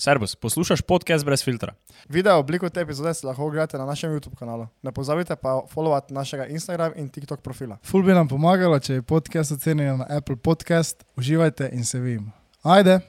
[0.00, 1.74] Servus, poslušaj podcast brez filtra.
[2.08, 4.66] Video obliko te epizode si lahko ogledate na našem YouTube kanalu.
[4.82, 7.78] Ne pozabite pa followati našega Instagram in TikTok profila.
[7.82, 11.04] Ful bi nam pomagalo, če je podcast ocenjen na Apple Podcast.
[11.16, 12.30] Uživajte in se vidimo.
[12.62, 13.00] Ajde!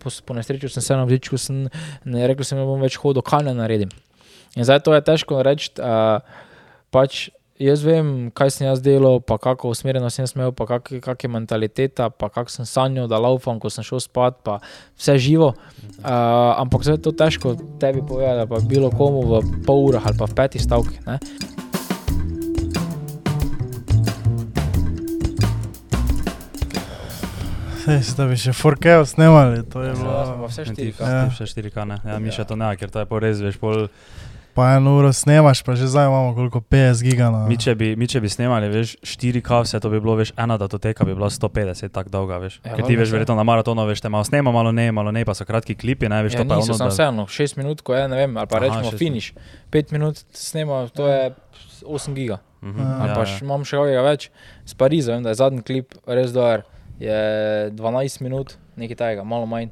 [0.00, 1.68] po, po nesreči sem se na vdičku, sem
[2.04, 3.92] ne rekel, sem ne bom več hodil, kaj ne naredim.
[4.56, 5.70] In zdaj to je težko reči.
[5.78, 6.24] Uh,
[6.90, 7.28] pač
[7.60, 11.28] jaz vem, kaj sem jaz delal, pa kako usmerjeno sem smel, pa kak, kak je
[11.28, 14.58] mentaliteta, pa kak sem sanjal, da laufam, ko sem šel spat, pa
[14.96, 15.52] vse živo.
[15.98, 16.08] Uh,
[16.56, 19.32] ampak zdaj je to težko tebi povedati, pa bilo komu v
[19.62, 21.04] pol urah ali pa v petih stavkih.
[21.04, 21.20] Ne?
[27.80, 30.12] Sej, da bi še 4K snemali, to je Ja, bilo.
[30.36, 30.92] pa vse štiri.
[30.92, 31.30] Ti Ja.
[31.30, 31.96] še štiri kane.
[32.04, 33.88] Ja, mi še to ne, ker to je pol res, veš, pol.
[34.60, 37.46] Pa eno uro snemaš, pa že zdaj imamo koliko 50 gigana.
[37.48, 40.56] Mi če bi, mi če bi snemali, veš, štiri kavse, to bi bilo, veš, ena
[40.56, 42.60] datoteka bi bila 150, tako dolga, veš.
[42.60, 45.24] Ja, Ker ti veš, verjetno na maratonu, veš, te malo snema, malo ne, malo ne,
[45.24, 46.78] pa so kratki klipi, ne, veš, Ja, to pa je niso, ono.
[46.78, 49.32] sem da- vseeno, šest minut, ko je, ne vem, ali pa Aha, rečemo finiš.
[49.70, 51.32] Pet minut snema, to je
[51.82, 52.38] 8 giga.
[52.60, 52.96] Mhm, Ja.
[53.00, 53.38] Ali ja, pa ja.
[53.40, 54.28] imam še kakega več.
[54.66, 56.62] Z Pariza, vem, da je zadnji klip res dober.
[57.00, 57.16] Je
[57.72, 59.70] 12 minut, nekaj tajega, malo manj.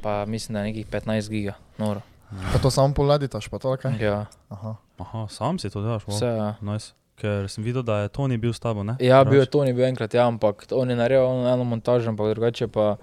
[0.00, 1.54] Pa mislim, da je nekih 15 giga.
[1.76, 2.00] Noro.
[2.30, 3.98] Pa to samo poleditaš, pa to kaj?
[3.98, 4.76] Ja, Aha.
[4.98, 6.26] Aha, sam si to delaš, vse.
[6.26, 6.54] Ja.
[6.62, 6.92] Nice.
[7.16, 8.96] Ker sem videl, da je Toni bil s tabo, ne?
[8.98, 9.50] Ja, bil je Praviš?
[9.50, 12.96] to, ni bil enkrat, ja, ampak on je naredil ono eno montažo, ampak drugače pa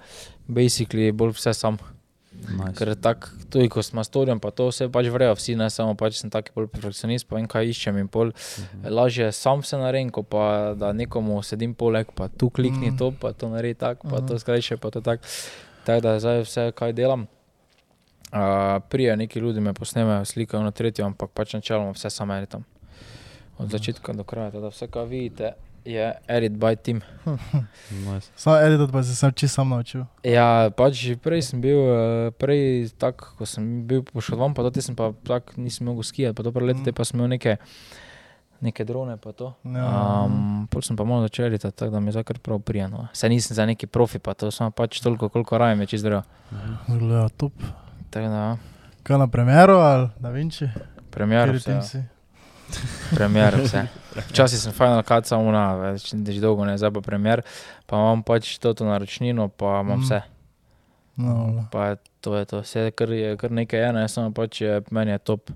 [0.48, 1.78] basically bolj vse sam.
[2.34, 2.74] Nice.
[2.76, 6.14] Ker tako, tudi ko smo storijo, pa to vse pač vrejo vsi, ne samo pač
[6.16, 8.30] sem taki bolj perfekcionist, pa vem, kaj iščem in pol.
[8.30, 8.88] Mhm.
[8.88, 12.98] Lažje sam se naredim, ko pa da nekomu sedim poleg, pa tu klikni Mhm.
[12.98, 14.40] to, pa to naredi tako, pa to Mhm.
[14.40, 15.24] skrajše, pa to tako.
[15.84, 17.28] Tako da zdaj vse, kaj delam.
[18.28, 18.40] Uh,
[18.90, 22.64] prije neki ljudi me posnemajo, slikajo na tretjo, ampak pač načeloma vse samo editam.
[23.58, 25.54] Od začetka do kraja, da vse, kar vidite,
[25.86, 27.02] je edit by team.
[28.06, 28.28] nice.
[28.36, 30.04] Sam editor pa se sem čisto sam naučil.
[30.24, 31.96] Ja, pač prej sem bil, eh,
[32.32, 36.44] prej tako, ko sem bil poškodovan, pa tudi sem pa tako nisem mogel skijati, pa
[36.44, 36.92] to prvo leto Mhm.
[36.92, 37.56] pa sem imel neke,
[38.62, 39.54] neke drone pa to.
[39.64, 39.88] Ja.
[40.26, 43.08] Um, Potem sem pa malo začel editati, tako da mi je zdaj kar prav prijeno.
[43.14, 46.24] Saj nisem za neki profi, pa to sem pač toliko, koliko rajem je čist zdrav.
[46.86, 47.54] Zgleda top.
[48.10, 48.58] Tako da, ja,
[49.04, 50.68] Kaj na premjeru ali da Vinci?
[51.10, 51.72] premjer Kateri vse.
[51.72, 51.82] ja.
[51.82, 52.02] si?
[53.16, 53.88] Premjer vse.
[54.30, 57.42] Včasih sem Final Cut samo na, več že dolgo ne, zdaj pa premjer,
[57.86, 60.04] pa imam pač to naročnino, pa imam Mhm.
[60.04, 60.22] vse.
[61.18, 61.66] No, no.
[61.72, 64.82] Pa je to je to, vse kar, je, kar nekaj je, ne, samo pač je,
[64.92, 65.52] meni je top.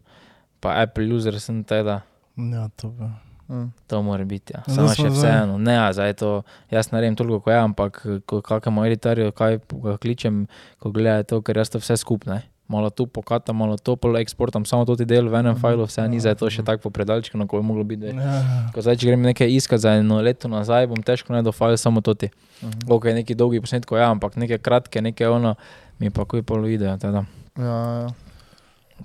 [0.60, 2.02] Pa Apple user sem teda,
[2.38, 2.94] Ja, top.
[3.00, 3.10] Ja.
[3.52, 3.68] Mm.
[3.88, 4.54] to mora biti.
[4.54, 4.64] Ja.
[4.66, 6.30] Samo še vseeno, ne, ja, zdaj to,
[6.72, 10.48] jaz naredim toliko, ko je, ampak ko kakemu editorju, kaj ga kličem,
[10.80, 12.42] ko gledajo to, ker jaz to vse skupne.
[12.72, 15.60] Malo tu pokatam, malo to pol eksportam, samo to ti del v enem Mhm.
[15.60, 16.22] failu, vse ni Ja.
[16.22, 18.08] zdaj to še tako popredalčkano, ko bi moglo biti.
[18.08, 18.72] je- Ja.
[18.72, 22.00] Ko zdaj, če grem nekaj iskati za eno leto nazaj, bom težko najdel file samo
[22.00, 22.30] to ti.
[22.64, 22.88] Mhm.
[22.88, 25.56] Ok, neki dolgi posnetki, ja, ampak neke kratke, neke ono,
[26.00, 27.26] mi pa kuj pol video, teda.
[27.60, 28.08] Ja, ja.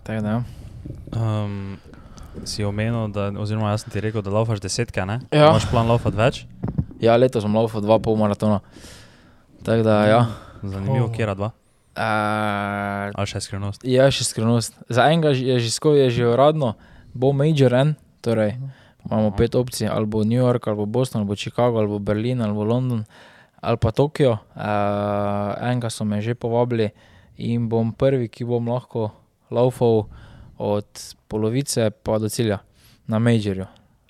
[0.04, 0.42] Tako da, ja.
[1.12, 1.78] Um,
[2.44, 5.20] si omenil, da, oziroma jaz sem ti rekel, da laufaš desetke, ne?
[5.32, 5.50] Ja.
[5.50, 6.42] Imaš plan laufati več?
[7.00, 8.60] Ja, letos sem laufal dva pol maratona.
[9.64, 10.20] Tako da, ja.
[10.62, 11.12] Zanimivo, Oh.
[11.12, 11.50] kje dva?
[11.97, 13.84] Uh, Ali še skrivnost?
[13.84, 14.76] je še skrivnost.
[14.92, 16.74] Za enega je že skoraj je že uradno,
[17.16, 18.56] bo Major en, torej
[19.06, 21.98] imamo pet opcij, ali bo New York, ali bo Boston, ali bo Chicago, ali bo
[22.03, 23.04] Berlin, ali bo London,
[23.62, 24.38] ali pa Tokio.
[24.53, 26.91] Uh, enega so me že povabili
[27.38, 29.12] in bom prvi, ki bom lahko
[29.50, 30.08] laufal
[30.58, 32.58] od polovice pa do cilja
[33.06, 33.66] na Majorju.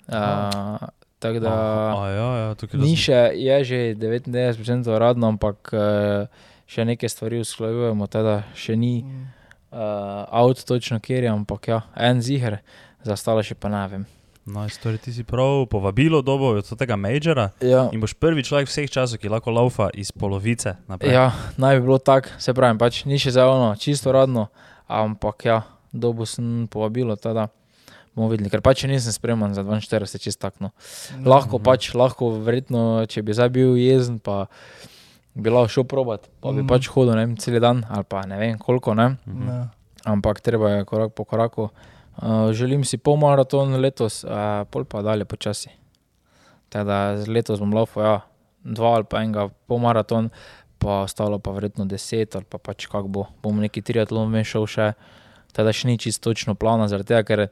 [0.07, 0.87] Uh,
[1.19, 1.53] tako da.
[1.53, 6.27] A, a ja, ja, Ni še, je že 99% uradno, ampak uh,
[6.67, 12.21] še neke stvari usklajujemo, teda še ni uh, avto točno kjer je, ampak ja, en
[12.21, 12.61] ziger,
[13.03, 14.05] za ostalo še pa ne vem.
[14.47, 18.71] No, torej ti si prav povabilo dobo od tega majora Ja, in boš prvi človek
[18.71, 21.11] vseh časov, ki lahko laufa iz polovice naprej.
[21.11, 24.47] ja naj bi bilo tako, se pravi, pač ni še zdaj ono, čisto uradno,
[24.87, 25.57] ampak ja,
[25.93, 27.47] dobo sem povabilo, teda
[28.15, 30.71] bomo videli, ker pač nisem spreman za 42, čisto takno.
[31.21, 34.47] Lahko pač, lahko verjetno, če bi zdaj bil jezen, pa
[35.37, 36.67] bi lahko šel probat, pa bi Mhm.
[36.67, 39.17] pač hodil, ne vem, cel dan ali pa ne vem koliko, ne.
[39.27, 39.47] Mhm.
[39.47, 39.69] Ja.
[40.07, 41.69] ampak treba je korak po koraku.
[42.17, 45.69] Uh, želim si pol maraton letos, uh, pol pa dalje počasi.
[46.69, 48.15] Teda letos bom laufal, ja,
[48.63, 50.31] dva ali pa enega pol maraton,
[50.79, 53.27] pa ostalo pa verjetno deset ali pa pač kak bo.
[53.43, 54.87] Bom neki triatlon vmešal še,
[55.57, 57.47] teda še ni čisto točno plana, zaradi tega, ker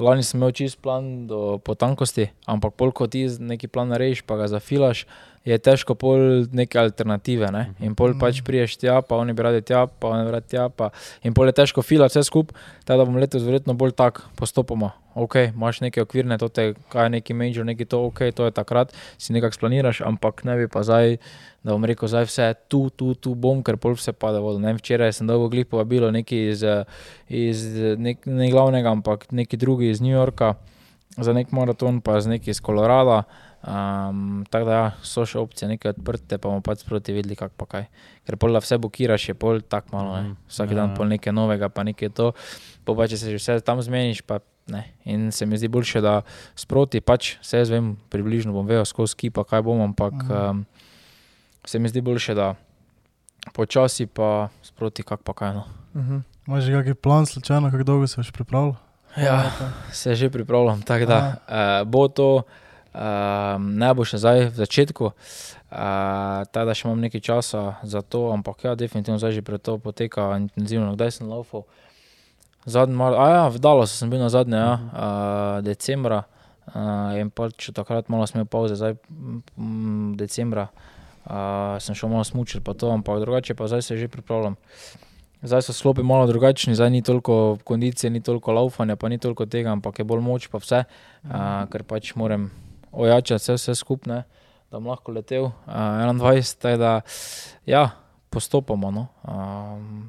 [0.00, 4.38] lani sem imel čist plan do potankosti, ampak pol ko ti neki plan narediš, pa
[4.40, 5.04] ga zafilaš,
[5.44, 7.48] je težko pol neke alternative.
[7.52, 7.70] Ne?
[7.84, 10.68] In pol pač priješ tja, pa oni bi radi tja, pa oni bi radi tja.
[10.68, 10.90] Pa...
[11.24, 14.92] In pol je težko filati vse skupaj, tako da bom letos verjetno bolj tak postopoma.
[15.14, 18.54] Ok, imaš neke okvirne, to te, kaj je neki major, neki to, ok, to je
[18.54, 21.16] takrat, si nekako splaniraš, ampak ne bi pa zdaj,
[21.66, 24.62] da bom rekel, zdaj vse tu, tu, tu bom, ker pol vse pada vodo.
[24.62, 26.62] Ne včeraj sem dolgo glih povabilo neki iz,
[27.28, 27.64] iz
[27.98, 30.54] nek, ne glavnega, ampak neki drugi iz New Yorka
[31.18, 33.24] za nek maraton, pa z neki iz Kolorada.
[33.60, 37.58] Um, tako da ja, so še opcije neke odprte, pa bomo pač sproti videli, kako
[37.60, 37.88] pa kaj.
[38.24, 40.22] Ker pol vse bukiraš, je pol tako malo, ne.
[40.22, 40.96] Mhm, vsak ja, dan ja.
[40.96, 42.30] pol nekaj novega, pa nekaj to.
[42.86, 44.40] Pa pa če se že vse tam zmeniš, pa
[44.70, 44.84] ne.
[45.04, 46.20] In se mi zdi boljše, da
[46.58, 50.64] sproti pač vse jaz vem, približno bom vedel skozi skipa, kaj bom, ampak um,
[51.64, 52.54] se mi zdi boljše, da
[53.52, 55.54] počasi pa sproti, kak pa kaj.
[55.54, 55.64] No.
[55.94, 56.22] Mhm.
[56.46, 58.74] Imaš že kakšen plan, slučajno, kako dolgo se boš pripravljal?
[59.16, 59.50] Ja,
[59.92, 62.42] se že pripravljam, tako da uh, bo to.
[62.90, 68.02] Um, ne bo še zdaj v začetku, uh, tako da še imam nekaj časa za
[68.02, 70.98] to, ampak ja, definitivno zdaj že pred to poteka intenzivno.
[70.98, 71.62] Kdaj sem laufal?
[72.70, 76.24] Zadnji mar, a ja, v Dallasu sem bil na zadnje, ja, uh, decembra.
[76.70, 78.94] Uh, in pa če takrat malo smel pauze, zdaj
[79.58, 80.68] mm, decembra
[81.26, 84.54] uh, sem šel malo smučiti, pa to, ampak drugače pa zdaj se že pripravljam.
[85.42, 89.46] Zdaj so sklopi malo drugačni, zdaj ni toliko kondicije, ni toliko laufanja, pa ni toliko
[89.46, 92.50] tega, ampak je bolj moč, pa vse, uh, ker pač moram
[92.92, 94.22] ojačati vse, vse skupne,
[94.70, 96.92] da bom lahko letel uh, 21, tako da
[97.66, 97.88] ja,
[98.30, 98.90] postopoma.
[98.90, 99.06] No.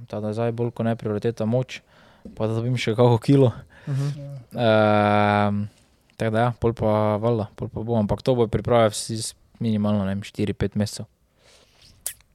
[0.08, 1.82] Tako da zdaj bolj kot ne prioriteta moč,
[2.38, 3.52] pa da dobim še kako kilo.
[3.88, 4.10] Mhm.
[4.52, 5.64] Um,
[6.18, 8.48] tako da ja, pol pa valjda, pol pa bom, ampak to bo
[8.92, 11.06] s minimalno, ne vem, 4-5 mesecev.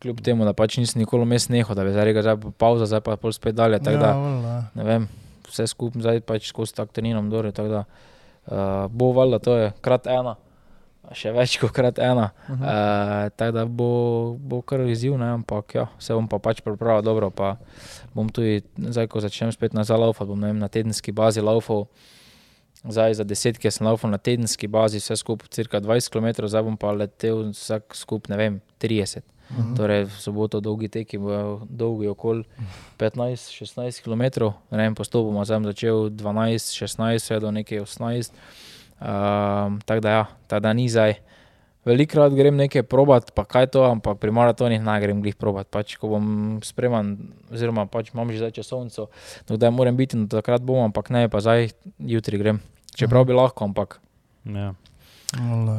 [0.02, 2.86] Kljub temu, da pač nisem nikoli vmes nehal, da bi zdaj rekel, zdaj pa pauza,
[2.86, 3.80] zdaj pa pol spet dalje.
[3.82, 5.06] Tako da, ja, ne vem,
[5.48, 9.72] vse skupaj zdaj pač skozi tak treniram dore, tako da uh, bo valjda, to je
[9.82, 10.36] krat ena,
[11.14, 12.30] še več kot krat ena.
[12.48, 12.62] Uh -huh.
[12.62, 17.02] uh, tako da bo, bo kar izziv, ne, ampak ja, se bom pa pač pripravil
[17.02, 17.56] dobro, pa
[18.14, 21.86] bom tudi, zdaj ko začnem spet nazaj laufati, bom vem, na tedenski bazi laufal.
[22.88, 26.76] Zdaj za desetke sem laufal na tedenski bazi, vse skupaj cirka 20 km, zdaj bom
[26.76, 29.20] pa letel vsak skupaj, ne vem, 30.
[29.50, 29.76] Uh -huh.
[29.76, 32.44] Torej, v soboto dolgi teki bojo dolgi okoli
[32.98, 34.22] 15-16 km,
[34.70, 38.32] ne vem, postopoma sem začel 12-16, vse do nekaj 18.
[39.00, 41.18] Um, tako da, ja, tako da ni zdaj.
[41.86, 45.68] Velikrat grem nekaj probat, pa kaj to, ampak pri maratonih ne grem glih probat.
[45.70, 47.14] Pač, ko bom spreman,
[47.52, 49.06] oziroma pač imam že zdaj časovnico,
[49.46, 51.70] da moram biti, no takrat bom, ampak ne, pa zdaj
[52.02, 52.58] jutri grem.
[52.96, 54.00] Čeprav bi lahko, ampak
[54.46, 54.74] Ja.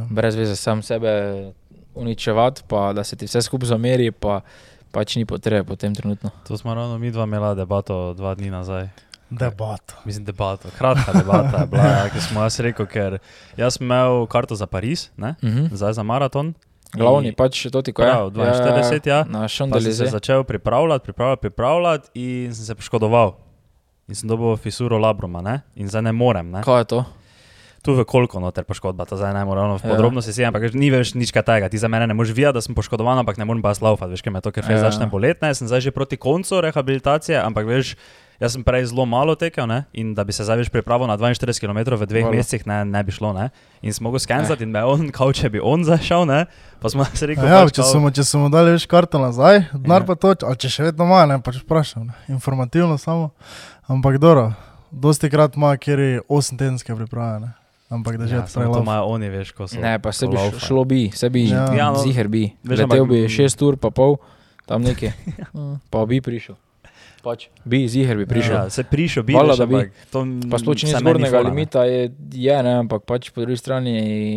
[0.10, 1.52] brez veze sam sebe
[1.96, 4.42] uničevati, pa da se ti vse skupaj zameri, pa
[4.92, 6.30] pač ni potrebe potem trenutno.
[6.48, 8.88] To smo ravno mi dva imela debato dva dni nazaj.
[9.30, 9.94] Debato.
[10.06, 13.18] Mislim, debato, kratka debata je bila, ja, ki smo jaz rekel, ker
[13.56, 15.68] jaz sem imel karto za Pariz, ne, Mhm.
[15.72, 16.54] zdaj za maraton.
[16.90, 18.08] Glavni In- pač to ti ko je.
[18.08, 19.26] Prav, 42, ja.
[19.26, 23.36] Na Pa sem se začel pripravljati, pripravljati, pripravljati in sem se poškodoval.
[24.08, 25.62] In sem dobil fisuro labroma, ne?
[25.76, 26.48] in zdaj ne morem.
[26.50, 26.64] Ne?
[26.64, 27.04] Kaj je to?
[27.84, 29.90] Tu v koliko noter poškodba, to zdaj ne morem v Ja.
[29.90, 31.68] podrobnosti si, ampak ni več nič kaj tega.
[31.68, 34.22] Ti za mene ne moreš videti, da sem poškodovan, ampak ne morem pa slaufati, veš,
[34.22, 34.80] ker me to, ker ja.
[34.80, 35.52] začne boleti, ne?
[35.52, 37.96] sem zdaj že proti koncu rehabilitacije, ampak veš,
[38.40, 39.86] jaz sem prej zelo malo tekel ne?
[39.92, 42.36] in da bi se zdaj več pripravil na 42 km v dveh Hvala.
[42.36, 43.32] mesecih, ne, ne bi šlo.
[43.32, 43.50] Ne?
[43.82, 46.46] In sem mogel skenzati in me on, kao če bi on zašel, ne?
[46.78, 49.74] pa smo se rekli, Ja, pač, če kao- smo, če smo dali več karto nazaj,
[49.74, 50.06] denar Ja.
[50.06, 52.14] pa toč, ali če še vedno ima, ne pač vprašam, ne.
[52.28, 53.32] informativno samo.
[53.86, 54.54] Ampak dobro,
[54.92, 57.52] dosti krat ima, kjer je 8 tedenske priprave, ne.
[57.90, 59.80] ampak da že Ja, ja, samo to imajo oni, veš, ko so.
[59.80, 60.60] Ne, pa se bi laufajo.
[60.60, 61.72] šlo bi, se bi, Ja.
[61.74, 62.52] Ja, no, ziher bi.
[62.62, 64.20] veš, Letel ampak- bi 6 ur pa pol,
[64.66, 65.14] tam nekje.
[65.90, 66.56] Pa bi prišel.
[67.20, 68.54] Pač, bi, ziher bi prišel.
[68.56, 69.92] Ja, se prišel, bi Hvala, da bi.
[70.08, 73.94] to Pa sploh ni zgornjega limita, je, je ne, ampak pač po drugi strani,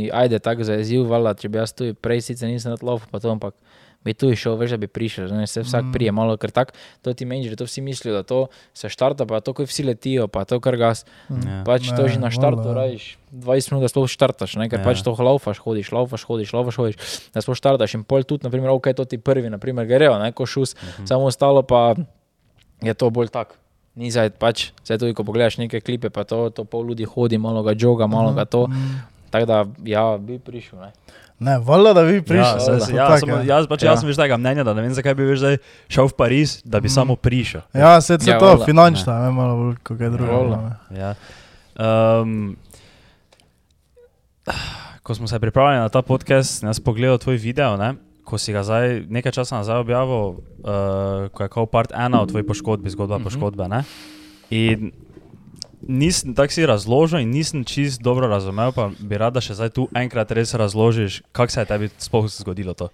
[0.08, 3.28] ajde tako za izziv, vala, če bi jaz tu prej sicer nisem odlov, pa to,
[3.28, 3.54] ampak
[4.00, 5.92] bi tu išel, veš, da bi prišel, ne, se vsak Mm.
[5.92, 6.72] prije malo, ker tako,
[7.02, 8.38] to ti meni, da to vsi mislijo, da to
[8.72, 11.60] se štarta, pa to, ko vsi letijo, pa to, kar gas, Ja.
[11.62, 12.74] pač to Ne, že na štartu, ja.
[12.74, 14.84] rajiš 20 minut, da sploh štartaš, ne, ker Ja.
[14.86, 16.96] pač to laufaš, hodiš, laufaš, hodiš, laufaš, hodiš,
[17.28, 20.42] da sploh štartaš in pol tudi, naprimer, ok, to ti prvi, naprimer, grejo, ne, ko
[20.44, 21.04] šus, Mhm.
[21.04, 21.92] samo ostalo pa
[22.82, 23.54] je to bolj tak.
[23.94, 27.36] Ni zdaj pač, zdaj tudi ko pogledaš neke klipe, pa to, to pol ljudi hodi,
[27.36, 28.66] malo ga joga, malo ga to.
[28.66, 29.02] Mm.
[29.30, 30.78] Tako da, ja, bi prišel.
[30.80, 30.90] Ne.
[31.40, 32.58] Ne, valjda, da bi Ja, prišel.
[32.58, 33.90] saj, to saj, ja, tako samo, jaz, pač, Ja.
[33.90, 35.56] jaz sem veš tega mnenja, da ne vem, zakaj bi zdaj
[35.88, 36.94] šel v Pariz, da bi Mm.
[36.94, 37.60] samo prišel.
[37.72, 38.64] Ja, se je Ja, to, valjda.
[38.64, 40.56] finančno, ne malo bolj kot kaj drugega.
[40.90, 40.98] Ne.
[40.98, 41.10] Ja.
[41.76, 42.56] Um,
[45.02, 47.94] ko smo se pripravljali na ta podcast, jaz pogledal tvoj video, ne?
[48.30, 52.28] Ko si ga zdaj, nekaj časa nazaj objavil, uh, ko je kao part ena o
[52.30, 53.24] tvoji poškodbi, zgodba mm -hmm.
[53.24, 53.68] poškodbe.
[53.68, 53.82] Ne?
[54.50, 54.92] In
[55.80, 59.70] nisem tako si razložil in nisem čist dobro razumel, pa bi rad, da še zdaj
[59.70, 62.88] tu enkrat res razložiš, kako se je tebi sploh zgodilo to.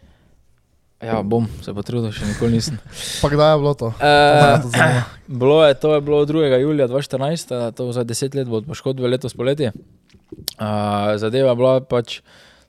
[1.04, 2.78] Ja, bom se potrudil, še nikoli nisem.
[3.22, 3.90] Pa kdaj je bilo to?
[3.92, 5.02] Uh, Mene to zanima.
[5.42, 6.60] bilo je, to je bilo 2.
[6.60, 9.68] julija 2014, eh, to za 10 let bo od poškodbe letos poleti.
[9.68, 12.22] Uh, zadeva je bila pač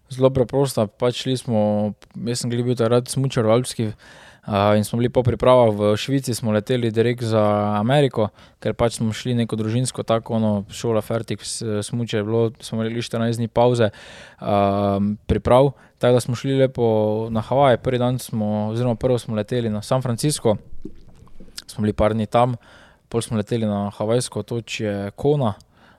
[0.10, 0.88] zelo preprosta.
[0.88, 3.92] Pač smo, jaz sem bil takrat smučar v Alpski.
[4.48, 8.30] Uh, in smo bili po pripravah v Švici, smo leteli direkt za Ameriko,
[8.64, 11.44] ker pač smo šli neko družinsko, tako ono, šola Fertig,
[11.84, 13.92] smuče je bilo, smo imeli 14 dni pauze,
[14.40, 15.74] um, priprav.
[16.00, 19.82] Tako da smo šli lepo na Havaje, prvi dan smo, oziroma prvo smo leteli na
[19.82, 20.56] San Francisco,
[21.68, 22.56] smo bili par dni tam,
[23.12, 25.58] pol smo leteli na Havajsko otočje Kona,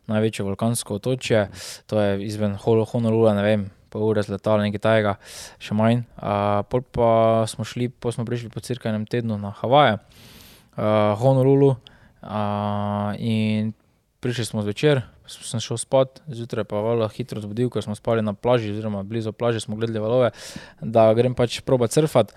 [0.09, 1.51] največje vulkansko otočje,
[1.87, 5.17] to je izven Honolula, ne vem, pol ure z letala, nekaj tajega,
[5.63, 6.05] še manj.
[6.17, 7.11] Uh, pol pa
[7.51, 13.75] smo šli, pol smo prišli po cirka enem tednu na Havaje, uh, Honolulu uh, in
[14.21, 18.33] prišli smo zvečer, sem šel spat, zjutraj pa vala hitro zbudil, ker smo spali na
[18.33, 20.33] plaži, oziroma blizu plaže smo gledali valove,
[20.81, 22.33] da grem pač probat surfat.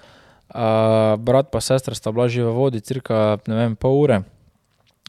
[0.51, 4.17] Uh, brat pa sestra sta bila že v vodi, cirka ne vem, pol ure.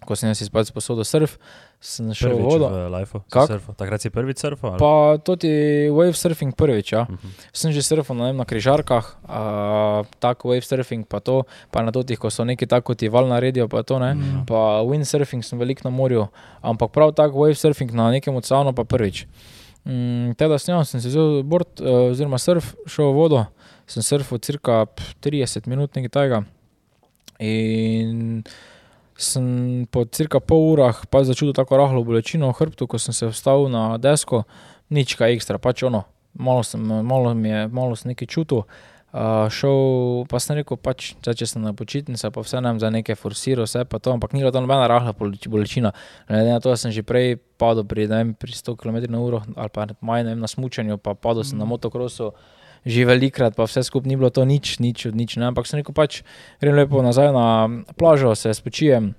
[0.07, 1.37] Ko sem jaz izpadel sposodil surf,
[1.83, 2.67] sem šel v Prvič vodo.
[2.71, 3.75] v surfal.
[3.79, 4.75] Takrat si prvič surfal?
[4.79, 5.51] Pa tudi
[5.91, 7.07] wave surfing prvič, ja.
[7.07, 7.31] Mhm.
[7.55, 12.19] Sem že surfal vem, na križarkah, uh, tako wave surfing, pa to, pa na totih,
[12.19, 14.15] ko so neki tako ti val naredijo, pa to ne.
[14.15, 14.45] Mm.
[14.47, 16.29] Pa windsurfing sem veliko na morju,
[16.63, 19.27] ampak prav tako wave surfing na nekem oceanu pa prvič.
[19.85, 23.47] Mm, teda s njo sem se vzel bord, uh, oziroma surf, šel v vodo,
[23.87, 26.45] sem surfal cirka pf, 30 minut nekaj tajega.
[27.43, 28.45] In
[29.17, 33.29] sem po cirka pol urah pa začutil tako rahlo bolečino v hrbtu, ko sem se
[33.29, 34.45] vstal na desko,
[34.93, 36.05] nič kaj ekstra, pač ono,
[36.35, 38.65] malo sem, malo mi je, malo sem nekaj čutil.
[39.13, 42.89] Uh, šel pa sem rekel, pač, zdaj, če sem na počitnici, pa vse nam za
[42.89, 45.93] nekaj forsiral, vse pa to, ampak ni bila to nobena rahla boleč- bolečina.
[46.33, 49.21] Glede na to, da sem že prej padel pri, ne vem, pri 100 km na
[49.21, 52.33] uro ali pa manj, ne vem, na smučanju, pa padel sem na motokrosu
[52.87, 55.79] že velikrat, pa vse skupaj ni bilo to nič, nič od nič, ne, ampak sem
[55.79, 56.23] rekel, pač
[56.59, 57.47] grem lepo nazaj na
[57.95, 59.15] plažo, se spočijem,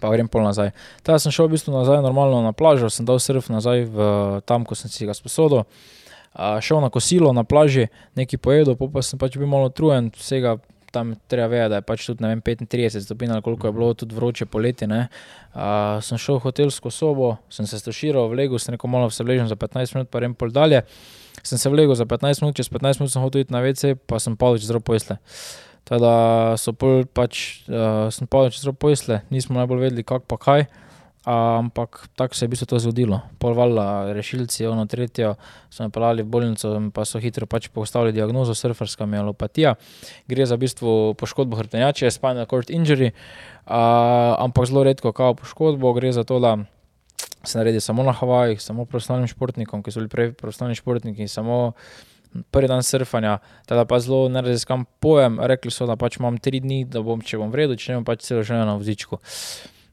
[0.00, 0.74] pa grem pol nazaj.
[1.00, 3.98] Teda sem šel v bistvu nazaj normalno na plažo, sem dal surf nazaj v,
[4.44, 5.64] tam, ko sem si ga sposodil.
[6.34, 7.88] Uh, šel na kosilo na plaži,
[8.18, 10.58] nekaj pojedel, pa sem pač bil malo utrujen, vsega
[10.94, 14.14] tam treba vedeti, da je pač tudi vem, 35 stopinj ali koliko je bilo tudi
[14.14, 14.86] vroče poleti.
[14.86, 15.08] ne.
[15.54, 19.50] Uh, sem šel v hotelsko sobo, sem se stoširal, vlegel sem rekel, malo se vležem
[19.50, 20.84] za 15 minut, pa grem pol dalje.
[21.44, 24.16] Sem se vlegel za 15 minut, čez 15 minut sem hotel iti na WC, pa
[24.16, 25.20] sem padel čez rob posle.
[25.84, 30.40] Teda so pol pač, uh, sem padel čez rob posle, nismo najbolj vedeli, kako pa
[30.40, 30.66] kaj.
[31.24, 33.20] Ampak tako se je v bistvu to zgodilo.
[33.40, 35.34] Pol valjda rešilci, ono tretjo,
[35.72, 39.72] so me pelali v bolnico, in pa so hitro pač postavili diagnozo surferska mielopatija.
[40.28, 43.12] Gre za v bistvu poškodbo hrbtenjače, spinal cord injury,
[43.64, 46.58] a, ampak zelo redko kao poškodbo, gre za to, da
[47.44, 51.72] se naredi samo na Havajih, samo profesionalnim športnikom, ki so bili prej profesionalni športniki, samo
[52.50, 56.84] prvi dan surfanja, teda pa zelo neraziskam pojem, rekli so, da pač imam tri dni,
[56.90, 59.20] da bom, če bom vredel, če ne bom pač celo življenje na vozičku.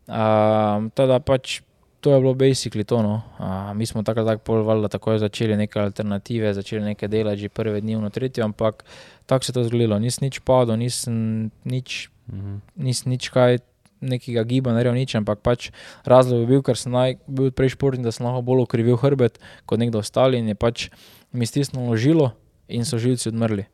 [0.10, 1.62] Uh, teda pač
[2.02, 3.02] to je bilo basically to.
[3.06, 3.22] No.
[3.38, 7.50] Uh, mi smo takrat tako pol valjda takoj začeli neke alternative, začeli nekaj delati že
[7.54, 8.82] prve dni v tretjo, ampak
[9.30, 10.00] tako se je to zgodilo.
[10.02, 12.62] Nisem nič padel, nisem nič, Mhm.
[12.76, 13.60] nisem nič kaj
[14.02, 15.70] nekega giba naredil, nič, ampak pač
[16.04, 19.38] razlog je bil, ker sem naj, bil prej športnik, da sem lahko bolj ukrivil hrbet
[19.70, 20.90] kot nekdo ostali in je pač
[21.32, 22.34] mi stisnilo žilo
[22.68, 23.70] in so žilci odmrli.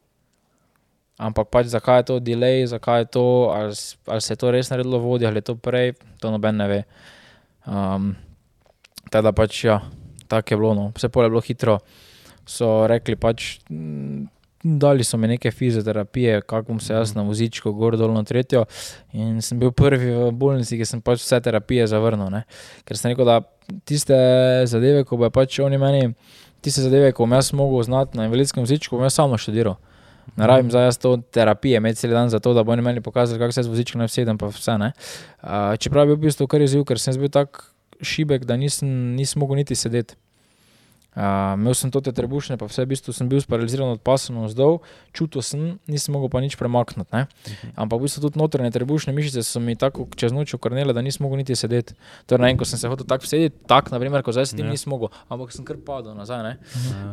[1.18, 3.74] Ampak pač zakaj je to delay, zakaj je to, ali,
[4.06, 6.82] ali se je to res naredilo vodi, ali je to prej, to noben ne ve.
[7.66, 8.14] Um,
[9.10, 9.82] teda pač ja,
[10.30, 10.86] tako je bilo, no.
[10.94, 11.80] vse pol je bilo hitro.
[12.46, 14.30] So rekli pač, mm,
[14.80, 18.66] dali so mi neke fizioterapije, kako bom se jaz na vozičku gor dol na tretjo.
[19.14, 22.30] In sem bil prvi v bolnici, ki sem pač vse terapije zavrnil.
[22.34, 22.44] Ne.
[22.86, 23.40] Ker sem rekel, da
[23.88, 24.18] tiste
[24.68, 26.12] zadeve, ko bo pač oni meni,
[26.66, 29.80] tiste zadeve, ko bom jaz mogel znati na invalidskem vozičku, bom jaz samo študiral.
[30.36, 33.02] Ne rabim zdaj jaz to terapije, imeti cel dan za to, da bo oni meni
[33.02, 34.92] pokazali, kako se z vozičkom naj vsedem, pa vse ne.
[35.42, 37.64] Uh, čeprav je bil v bistvu kar izziv, ker sem bil tako
[38.02, 40.18] šibek, da nisem, nisem mogel niti sedeti.
[41.18, 44.30] Uh, imel sem to te trebušne, pa vse v bistvu sem bil sparaliziran od pasa
[44.30, 44.86] navzdol,
[45.18, 47.10] čutil sem, nisem mogel pa nič premakniti.
[47.10, 47.26] Ne?
[47.74, 51.26] Ampak v bistvu tudi notranje trebušne mišice so mi tako čez noč ukrnile, da nisem
[51.26, 51.98] mogel niti sedeti.
[52.30, 54.78] Torej, ne vem, ko sem se hotel tako sedeti, tako, naprimer, ko zdaj sedim, Ja.
[54.78, 56.44] nisem mogel, ampak sem kar padel nazaj.
[56.46, 56.54] Ne?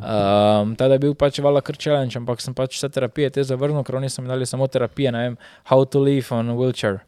[0.04, 3.80] Um, Teda je bil pač vala kar challenge, ampak sem pač vse terapije te zavrnil,
[3.88, 5.34] ker oni so mi dali samo terapije, ne vem,
[5.64, 7.00] how to live on a wheelchair.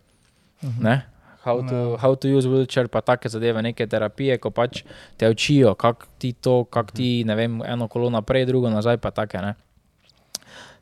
[0.81, 1.05] Ne?
[1.47, 4.83] How to, how to use wheelchair, pa take zadeve, neke terapije, ko pač
[5.15, 9.15] te učijo, kako ti to, kako ti, ne vem, eno kolo naprej, drugo nazaj, pa
[9.15, 9.39] take.
[9.39, 9.55] Ne?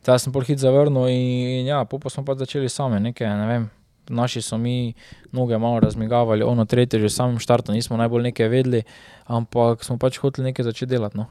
[0.00, 3.46] Teda sem pol hit zavrnil in ja, pol pa smo pa začeli sami, neke, ne
[3.50, 3.68] vem,
[4.08, 4.94] naši so mi
[5.32, 8.82] noge malo razmigavali, ono tretje že v samem štartu nismo najbolj nekaj vedeli,
[9.28, 11.16] ampak smo pač hoteli nekaj začeti delati.
[11.16, 11.28] No.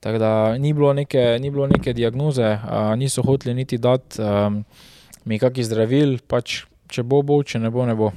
[0.00, 4.64] Tako da ni bilo neke, ni bilo neke diagnoze, a, niso hoteli niti dati um,
[5.24, 8.12] mi kakih zdravil, pač če bo, bo, če ne bo, ne bo.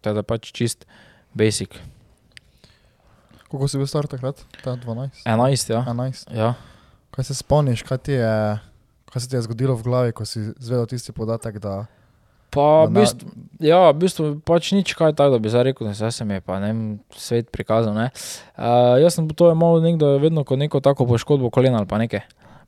[0.00, 0.86] Tako da pač čist
[1.34, 1.76] basic.
[3.48, 4.40] Koliko si bil star takrat?
[4.64, 5.24] Ta 12?
[5.24, 5.82] 11, ja.
[5.86, 6.30] 11.
[6.34, 6.54] ja.
[7.14, 8.30] Kaj se spomniš, kaj, ti je,
[9.06, 11.84] kaj se ti je zgodilo v glavi, ko si zvedel tisti podatek, da
[12.54, 15.90] Pa, Da na- bistvu, ja, v bistvu pač nič kaj tako, da bi zdaj rekel,
[15.90, 17.90] da se mi je pa ne svet prikazal.
[17.94, 18.10] Ne.
[18.54, 22.22] Uh, jaz sem to imel nekdo vedno kot neko tako poškodbo kolena ali pa nekaj.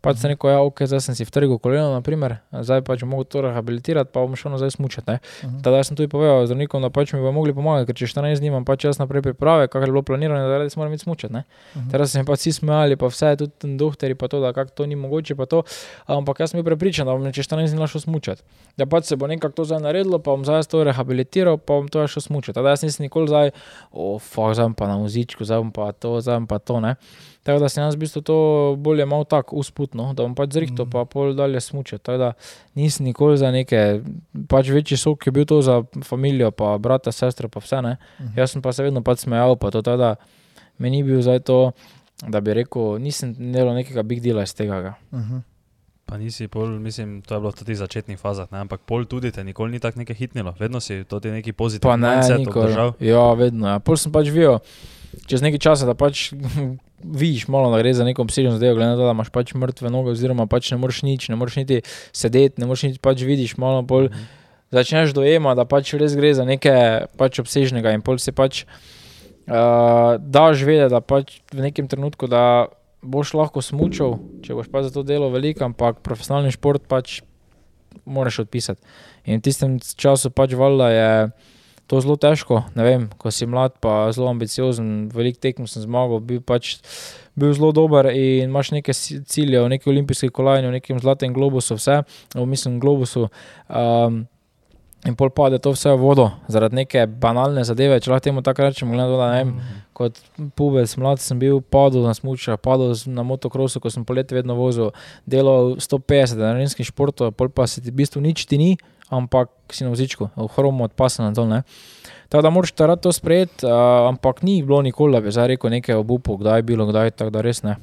[0.06, 3.26] Pač sem rekel, ja, ok, zdaj sem si vtrgal koleno, naprimer, zdaj pač bom mogel
[3.26, 5.10] to rehabilitirati, pa bom šel nazaj smučati.
[5.10, 5.18] ne.
[5.42, 5.62] Mhm.
[5.66, 8.52] Tada sem tudi povedal zdravnikom, da pač mi bodo mogli pomagati, ker če 14 dni
[8.54, 11.32] imam pač čas naprej priprave, kar je bilo planirano, da res moram iti smučati.
[11.34, 11.44] ne.
[11.76, 11.90] Mhm.
[11.90, 14.70] Teraz se mi pa vsi smejali, pa vse, tudi ten doktori, pa to, da kako
[14.70, 15.62] to ni mogoče, pa to.
[16.06, 18.42] Ampak jaz sem bil prepričan, da bom čez 14 dni šel smučati.
[18.76, 21.88] Da pač se bo nekako to zdaj naredilo, pa bom zdaj to rehabilitiral, pa bom
[21.88, 22.54] to šel smučati.
[22.54, 23.50] Tada jaz nisem nikoli zdaj,
[23.90, 26.96] o, fuck, zdaj pa na muzičku, zdaj pa to, zdaj pa to, ne.
[27.46, 28.36] Tako da sem jaz v bistvu to
[28.74, 30.90] bolje malo tako usputno, da bom pač zrihto, Mhm.
[30.90, 32.02] pa pol dalje smučati.
[32.02, 32.32] Tako da
[32.74, 34.02] nisem nikoli za neke,
[34.44, 37.96] pač večji sok je bil to za družino, pa brata, sestro, pa vse ne.
[38.18, 38.34] Mhm.
[38.34, 40.10] Jaz sem pa se vedno pač smejal, pa to, tako da
[40.76, 41.70] mi ni bil zdaj to,
[42.20, 44.82] da bi rekel, nisem delal nekega big dela iz tega.
[44.82, 44.94] ga.
[45.12, 45.38] Mhm.
[46.04, 48.58] Pa nisi pol, mislim, to je bilo v teh začetnih fazah, ne?
[48.60, 51.56] ampak pol tudi te nikoli ni tako nekaj hitnilo, vedno si to ti neki Pa
[51.58, 52.92] pozitivni ne, mindset obdržal.
[53.00, 53.66] Ja, vedno.
[53.66, 53.78] Ja.
[53.78, 54.58] Pol sem pač videl,
[55.24, 56.30] čez nekaj časa, da pač
[57.22, 59.92] vidiš malo, da gre za neko obsežno zadevo, glede na to, da imaš pač mrtve
[59.92, 61.80] noge, oziroma pač ne moreš nič, ne moreš niti
[62.12, 64.10] sedeti, ne moreš niti pač vidiš malo bolj.
[64.12, 64.44] Mhm.
[64.74, 70.18] Začneš dojemati, da pač res gre za nekaj pač obsežnega in pol si pač uh,
[70.18, 72.66] daš vedeti, da pač v nekem trenutku, da
[73.06, 77.20] boš lahko smučal, če boš pa za to delo veliko, ampak profesionalni šport pač
[78.04, 78.82] moraš odpisati.
[79.26, 81.10] In v tistem času pač valjda je
[81.86, 86.42] to zelo težko, vem, ko si mlad, pa zelo ambiciozen, veliko tekmo sem zmagal, bil
[86.42, 86.76] pač
[87.36, 91.76] bil zelo dober in imaš neke cilje, v neki olimpijski kolajni, v nekem zlatem globusu,
[91.78, 92.00] vse,
[92.34, 93.28] v mislim globusu.
[93.68, 94.24] Um,
[95.06, 98.64] In pol pade to vse v vodo, zaradi neke banalne zadeve, če lahko temu tako
[98.66, 98.90] rečemo.
[98.90, 100.18] glede na to, da, ne vem, Kot
[100.58, 104.90] pubec, mlad sem bil, padel na smučah, padel na motokrosu, ko sem poleti vedno vozil,
[105.24, 108.74] delal 150 narejenskih športov, pol pa se ti v bistvu nič ti ni,
[109.10, 111.48] ampak si na vozičku, v hromu od pasa na dol.
[111.48, 111.62] ne.
[112.28, 115.70] Tako da moraš takrat to sprejeti, uh, ampak ni bilo nikoli, da bi zdaj rekel
[115.70, 117.76] nekaj o bupu, kdaj je bilo, kdaj, tako da res ne.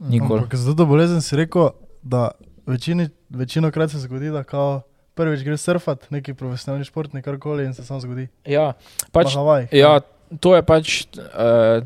[0.00, 0.46] Nikoli.
[0.46, 1.70] Ampak za to bolezen si rekel,
[2.02, 2.30] da
[2.66, 4.80] večini, večino krat se zgodi, da kao
[5.14, 8.28] prvič greš surfati, neki profesionalni športnik, karkoli in se sam zgodi.
[8.46, 8.72] Ja,
[9.12, 9.68] Pač, Havaj.
[9.72, 9.98] Ja,
[10.40, 11.84] to je pač uh,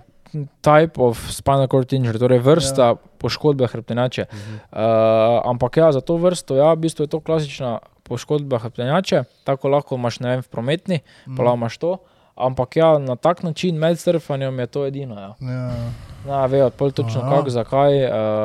[0.64, 2.98] type of spinal cord injury, torej vrsta ja.
[3.18, 4.26] poškodbe hrbtenjače.
[4.28, 4.58] Mhm.
[4.70, 9.68] Uh, ampak ja, za to vrsto, ja, v bistvu je to klasična poškodba hrbtenjače, tako
[9.68, 11.36] lahko imaš ne vem, v prometni, Mm.
[11.36, 11.96] pa lahko imaš to.
[12.36, 15.14] Ampak ja, na tak način med surfanjem je to edino.
[15.14, 15.34] Ja.
[15.40, 15.90] Ja.
[16.26, 17.92] Ne vejo, pol točno kako, zakaj.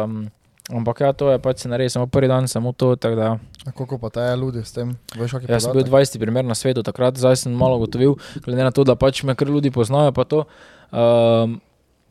[0.03, 0.29] Um,
[0.69, 2.95] ampak ja, to je pač se naredi, samo prvi dan, samo to.
[2.95, 4.97] Da, A koliko pa te je ljudi s tem?
[5.15, 8.71] Veš, Jaz sem bil 20 primer na svetu takrat, zdaj sem malo gotovil, glede na
[8.71, 10.11] to, da pač me kar ljudi poznajo.
[10.11, 10.43] To,
[10.91, 11.61] um,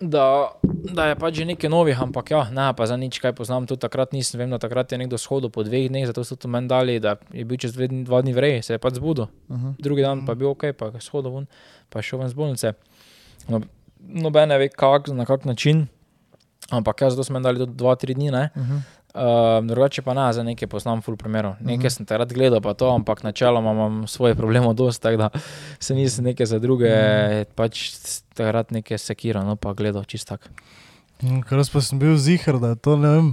[0.01, 3.65] da, da je pač že nekaj novih, ampak ja, ne, pa za nič kaj poznam.
[3.65, 6.49] Tudi takrat nisem, vem, da takrat je nekdo shodil po dveh dneh, zato so to
[6.53, 9.29] meni dali, da je bil čez dve, dva dni vrej, se je pač zbudil.
[9.49, 9.73] Uh -huh.
[9.79, 11.47] Drugi dan pa je bil ok, pa je shodil ven,
[11.89, 12.73] pa je šel ven z bolnice.
[13.49, 13.61] No,
[14.01, 15.89] noben ne ve, kak, na kak način,
[16.71, 18.31] ampak ja, zato smo meni dali do dva, tri dni.
[18.31, 18.51] Ne.
[18.57, 18.81] Uh -huh.
[19.17, 19.23] Uh,
[19.63, 21.55] drugače pa ne, za nekaj poznam full primerov.
[21.59, 21.89] Nekaj Mhm.
[21.89, 25.29] sem takrat gledal, pa to, ampak načeloma imam svoje probleme dosti, tako da
[25.79, 27.43] se nisem nekaj za druge, Mhm.
[27.55, 27.91] pač
[28.31, 30.45] takrat nekaj sekiral, no pa gledal čist tak.
[30.45, 33.29] Mm, Ker jaz pa sem bil zihar, da to ne vem,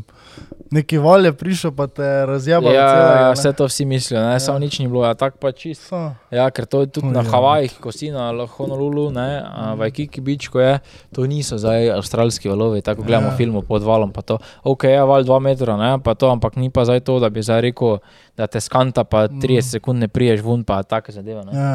[0.72, 2.72] neki val je prišel, pa te razjabal.
[2.72, 4.40] Ja, vse to vsi mislijo, ne, ja.
[4.40, 5.92] samo nič ni bilo, ja, tako pa čist.
[5.92, 6.00] So.
[6.32, 7.32] Ja, ker to je tudi na Oj, ja.
[7.36, 10.80] Havajih, ko si na Honolulu, ne, a v Kiki Beach, ko je,
[11.12, 13.36] to niso zdaj avstralski valovi, tako gledamo Ja.
[13.36, 13.38] ja.
[13.38, 16.72] film pod valom, pa to, ok, je val 2 metra, ne, pa to, ampak ni
[16.72, 18.00] pa zdaj to, da bi zdaj rekel,
[18.40, 19.72] da te skanta, pa 30 Mm.
[19.76, 21.44] sekund ne priješ ven, pa take zadeve.
[21.46, 21.52] Ne.
[21.52, 21.72] Ja,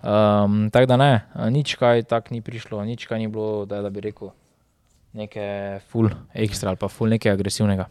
[0.00, 0.44] ja.
[0.48, 1.12] Um, tako da ne,
[1.52, 4.32] nič kaj tak ni prišlo, nič kaj ni bilo, da, da bi rekel
[5.12, 7.86] nekaj full ekstra ali pa full nekaj agresivnega.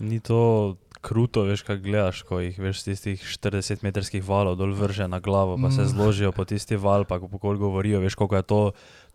[0.00, 5.06] Ni to kruto, veš, kaj gledaš, ko jih veš tistih 40 metrskih valov dol vrže
[5.08, 5.88] na glavo, pa se Mm.
[5.88, 8.60] zložijo po tisti val, pa ko pokol govorijo, veš, koliko je to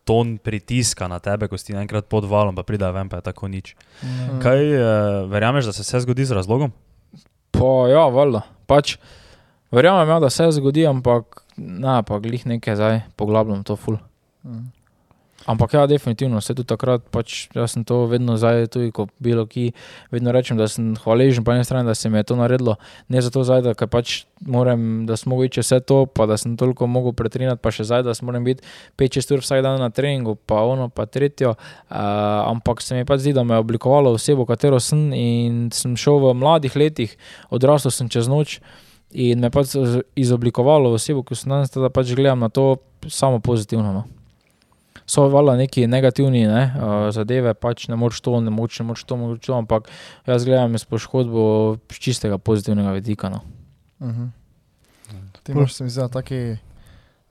[0.03, 3.47] ton pritiska na tebe, ko si enkrat pod valom, pa pride ven, pa je tako
[3.47, 3.75] nič.
[4.01, 4.39] Mm.
[4.39, 4.83] Kaj uh,
[5.29, 6.71] verjameš, da se vse zgodi z razlogom?
[7.51, 8.41] Pa ja, valjda.
[8.67, 8.97] Pač,
[9.71, 13.97] verjamem, ja, da se zgodi, ampak ne, pa glih nekaj zdaj, poglabljam to full.
[14.43, 14.71] Mhm.
[15.45, 19.43] Ampak ja, definitivno, vse tudi takrat, pač, jaz sem to vedno zdaj, tudi ko bilo
[19.49, 19.73] ki,
[20.13, 22.77] vedno rečem, da sem hvaležen po eni strani, da se mi je to naredilo.
[23.11, 26.55] Ne zato zdaj, da pač moram, da sem mogel iti vse to, pa da sem
[26.59, 28.63] toliko mogel pretrinati, pa še zdaj, da sem moram biti
[28.99, 31.57] 5-6 ur vsak dan na treningu, pa ono, pa tretjo.
[31.91, 31.99] Uh,
[32.47, 36.23] ampak se mi pač zdi, da me je oblikovalo osebo, katero sem in sem šel
[36.23, 37.19] v mladih letih,
[37.51, 38.61] odrasel sem čez noč.
[39.11, 39.75] In me je pač
[40.17, 42.77] izoblikovalo osebo, ki sem danes, da pač gledam na to
[43.11, 43.91] samo pozitivno.
[43.91, 44.22] No
[45.13, 49.03] so valjda neki negativni ne, uh, zadeve, pač ne moreš to, ne moreš, ne moreš
[49.05, 49.89] to, moreš to, ampak
[50.25, 51.43] jaz gledam s poškodbo
[51.91, 53.29] z čistega pozitivnega vidika.
[53.29, 53.41] No.
[53.99, 54.29] Uh -huh.
[55.43, 56.57] Ti imaš, se mi zdi, taki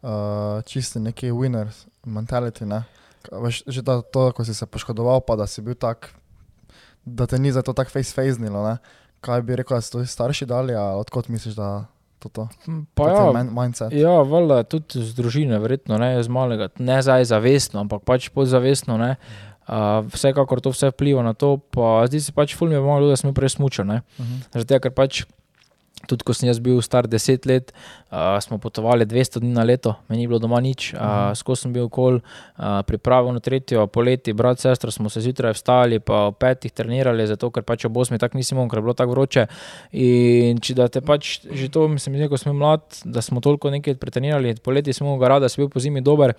[0.02, 1.68] uh, čisti neki winner
[2.06, 2.66] mentality.
[2.66, 2.84] Ne?
[3.32, 6.14] Veš, že da, to, ko si se poškodoval, pa da si bil tak,
[7.04, 8.76] da te ni za to tako face-facenilo.
[9.20, 11.86] Kaj bi rekel, da so to starši dali, ali odkot misliš, da
[12.28, 12.48] to.
[12.66, 12.72] to.
[12.94, 13.92] Pa ja, mindset.
[13.96, 18.98] Ja, valjda, tudi z družine, verjetno ne z malega, ne zdaj zavestno, ampak pač podzavestno.
[19.00, 19.16] Ne.
[19.62, 23.16] Uh, vsekakor to vse vpliva na to, pa zdi se pač, fulmin je malo, da
[23.16, 24.02] smo prej smučali.
[24.18, 24.58] Uh -huh.
[24.58, 25.24] Zato, ker pač
[26.08, 27.70] Tudi ko sem jaz bil star deset let,
[28.10, 31.38] uh, smo potovali 200 dni na leto, meni ni bilo doma nič, uh, mhm.
[31.38, 36.00] skozi sem bil okol, uh, pripravljen na tretjo poletje, brat, sestra smo se zjutraj vstali,
[36.00, 39.14] pa ob petih trenirali, zato ker pač ob osmi tako nismo, ker je bilo tako
[39.14, 39.46] vroče.
[40.02, 43.96] In če da te pač že to, mislim, ko smo mlad, da smo toliko nekaj
[44.00, 46.34] pretrenirali, poletje smo ga rada, si bil po zimi dober,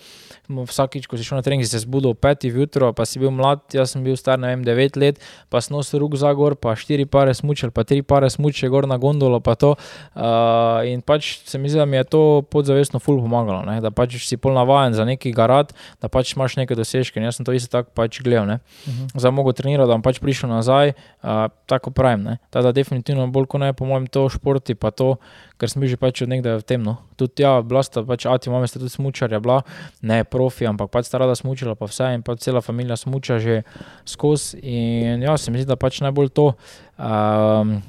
[0.50, 3.32] vsakič, ko si šel na trening, si se zbudil ob petih jutro, pa si bil
[3.32, 6.58] mlad, jaz sem bil star, ne vem, devet let, pa sem nosil rok za gor,
[6.60, 9.74] pa štiri pare smučal, pa tri pare smučal gor na gondolo pa to.
[10.16, 13.80] Uh, in pač se mi zdi, da mi je to podzavestno ful pomagalo, ne?
[13.82, 17.20] da pač si pol navaden za neki garad, da pač imaš neke dosežke.
[17.20, 18.44] In jaz sem to isto tako pač gledal.
[18.44, 19.20] Uh -huh.
[19.20, 22.38] Zdaj mogo trenirati, da bom pač prišel nazaj, uh, tako pravim.
[22.52, 25.16] Da, definitivno bolj kot ne, po mojem, to športi pa to.
[25.58, 26.98] Ker sem že pač od nekdaj v temno.
[27.16, 29.62] Tudi ja, bila sta pač, ati mame sta tudi smučarja, bila
[30.02, 33.62] ne profi, ampak pač sta rada smučala, pa vse in pa cela familija smuča že
[34.06, 34.60] skozi.
[34.60, 36.54] In ja, se mi zdi, da pač najbolj to.
[36.98, 37.80] Um,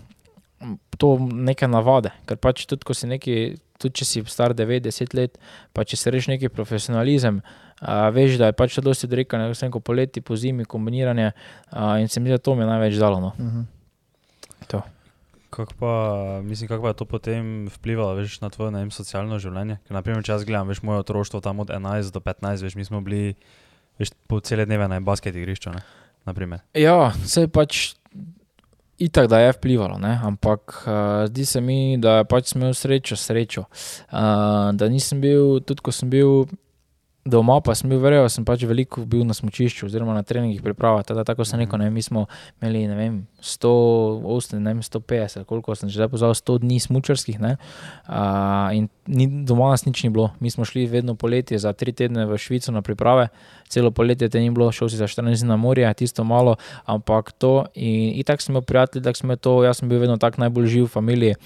[0.98, 2.12] to neke navade.
[2.28, 3.36] Ker pač tudi, ko si neki,
[3.82, 5.38] tudi če si star 90 let,
[5.76, 7.42] pa če si reš neki profesionalizem,
[7.80, 11.32] a, veš, da je pač to dosti dreka, ne vem, ko poleti, po zimi, kombiniranje.
[11.70, 13.20] A, in se mi zdi, da to mi je največ dalo.
[13.20, 13.32] No.
[13.38, 14.82] Uh -huh.
[15.54, 15.92] Kako pa,
[16.42, 19.78] mislim, kako pa je to potem vplivalo veš, na tvoje vem, socialno življenje?
[19.86, 22.84] Ker, naprimer, če jaz gledam, veš, moje otroštvo tam od 11 do 15, veš, mi
[22.84, 23.34] smo bili
[23.98, 25.70] veš, po cele dneve na basket igrišču.
[26.74, 27.94] Ja, se pač
[28.98, 30.12] Itak, da je vplivalo, ne?
[30.22, 33.64] ampak uh, zdi se mi, da pač imel srečo, srečo.
[34.12, 36.44] Uh, da nisem bil, tudi ko sem bil
[37.24, 41.00] doma, pa sem bil verjel, sem pač veliko bil na smočišču, oziroma na treningih priprava.
[41.08, 42.26] Teda, tako sem rekel, ne, mi smo
[42.60, 47.40] imeli ne vem, 100, ne vem, 150, koliko sem že pozval, 100 dni smočarskih.
[47.40, 50.30] Uh, in ni, doma nas nič ni bilo.
[50.40, 53.30] Mi smo šli vedno poletje za tri tedne v Švico na priprave,
[53.72, 57.32] celo poletje te ni bilo, šel si za 14 dni na morje, tisto malo, ampak
[57.32, 57.64] to.
[57.74, 60.84] In, in tako smo prijatelji, tako smo to, jaz sem bil vedno tak najbolj živ
[60.90, 61.40] v familiji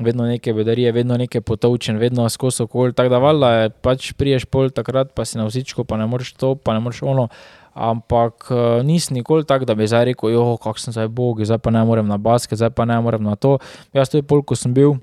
[0.00, 2.92] vedno neke bedarije, vedno neke potovčen, vedno skozi okolje.
[2.92, 6.54] Tako da valjda, pač priješ pol takrat, pa si na vzičku, pa ne moreš to,
[6.54, 7.28] pa ne moreš ono.
[7.74, 11.60] Ampak uh, nisem nikoli tak, da bi zdaj rekel, jo, kako sem zdaj bog, zdaj
[11.62, 13.58] pa ne morem na basket, zdaj pa ne morem na to.
[13.94, 14.98] Jaz tudi pol, ko sem bil.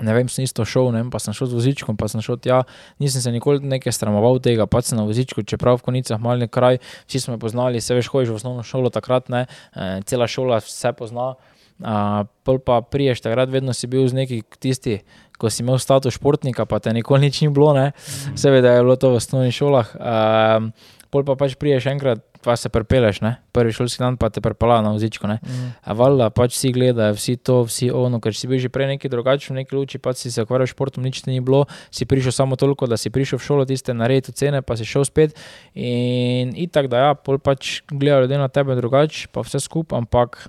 [0.00, 2.62] Ne vem, sem isto šel, ne, pa sem šel z vozičkom, pa sem šel tja.
[3.02, 6.78] Nisem se nikoli nekaj sramoval tega, pa sem na vozičku, čeprav v konicah malni kraj,
[7.08, 9.44] vsi smo me poznali, se veš, hojiš v osnovno šolo takrat, ne,
[9.74, 11.34] e, cela šola vse pozna.
[11.80, 15.00] Uh, pa priješ, takrat vedno si bil z neki tisti,
[15.40, 17.92] ko si imel status športnika, pa te nikoli nič ni bilo, ne?
[17.96, 18.36] Mm.
[18.36, 19.94] seveda je bilo to v osnovnih šolah.
[19.96, 20.68] Uh,
[21.10, 23.36] pol pa pač priješ enkrat, pa se prepeleš, ne?
[23.52, 25.26] prvi šolski dan pa te prepala na vzičko.
[25.28, 25.72] Mm.
[25.84, 29.10] A valjda pač vsi gledajo, vsi to, vsi ono, ker si bil že prej neki
[29.12, 32.32] drugačen, neki luči, pa si se ukvarjal s športom, nič ti ni bilo, si prišel
[32.32, 35.36] samo toliko, da si prišel v šolo, tiste narediti cene, pa si šel spet.
[35.74, 40.00] In, in tako da ja, pol pač gledajo ljudje na tebe drugače, pa vse skupaj,
[40.00, 40.46] ampak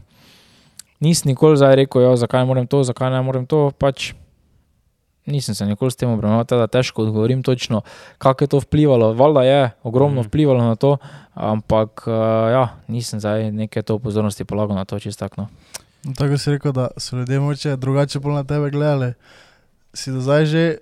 [1.01, 3.71] nisem nikoli zdaj rekel, jo, zakaj ne morem to, zakaj ne morem to.
[3.77, 4.13] Pač
[5.25, 7.81] nisem se nikoli s tem obremenil, da težko odgovorim točno,
[8.17, 9.13] kako je to vplivalo.
[9.13, 10.27] Valjda je ogromno mm.
[10.27, 10.97] vplivalo na to,
[11.33, 12.13] ampak uh,
[12.51, 15.41] ja, nisem zdaj nekaj to pozornosti polagal na to čisto tako.
[15.41, 15.47] No.
[16.03, 19.13] No, tako si rekel, da so ljudje moče drugače pol na tebe gledali.
[19.93, 20.77] Si do zdaj že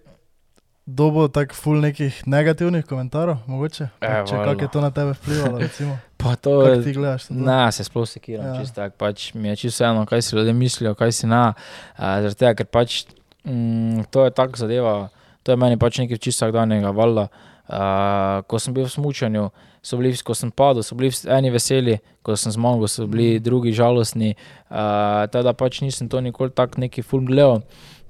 [0.86, 3.90] dobo tako ful nekih negativnih komentarjev, mogoče?
[4.02, 5.98] E, če kako je to na tebe vplivalo, recimo.
[6.20, 6.84] Pa to je.
[6.84, 7.34] Ti gledaš to?
[7.34, 8.60] Ne, se sploh sekiram, ja.
[8.60, 8.96] čisto tako.
[9.00, 11.54] Pač mi je čisto eno, kaj si ljudje mislijo, kaj si na.
[11.96, 13.06] Zaradi tega, ker pač
[13.48, 14.96] mm, to je tako zadeva,
[15.44, 17.30] to je meni pač nekaj čisto vsakdanjega valjda.
[17.70, 19.44] Uh, ko sem bil v smutku,
[19.86, 23.44] so bili, ko sem padel, so bili eni veseli, ko sem zmagal, so bili mm.
[23.46, 24.34] drugi žalostni.
[24.68, 27.62] Uh, teda pač nisem to nikoli tako neki film gledal.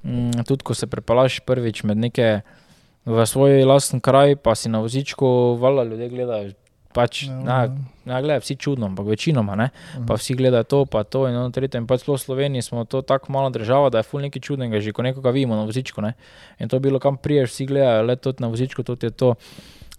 [0.02, 2.40] Mm, tudi ko se prepalaš prvič med neke
[3.04, 6.50] v svoj lasten kraj, pa si na vozičku, vala ljudje gledajo.
[6.90, 7.74] Pač, Ja, na, ja.
[8.04, 9.70] na, gledaj, vsi čudno, ampak večinoma, ne?
[9.70, 10.06] Mhm.
[10.10, 11.78] pa vsi gledajo to, pa to in ono tretje.
[11.78, 14.80] In pač sploh v Sloveniji smo to tako malo država, da je ful nekaj čudnega,
[14.82, 16.02] že ko nekoga vidimo na vozičku.
[16.02, 16.14] Ne?
[16.58, 19.34] In to je bilo kam priješ, vsi gledajo, le to na vozičku, to je to.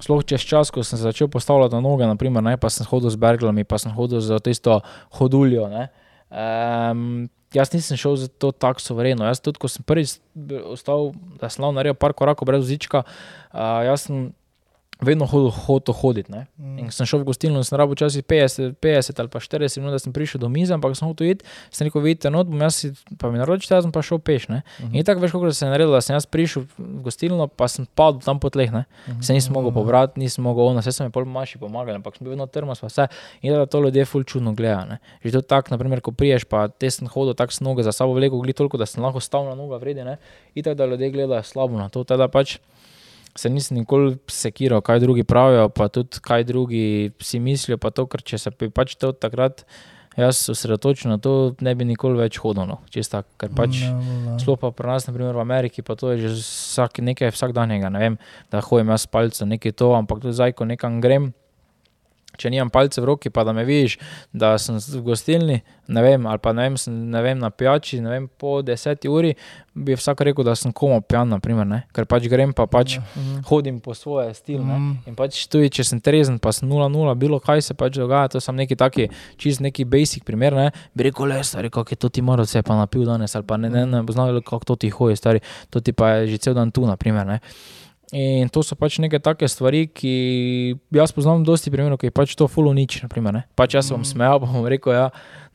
[0.01, 3.13] Sploh čez čas, ko sem se začel postavljati na noge, naprimer, ne, pa sem hodil
[3.13, 4.81] z berglami, pa sem hodil za tisto
[5.13, 5.69] hoduljo.
[5.69, 5.93] Ne.
[6.33, 9.25] Um, jaz nisem šel za to tako sovereno.
[9.29, 10.17] Jaz tudi, ko sem prvič
[10.65, 14.33] ostal, da sem naredil par korakov brez vozička, uh, jaz sem
[15.01, 16.31] vedno hodil, hodil hoditi.
[16.31, 16.45] Ne.
[16.77, 19.95] In sem šel v gostilno in sem rabo včasih 50, 50 ali pa 40 minut,
[19.97, 22.77] da sem prišel do mize, ampak sem hotel iti, sem rekel, vidite, no, bom jaz
[22.83, 24.47] si, pa mi naročite, jaz sem pa šel peš.
[24.53, 24.61] Ne.
[24.93, 27.87] In tako veš, kako se je naredilo, da sem jaz prišel v gostilno, pa sem
[27.97, 28.69] padel tam po tleh.
[28.73, 28.85] Ne.
[29.25, 32.25] Se nisem mogel pobrati, nisem mogel, ono, vse so mi pol maši pomagali, ampak sem
[32.25, 33.09] bil vedno trmas, pa vse.
[33.41, 34.85] In da to ljudje ful čudno gledajo.
[34.85, 35.01] ne.
[35.25, 38.13] Že to tako, naprimer, ko priješ, pa te sem hodil tako s noge za sabo
[38.13, 40.19] vleko, gli toliko, da sem lahko stal na noga vredi, ne.
[40.53, 42.59] In tako da ljudje gledajo slabo na to, teda pač
[43.35, 48.07] se nisem nikoli sekiral, kaj drugi pravijo, pa tudi kaj drugi si mislijo, pa to,
[48.07, 49.65] ker če se bi pač to takrat
[50.17, 53.83] jaz osredotočil na to, ne bi nikoli več hodil, no, ker pač.
[54.43, 57.91] Sploh pa pri nas, naprimer v Ameriki, pa to je že vsak, nekaj vsakdanjega.
[57.93, 58.17] Ne vem,
[58.51, 61.31] da hojem jaz s palcem, nekaj to, ampak tudi zdaj, ko nekam grem,
[62.41, 63.99] če nimam palce v roki, pa da me vidiš,
[64.33, 67.99] da sem v gostilni, ne vem, ali pa ne vem, sem, ne vem na pijači,
[68.01, 69.35] ne vem, po deseti uri,
[69.73, 71.83] bi vsak rekel, da sem komo pijan, naprimer, ne?
[71.95, 73.43] ker pač grem, pa pač Mhm.
[73.47, 74.59] hodim po svoje stil.
[74.61, 74.75] Ne?
[74.77, 74.97] Mm.
[75.07, 78.41] In pač tudi, če sem trezen, pa sem 0-0, bilo kaj se pač dogaja, to
[78.43, 82.09] sem neki taki, čist neki basic primer, ne, bi rekel, le, stari, kako je to
[82.09, 84.89] ti moral se pa napil danes, ali pa ne, ne, ne, znal, kako to ti
[84.89, 87.39] hoje, stari, to ti pa je že cel dan tu, naprimer, ne.
[88.11, 92.33] In to so pač neke take stvari, ki jaz poznam dosti primerov, ki je pač
[92.35, 93.41] to fulo nič, naprimer, ne.
[93.55, 95.05] Pač jaz se bom smejal, pa bom rekel, ja,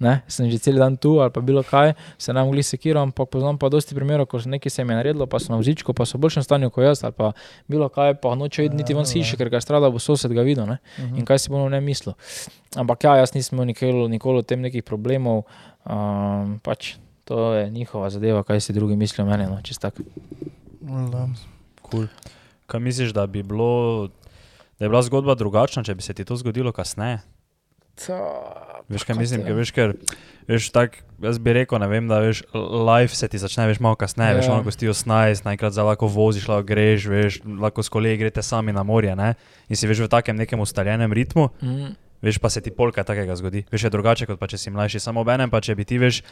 [0.01, 3.29] ne, sem že cel dan tu, ali pa bilo kaj, se nam gli sekiral, ampak
[3.29, 5.93] poznam pa dosti primerov, ko se nekaj se jim je naredilo, pa so na vzičku,
[5.93, 7.35] pa so v boljšem stanju kot jaz, ali pa
[7.69, 10.33] bilo kaj, pa noče iti niti ven iz hiše, ker ga je strada, bo sosed
[10.33, 10.79] ga videl, ne.
[11.13, 12.17] In kaj si bomo ne mislil.
[12.73, 15.45] Ampak ja, jaz nisem imel nikoli, nikoli o tem nekih problemov,
[15.85, 16.95] um, pač
[17.29, 20.09] to je njihova zadeva, kaj si drugi mislijo o meni, no, čist tako.
[20.89, 21.29] Ja.
[21.85, 22.09] Cool.
[22.67, 24.09] Kaj misliš, da bi bilo,
[24.79, 27.21] da je bila zgodba drugačna, če bi se ti to zgodilo kasneje?
[28.89, 29.93] Veš, kaj mislim, ker veš, ker,
[30.47, 32.43] veš, tak, jaz bi rekel, ne vem, da veš,
[32.85, 34.37] life se ti začne, veš, malo kasneje, ja.
[34.37, 34.59] veš, Ja.
[34.61, 38.43] ko si ti 18, najkrat za lahko voziš, lahko greš, veš, lahko s kolegi greste
[38.43, 39.33] sami na morje, ne,
[39.67, 43.35] in si veš v takem nekem ustaljenem ritmu, Mm, veš, pa se ti polka takega
[43.35, 45.85] zgodi, veš, je drugače, kot pa če si mlajši, samo ob enem, pa če bi
[45.85, 46.23] ti, veš,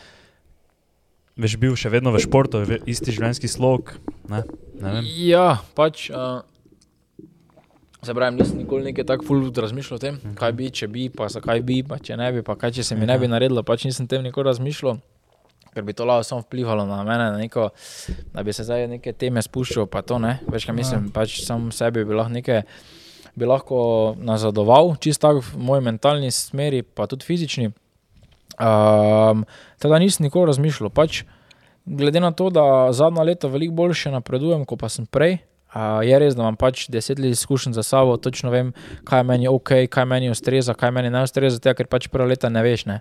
[1.37, 3.95] veš, bil še vedno v športu, ve, isti življenjski slog,
[4.31, 4.43] ne,
[4.81, 5.15] ne vem.
[5.27, 6.09] Ja, pač.
[6.11, 6.43] Uh,
[8.05, 11.25] Se pravi, nisem nikoli nekaj tako ful razmišljal o tem, kaj bi, če bi, pa
[11.33, 13.87] zakaj bi, pa če ne bi, pa kaj, če se mi ne bi naredilo, pač
[13.89, 14.99] nisem tem nikoli razmišljal,
[15.73, 17.71] ker bi to lahko samo vplivalo na mene, na neko,
[18.35, 21.71] da bi se zdaj neke teme spuščal, pa to ne, veš kaj mislim, pač sam
[21.73, 22.61] sebi bi lahko nekaj,
[23.41, 23.79] bi lahko
[24.21, 27.73] nazadoval, čisto tako v moji mentalni smeri, pa tudi fizični.
[28.59, 29.45] Um,
[29.83, 31.25] teda nisem nikoli razmišljal, pač
[31.85, 35.39] glede na to, da zadnja leta veliko boljše napredujem, kot pa sem prej.
[35.75, 38.69] Uh, je res, da imam pač deset let izkušenj za sabo, točno vem,
[39.05, 42.29] kaj meni je ok, kaj meni ustreza, kaj meni ne ustreza, tega, ker pač prva
[42.31, 42.85] leta ne veš.
[42.87, 43.01] Ne,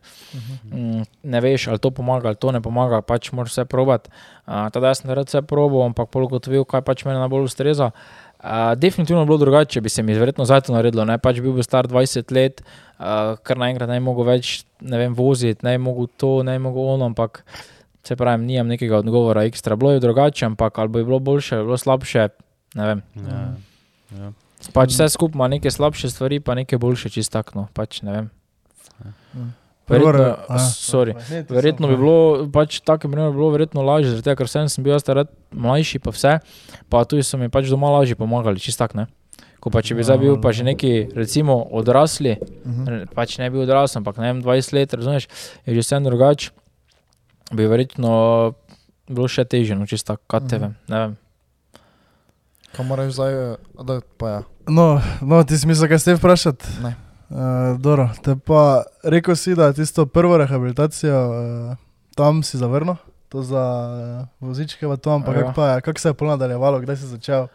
[0.72, 1.04] mm,
[1.36, 4.10] ne veš, ali to pomaga, ali to ne pomaga, pač moraš vse probati.
[4.48, 7.92] Uh, teda sem rad vse probal, ampak pol ugotovil, kaj pač meni najbolj ustreza.
[7.94, 8.23] Uh,
[8.76, 11.06] definitivno bi bilo drugače, če bi se mi verjetno zdaj to naredilo.
[11.08, 11.18] Ne?
[11.18, 12.64] Pač bil bi star 20 let,
[13.00, 16.58] uh, kar naenkrat ne bi mogel več ne vem, voziti, ne bi mogel to, ne
[16.58, 17.44] bi mogel ono, ampak
[18.04, 19.80] se pravi, nimam nekega odgovora ekstra.
[19.80, 22.28] Bilo je drugače, ampak ali bi bilo boljše, bi bilo slabše,
[22.76, 23.04] ne vem.
[23.16, 23.42] Ja,
[24.20, 24.32] ja.
[24.76, 27.60] Pač vse skupaj ima neke slabše stvari, pa neke boljše, čisto tako.
[27.60, 27.68] No.
[27.74, 28.32] Pač, ne vem.
[29.00, 29.48] Prvo,
[29.84, 31.12] Verjetno, a, sorry.
[31.50, 32.16] Verjetno bi bilo,
[32.48, 36.10] pač tako bi bilo verjetno lažje, tega, ker sem, sem bil jaz takrat mlajši, pa
[36.10, 36.38] vse,
[36.88, 39.06] pa tudi so mi pač doma lažje pomagali, čisto tako ne.
[39.60, 42.84] Ko pa če bi zdaj bil pa že neki, recimo, odrasli, Mhm.
[42.86, 45.28] re- pač ne bi odrasel, ampak ne vem, 20 let, razumeš,
[45.64, 46.52] je že vse drugače,
[47.52, 48.56] bi verjetno
[49.06, 50.62] bilo še težje, no čisto tako, kaj te Mhm.
[50.62, 51.14] vem, ne vem.
[52.72, 54.42] Kaj moraš zdaj, eh, da pa ja.
[54.66, 54.88] No,
[55.22, 56.66] no, ti si mislil, kaj ste vprašati?
[56.82, 56.96] Ne.
[57.34, 57.40] Uh,
[57.76, 61.76] dobro, te pa rekel si, da tisto prvo rehabilitacijo uh,
[62.14, 65.42] tam si zavrnil, to za uh, vozičke, pa to, ampak Ja.
[65.42, 67.48] kako pa je, kako se je pol nadaljevalo, kdaj si začel?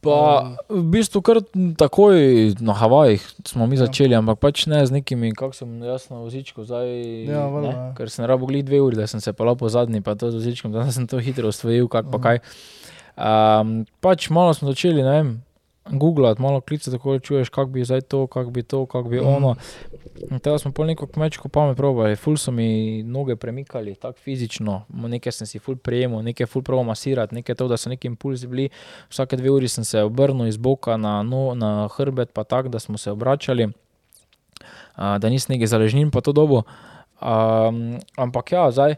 [0.00, 1.40] Pa v bistvu kar
[1.74, 2.14] takoj
[2.60, 3.86] na Havajih smo mi Ja.
[3.86, 6.86] začeli, ampak pač ne z nekimi, kako sem jaz na vozičku zdaj.
[7.24, 7.94] Ja, valjda, ne, ja.
[7.94, 10.34] ker sem rabo glih dve uri, da sem se pa po zadnji, pa to z
[10.36, 12.22] vozičkom, da sem to hitro ustvojil, kak pa Mhm.
[12.22, 12.38] kaj.
[13.16, 15.28] Um, pač malo smo začeli, ne vem,
[15.90, 19.18] googlati, malo klicati, tako da čuješ, kako bi zdaj to, kako bi to, kako bi
[19.18, 19.54] ono.
[20.30, 24.82] In Tega smo pol neko kmečko pamet probali, ful so mi noge premikali, tako fizično,
[24.88, 28.46] nekaj sem si ful prejemal, nekaj ful proval masirati, nekaj to, da so neki impulzi
[28.46, 28.68] bili.
[29.10, 32.78] Vsake dve uri sem se obrnil iz boka na, no, na hrbet, pa tako, da
[32.78, 33.68] smo se obračali,
[34.94, 36.62] a, da nisem nekaj zaležnin pa to dobo.
[37.20, 38.96] Um, ampak ja, zdaj,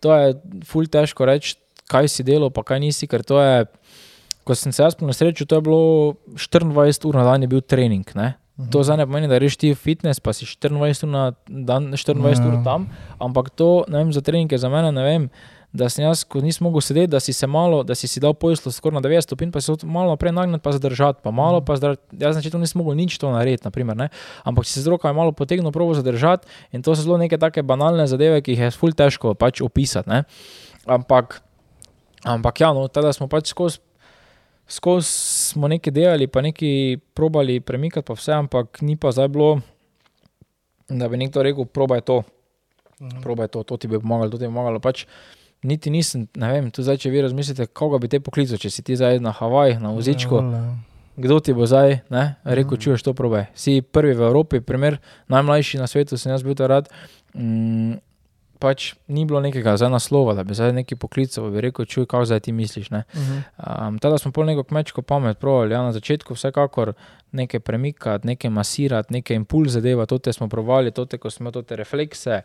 [0.00, 0.34] to je
[0.68, 1.56] ful težko reči,
[1.88, 3.64] kaj si delal, pa kaj nisi, ker to je,
[4.44, 5.82] ko sem se jaz na srečo, to je bilo
[6.36, 8.04] 24 ur na dan je bil trening.
[8.14, 8.34] Ne?
[8.70, 12.22] To zdaj ne pomeni, da reš ti fitness, pa si 24 ur na dan, 24
[12.22, 12.46] Ja.
[12.46, 12.86] ur tam,
[13.18, 15.30] ampak to, vem, za trening je za mene, ne vem,
[15.74, 18.30] da sem jaz, ko nisem mogel sedeti, da si se malo, da si si dal
[18.38, 21.64] pojslo skoraj na 90 stopinj, pa si se malo naprej nagniti, pa zadržati, pa malo
[21.66, 22.14] pa zdržati.
[22.14, 24.06] Jaz na začetku nisem mogel nič to narediti, naprimer, ne?
[24.46, 27.66] ampak si se z rokami malo potegnil, probo zadržati in to so zelo neke take
[27.66, 30.06] banalne zadeve, ki jih je ful težko pač opisati.
[30.06, 30.22] Ne?
[30.86, 31.42] Ampak,
[32.22, 33.82] ampak ja, no, teda smo pač skozi
[34.68, 35.08] skozi
[35.52, 39.60] smo nekaj delali, pa nekaj probali premikati, pa vse, ampak ni pa zdaj bilo,
[40.88, 42.22] da bi nekdo rekel, probaj to,
[43.22, 44.80] probaj to, to ti bi pomagalo, to ti bi pomagalo.
[44.80, 45.06] Pač
[45.64, 48.84] niti nisem, ne vem, tu zdaj, če vi razmislite, koga bi te poklical, če si
[48.84, 50.40] ti zdaj na Havaji, na vozičku,
[51.16, 53.48] kdo ti bo zdaj ne, rekel, čuješ to probaj.
[53.56, 54.98] Si prvi v Evropi, primer,
[55.32, 56.90] najmlajši na svetu, sem jaz bil takrat.
[57.32, 58.00] Mm,
[58.64, 62.24] pač ni bilo nekega zdaj naslova, da bi zdaj neki poklical, bi rekel, čuj, kako
[62.30, 62.88] zdaj ti misliš.
[62.94, 63.02] Ne?
[63.60, 66.94] Um, teda smo pol neko kmečko pamet provali, ja, na začetku vsekakor
[67.36, 71.76] nekaj premikati, nekaj masirati, nekaj impulze deva, to smo provali, to ko smo imeli te
[71.76, 72.40] reflekse.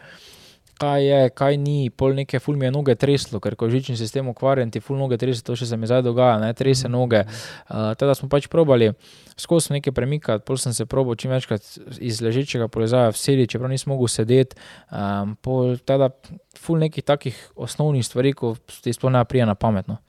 [0.80, 3.98] Kaj je, kaj ni, pol neke ful mi je noge treslo, ker ko je žični
[4.00, 7.26] sistem ukvarjen, ti ful noge trese, to še se mi zdaj dogaja, ne trese noge.
[7.68, 8.94] Uh, teda smo pač probali
[9.36, 11.68] skozi nekaj premikati, pol sem se probal čim večkrat
[12.00, 14.56] iz ležečega položaja vsedi, čeprav nisem mogel sedeti.
[14.88, 16.14] Um, pol teda
[16.56, 20.00] ful nekih takih osnovnih stvari, ko ti sploh ne prija na pametno.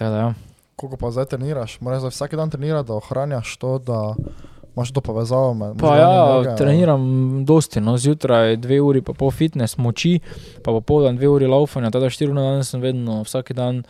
[0.00, 0.32] Teda, ja.
[0.80, 1.76] Koliko pa zdaj treniraš?
[1.84, 4.14] Moraš zdaj vsak dan trenirati, da ohranjaš to, da
[4.76, 7.02] imaš to povezavo med Pa ja, noge, treniram
[7.44, 10.20] dosti, no, zjutraj dve uri, pa pol fitness, moči,
[10.64, 13.82] pa popoldan dve uri laufanja, teda štiri ure na dan sem vedno, vsak dan,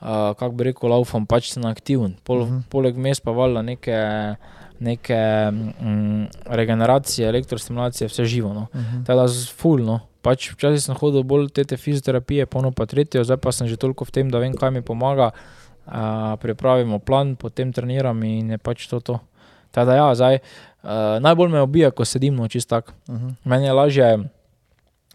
[0.00, 2.16] uh, kako bi rekel, laufam, pač sem aktiven.
[2.24, 2.56] Pol, uh Mhm.
[2.58, 2.62] -huh.
[2.68, 3.98] Poleg mes pa valjda neke,
[4.80, 8.52] neke mm, regeneracije, elektrostimulacije, vse živo.
[8.54, 8.66] No.
[8.74, 9.04] Mhm.
[9.04, 10.00] Teda z fulno.
[10.22, 13.76] Pač včasih sem hodil bolj te, te fizioterapije, polno pa tretjo, zdaj pa sem že
[13.76, 15.30] toliko v tem, da vem, kaj mi pomaga.
[15.86, 15.92] Uh,
[16.38, 19.00] pripravimo plan, potem treniram in je pač to.
[19.00, 19.18] to.
[19.72, 22.92] Teda ja, zdaj, uh, najbolj me obija, ko sedim no, čist tak.
[23.08, 23.34] Mhm.
[23.44, 24.12] Meni je lažje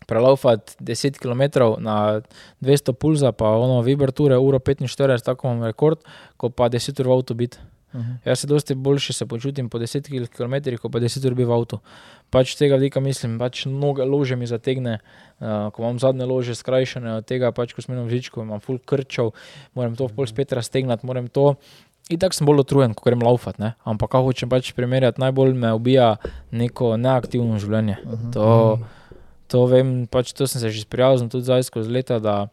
[0.08, 1.44] prelaufati 10 km
[1.84, 2.22] na
[2.62, 6.00] 200 pulza, pa ono vibrature, uro 45, tako imam rekord,
[6.38, 7.58] kot pa 10 ur v avtu biti.
[7.94, 8.14] Mhm.
[8.26, 11.52] Jaz se dosti boljše se počutim po 10 km, kot pa 10 ur bi v
[11.52, 11.80] avtu.
[12.30, 15.00] Pač tega vidika mislim, pač noge lože mi zategne,
[15.40, 18.80] uh, ko imam zadnje lože skrajšane od tega, pač ko smo v žičku, imam full
[18.80, 19.32] krčev,
[19.74, 21.56] moram to pol spet raztegnati, moram to.
[22.08, 23.74] In tako sem bolj utrujen, ko grem laufat, ne?
[23.84, 26.14] ampak kako hočem pač primerjati, najbolj me ubija
[26.56, 27.98] neko neaktivno življenje.
[28.06, 28.30] Mhm.
[28.36, 28.48] To,
[29.52, 32.48] to vem, pač to sem se že sprijaznil tudi zdaj skozi leta, da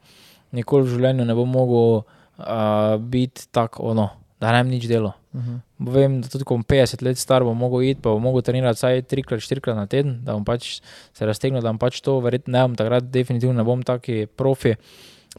[0.54, 4.08] nikoli v življenju ne bom mogel uh, biti tako ono,
[4.42, 5.14] da ne bom nič delo.
[5.34, 5.62] Mhm.
[5.94, 8.80] Vem, da tudi ko bom 50 let star, bom mogel iti, pa bom mogel trenirati
[8.80, 10.80] vsaj 3-4 na teden, da bom pač
[11.14, 14.74] se raztegnil, da bom pač to, verjetno ne bom takrat, definitivno ne bom taki profi,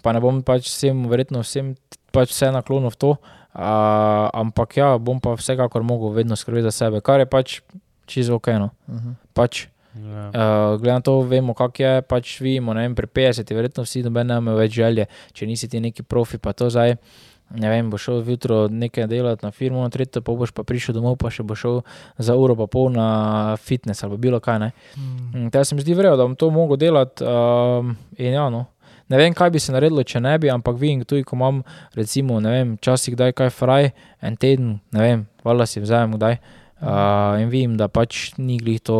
[0.04, 1.76] pa ne bom pač vsem, verjetno vsem
[2.16, 3.16] pač vse naklonil v to,
[3.56, 7.62] uh, ampak ja, bom pa vsekakor mogel vedno skrbeti za sebe, kar je pač
[8.06, 8.48] čisto ok.
[8.60, 8.70] No.
[8.88, 9.16] Mhm.
[9.34, 10.28] Pač, Ja.
[10.28, 14.04] Uh, glede na to, vemo, kako je, pač vidimo, ne vem, pri 50, verjetno vsi
[14.04, 16.98] noben ne imajo več želje, če nisi ti neki profi, pa to zdaj.
[17.56, 20.98] Ne vem, bo šel jutro nekaj delati na firmo, na tretjo, pa boš pa prišel
[20.98, 21.84] domov, pa še bo šel
[22.18, 24.58] za uro pa pol na fitness ali pa bilo kaj.
[24.64, 24.72] Ne.
[24.98, 27.22] Mm, Tega se mi zdi vredno, da bom to mogel delati.
[27.22, 28.66] Um, in ja, no.
[29.10, 31.62] Ne vem, kaj bi se naredilo, če ne bi, ampak vidim tudi, ko imam,
[31.94, 33.92] recimo, ne vem, časih kdaj kaj fraj,
[34.26, 36.40] en teden, ne vem, valjda si vzamem kdaj.
[36.76, 38.98] Uh, in vidim, da pač ni glih to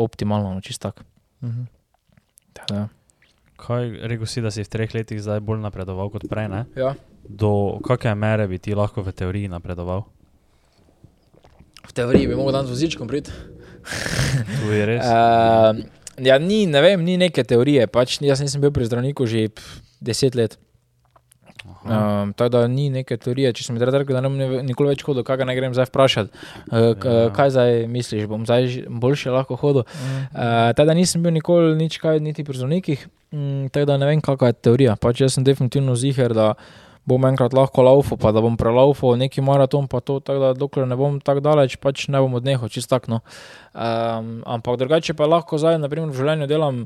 [0.00, 1.06] optimalno, no, čist tako.
[1.46, 1.68] Mhm.
[2.58, 2.88] Tako da,
[3.60, 6.64] Kaj, rekel si, da si v treh letih zdaj bolj napredoval kot prej, ne?
[6.78, 6.94] Ja.
[7.28, 10.06] Do kakšne mere bi ti lahko v teoriji napredoval?
[11.84, 13.34] V teoriji bi lahko danes vozičkom priti.
[13.84, 15.04] Tu je res.
[15.04, 15.76] Uh,
[16.24, 17.86] ja, ni, ne vem, ni neke teorije.
[17.90, 19.48] Pač, jaz nisem bil pri zdravniku že
[20.00, 20.58] deset let.
[21.84, 23.52] Um, tako da ni neke teorije.
[23.56, 26.30] Če sem ti rekel, da ne bom nikoli več hodil, kaj ne grem zdaj vprašati,
[26.32, 27.30] uh, k, Ja.
[27.36, 29.84] kaj zdaj misliš, bom zdaj boljše lahko hodil.
[29.84, 30.20] Mhm.
[30.32, 34.08] Uh, tako da nisem bil nikoli nič kaj, niti pri zdravnikih, mm, tako da ne
[34.08, 34.96] vem, kakšna je teorija.
[34.96, 36.54] Pač jaz sem definitivno ziger, da
[37.10, 40.88] bom enkrat lahko laufal, pa da bom prelaufal neki maraton, pa to, tako da dokler
[40.88, 43.16] ne bom tako daleč, pač ne bom odnehal, čist tako.
[43.16, 43.20] No.
[43.74, 46.84] Um, ampak drugače pa lahko zdaj, naprimer, v življenju delam.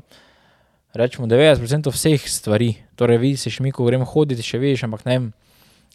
[0.95, 5.25] Rečemo 90% vseh stvari, torej vidiš, mi ko gremo hoditi, še vidiš, ampak ne vem,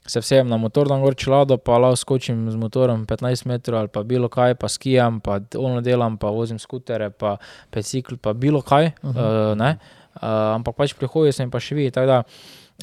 [0.07, 3.89] se vsejem na motor, da gor čelado, pa lahko skočim z motorom 15 metrov ali
[3.89, 7.37] pa bilo kaj, pa skijam, pa ono delam, pa vozim skutere, pa
[7.73, 8.93] bicikl, pa bilo kaj.
[9.03, 9.53] Uh -huh.
[9.53, 9.79] uh, ne,
[10.15, 11.91] uh, ampak pač prihodje se mi pa še vidi.
[11.91, 12.23] Tako da,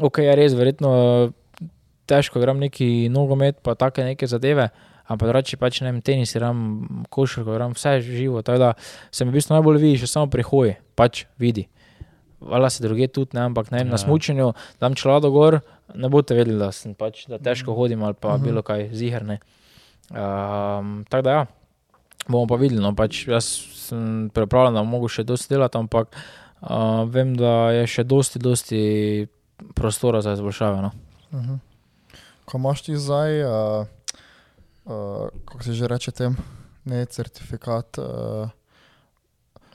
[0.02, 0.92] ok, je res, verjetno
[2.08, 4.70] težko gram neki nogomet, pa take neke zadeve.
[5.06, 6.58] Ampak drugače pač ne vem, tenis, gram
[7.10, 8.42] košarko, gram vse živo.
[8.42, 8.74] Tako da
[9.10, 11.68] se mi v bistvu najbolj vidi, še samo prihodje, pač vidi.
[12.40, 13.98] Vala se druge tudi, ne, ampak ne vem, na Ja.
[14.00, 14.50] smučanju,
[14.80, 15.60] dam čelado gor,
[15.96, 18.44] ne boste vedeli, da, sem pač, da težko hodim ali pa Mhm.
[18.44, 19.40] bilo kaj ziherne.
[20.10, 21.46] Um, tako da ja,
[22.28, 22.82] bomo pa videli.
[22.82, 23.46] No, pač jaz
[23.80, 26.12] sem pripravljen, da bom mogel še dosti delati, ampak
[26.62, 28.82] uh, vem, da je še dosti, dosti
[29.74, 30.82] prostora za izboljšave.
[30.82, 30.92] No.
[31.32, 31.58] Uh -huh.
[32.48, 33.84] Ko imaš ti zdaj, uh,
[34.86, 34.94] uh,
[35.46, 36.38] kako se že reče, tem,
[36.86, 38.48] ne certifikat, uh,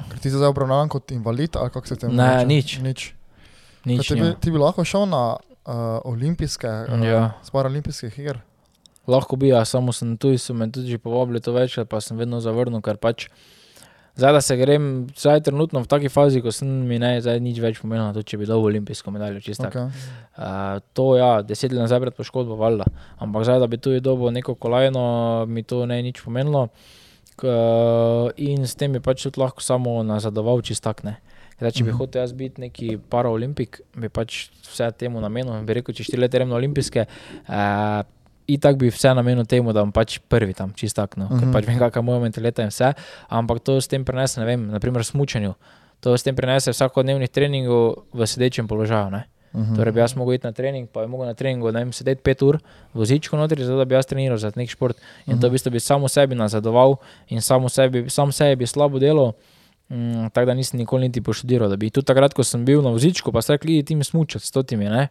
[0.03, 2.47] ker ti si zdaj obravnavan kot invalid ali kako se tem Ne, reče?
[2.47, 2.69] nič.
[2.81, 3.01] nič.
[3.85, 4.41] Nič ti, bi, nimam.
[4.41, 7.33] ti bi lahko šel na uh, olimpijske, uh, Ja.
[7.43, 8.41] z paralimpijskih iger.
[9.05, 12.17] Lahko bi, a samo sem tu, so me tudi že povabili to večkrat, pa sem
[12.17, 13.29] vedno zavrnil, ker pač.
[14.13, 17.57] Zdaj, da se grem, zdaj trenutno v taki fazi, ko sem mi ne, zdaj nič
[17.59, 19.41] več pomenilo, tudi če bi dobil olimpijsko medaljo.
[19.41, 19.89] Okay.
[20.37, 22.85] Uh, to ja, deset let nazaj pred poškodbo, valjda.
[23.19, 26.69] Ampak zdaj, da bi tu dobil neko kolajno, mi to ne je nič pomenilo.
[27.41, 27.49] K,
[28.37, 31.17] in s tem bi pač tudi lahko samo nazadoval čistakne.
[31.57, 31.99] Zdaj, če bi Mhm.
[31.99, 35.57] hotel jaz biti neki paraolimpik, bi pač vse temu namenil.
[35.57, 37.07] in Bi rekel, če štiri leta grem na olimpijske,
[37.49, 38.03] uh,
[38.49, 41.17] itak bi vse namenil temu, da bom pač prvi tam, čistak.
[41.17, 41.29] No.
[41.29, 41.53] Ker Mhm.
[41.53, 42.95] pač vem, kakšna je moja mentaliteta in vse.
[43.29, 45.55] Ampak to s tem prenese, ne vem, naprimer smučanju.
[46.01, 49.11] To s tem prenese vsakodnevnih treningov v sedečem položaju.
[49.11, 49.25] Ne.
[49.55, 49.77] Uh -huh.
[49.77, 52.43] Torej, bi jaz mogel iti na trening, pa bi mogel na treningu vem, sedeti pet
[52.43, 54.97] ur v vozičku notri, zato da bi jaz treniral za nek šport.
[55.27, 56.97] In to v bistvu bi samo sebi nazadoval
[57.29, 59.33] in samo sebi, sam sebi bi slabo delo.
[59.91, 61.69] Mm, tako da nisem nikoli niti poštudiral.
[61.69, 64.47] Da bi tudi takrat, ko sem bil na vozičku, pa ste rekli, ti mi smučati,
[64.47, 64.85] stotimi.
[64.89, 65.09] Ne?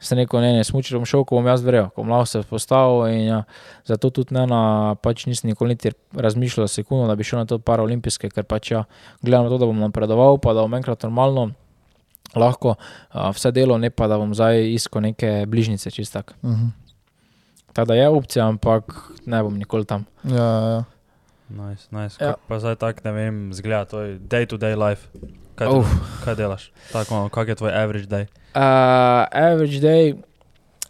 [0.00, 2.42] Sem rekel, ne, ne, smučati bom šel, ko bom jaz verjel, ko bom lahko se
[2.46, 3.08] postavil.
[3.10, 3.38] In, ja,
[3.88, 4.60] zato tudi ne, na,
[5.02, 8.84] pač nisem nikoli niti razmišljal sekundo, da bi šel na to paraolimpijske, ker pač ja,
[9.22, 11.50] gledam na to, da bom napredoval, pa da bom enkrat normalno
[12.36, 16.34] lahko uh, vse delo, ne pa da bom zdaj iskal neke bližnjice, čist tak.
[16.42, 16.70] Uh -huh.
[17.72, 18.94] Tako da je opcija, ampak
[19.26, 20.04] ne bom nikoli tam.
[20.24, 20.84] Ja, ja, ja.
[21.48, 22.16] Nice, nice.
[22.20, 22.26] Ja.
[22.26, 22.34] Ja.
[22.48, 25.08] Pa zdaj tako ne vem, zgleda to je day to day life.
[25.54, 25.86] Kaj, uh.
[26.24, 26.72] kaj delaš?
[26.92, 28.26] Tako, kak je tvoj average day?
[28.58, 28.64] Uh,
[29.30, 30.14] average day,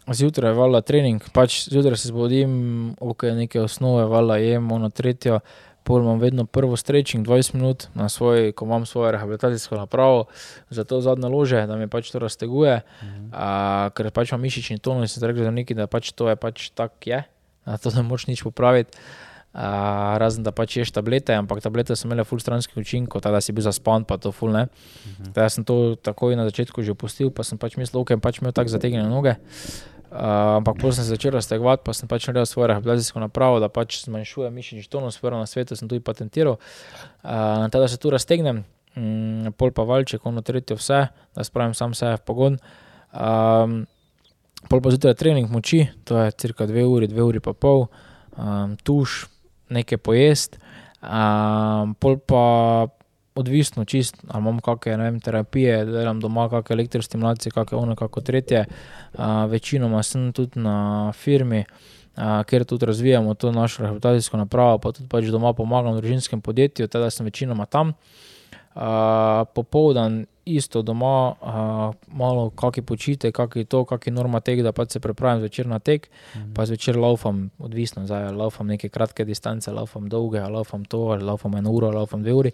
[0.09, 2.51] zjutraj je valjda trening, pač zjutraj se zbudim,
[2.99, 5.39] ok, neke osnove, valjda jem, ono tretjo,
[5.83, 10.25] pol imam vedno prvo stretching 20 minut na svoj, ko imam svojo rehabilitacijsko napravo,
[10.69, 13.25] zato zadnje lože, da me pač to razteguje, Mhm.
[13.27, 16.35] uh, ker pač imam mišični tonus in sem rekel za neki, da pač to je
[16.35, 17.21] pač tak je,
[17.65, 18.97] na to ne moč nič popraviti.
[19.49, 23.41] Uh, razen da pač ješ tablete, ampak tablete so imele full stranskih učinkov, tako da
[23.41, 24.67] si bil zaspan, pa to full ne.
[24.69, 25.31] Mhm.
[25.33, 28.43] Da sem to takoj na začetku že opustil, pa sem pač mislil, da okay, pač
[28.43, 29.39] imel tako zategnjene noge.
[30.09, 33.69] Uh, ampak potem sem se začel raztegovati, pa sem pač naredil svojo rehabilitacijsko napravo, da
[33.69, 36.57] pač zmanjšuje mišični tonus, prvo na svetu sem tudi patentiral.
[37.21, 38.63] Uh, tako da se tu raztegnem,
[38.97, 42.57] mm, pol pa valček, ono tretje vse, da spravim sam sebe v pogon.
[43.13, 43.85] Um,
[44.69, 47.85] pol pa zjutraj trening moči, to je cirka dve uri, dve uri pa pol,
[48.33, 49.27] um, tuš,
[49.69, 50.59] nekaj pojest.
[50.99, 52.87] Um, pol pa
[53.39, 58.21] odvisno, čist, ali imam kakšne ne vem, terapije, delam doma, kakšne elektrostimulacije, kakšne ono, kako
[58.21, 58.65] tretje.
[59.13, 64.91] Uh, večinoma sem tudi na firmi, uh, kjer tudi razvijamo to našo rehabilitacijsko napravo, pa
[64.91, 67.93] tudi pač doma pomagam družinskem podjetju, teda sem večinoma tam.
[69.53, 74.99] Popoldan isto doma, uh, malo kakšen počitek, kakšen to, kakšen norma tek, da pač se
[74.99, 76.53] pripravim zvečer na tek, Mhm.
[76.53, 81.55] pa zvečer laufam, odvisno, zdaj laufam neke kratke distance, laufam dolge, laufam to, ali laufam
[81.55, 82.51] eno uro, laufam dve uri.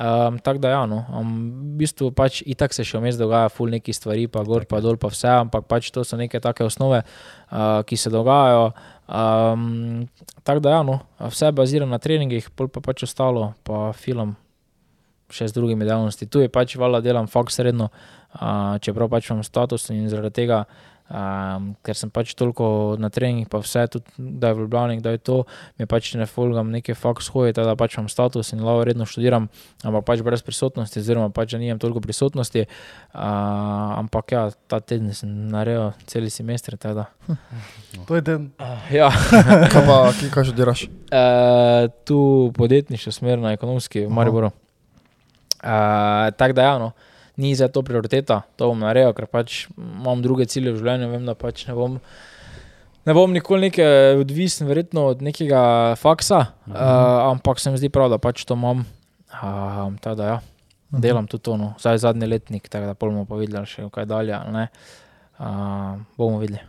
[0.00, 3.68] Um, tako da, ja, no, um, v bistvu pač itak se še vmes dogaja, ful
[3.68, 7.02] neki stvari, pa gor, pa dol, pa vse, ampak pač to so neke take osnove,
[7.52, 8.72] uh, ki se dogajajo.
[9.08, 10.08] Um,
[10.42, 14.36] tako da, ja, no, vse bazira na treningih, pol pa pač ostalo, pa film
[15.32, 16.28] še z drugimi dejavnostmi.
[16.30, 20.64] Tu je pač valjda delam faks sredno, uh, čeprav pač imam status in zaradi tega.
[21.10, 25.10] Um, ker sem pač toliko na treningih, pa vse, tudi da je v Ljubljani, da
[25.10, 25.38] je to,
[25.74, 29.48] mi pač ne folgam neke faks hoje, da pač imam status in lahko redno študiram,
[29.82, 32.62] ampak pač brez prisotnosti, oziroma pač da nimam toliko prisotnosti.
[33.10, 36.78] Uh, ampak ja, ta teden sem naredil cel semester.
[38.06, 38.54] To je ten.
[38.62, 39.10] Uh, ja,
[39.66, 39.98] Kaj pa,
[40.30, 40.86] kaj že delaš?
[40.86, 44.69] uh, tu podjetništvo smer na ekonomski v Aha.
[45.60, 46.92] Uh, tako da, ja, no,
[47.36, 51.26] ni za to prioriteta, to bom naredil, ker pač imam druge cilje v življenju, vem,
[51.28, 51.98] da pač ne bom.
[53.08, 53.84] Ne bom nikoli neki
[54.20, 55.60] odvisen, verjetno od nekega
[56.00, 56.80] faksa, uh,
[57.30, 58.84] ampak se mi zdi prav, da pač to imam.
[59.30, 60.40] Uh, tako da, ja,
[60.90, 61.72] delam tudi to, no.
[61.80, 64.34] zdaj zadnji letnik, tako da bomo pa videli še kaj dalje.
[64.36, 64.66] ali ne.
[65.40, 66.60] Uh, bomo videli.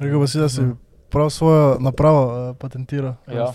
[0.00, 0.62] Rekel pa si, da si
[1.10, 3.14] prav svojo napravo uh, patentiral.
[3.26, 3.50] Ja.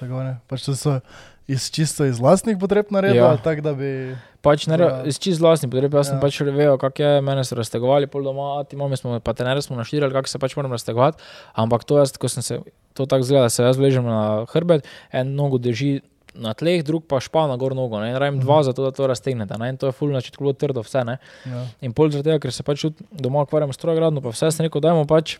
[0.47, 0.99] Pač to so
[1.47, 3.37] iz čisto iz vlastnih potreb naredili, Ja.
[3.37, 4.15] tako da bi...
[4.41, 5.03] Pač ne, Ja.
[5.03, 6.21] iz čist vlastnih potreb, jaz sem Ja.
[6.21, 9.61] pač vejo, kako je, mene so raztegovali pol doma, a ti mami smo, pa tenere
[9.61, 11.17] smo naštirali, kako se pač moram raztegovati,
[11.53, 12.59] ampak to jaz, ko sem se,
[12.93, 16.01] to tako zgleda, da se jaz ležem na hrbet, en nogo drži
[16.35, 18.91] na tleh, drug pa špa na gor nogo, ne, in rabim dva za to, da
[18.91, 21.65] to raztegnete, ne, in to je ful na začetku bilo trdo vse, ne, Ja.
[21.81, 24.81] in pol zaradi tega, ker se pač doma ukvarjam s strojgradno, pa vse sem rekel,
[24.81, 25.37] dajmo pač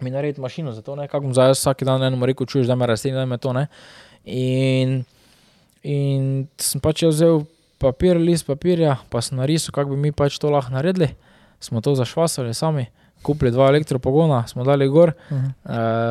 [0.00, 2.74] mi narediti mašino za to, ne, kako bom zdaj vsak dan enemu rekel, čuješ, da
[2.74, 3.66] me raztegni, da me to, ne,
[4.24, 5.04] in,
[5.82, 7.44] in sem pač vzel
[7.80, 11.14] papir, list papirja, pa sem narisal, kako bi mi pač to lahko naredili.
[11.60, 12.86] Smo to zašvasali sami,
[13.22, 15.50] kupili dva elektropogona, smo dali gor, Uh -huh.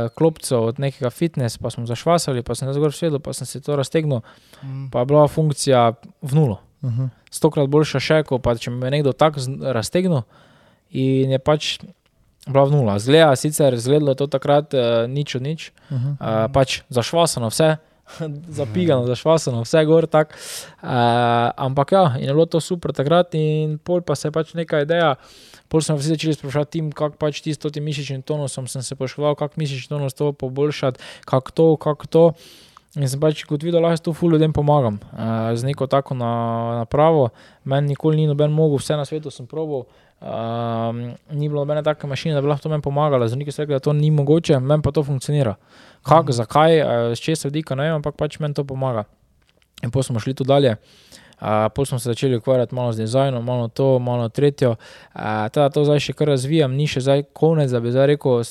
[0.06, 3.48] eh, klopco od nekega fitness, pa smo zašvasali, pa sem jaz gor sedel, pa sem
[3.48, 4.22] se to raztegnil,
[4.64, 4.90] Mm.
[4.92, 6.60] pa je bila funkcija v nulo.
[6.82, 7.10] Uh -huh.
[7.32, 10.22] Stokrat boljša še, kot pa če me nekdo tako raztegnil
[10.92, 11.80] in je pač
[12.48, 13.00] bila v nula.
[13.00, 14.80] Zgleda, sicer izgledalo je to takrat uh,
[15.10, 16.46] nič od nič, Uh -huh.
[16.46, 17.78] uh, pač zašvasano vse,
[18.60, 20.36] zapigano, zašvasano vse gor, tak.
[20.82, 20.90] Uh,
[21.56, 24.84] ampak ja, in je bilo to super takrat in pol pa se je pač neka
[24.86, 25.16] ideja.
[25.70, 28.98] Pol smo vsi začeli sprašovati, tim, kako pač ti s tem mišičnim tonusom sem se
[28.98, 31.00] poškodoval, kako mišični tonus to poboljšati,
[31.30, 32.26] kako to, kako to.
[32.98, 34.98] In sem pač kot videl, lahko to ful ljudem pomagam.
[35.14, 36.32] Uh, z neko tako na,
[36.82, 37.30] napravo,
[37.64, 39.86] meni nikoli ni noben mogel, vse na svetu sem proval.
[40.20, 43.28] Um, ni bilo nobene take mašine, da bi lahko to meni pomagala.
[43.28, 45.56] Zdravniki so rekli, da to ni mogoče, meni pa to funkcionira.
[46.04, 46.40] Kako, mm.
[46.42, 49.06] zakaj, uh, z česa vidika, ne vem, ampak pač meni to pomaga.
[49.84, 50.76] In potem smo šli tu dalje.
[51.40, 54.76] Uh, Potem smo se začeli ukvarjati malo z dizajnom, malo to, malo tretjo.
[55.16, 58.44] Uh, teda to zdaj še kar razvijam, ni še zdaj konec, da bi zdaj rekel,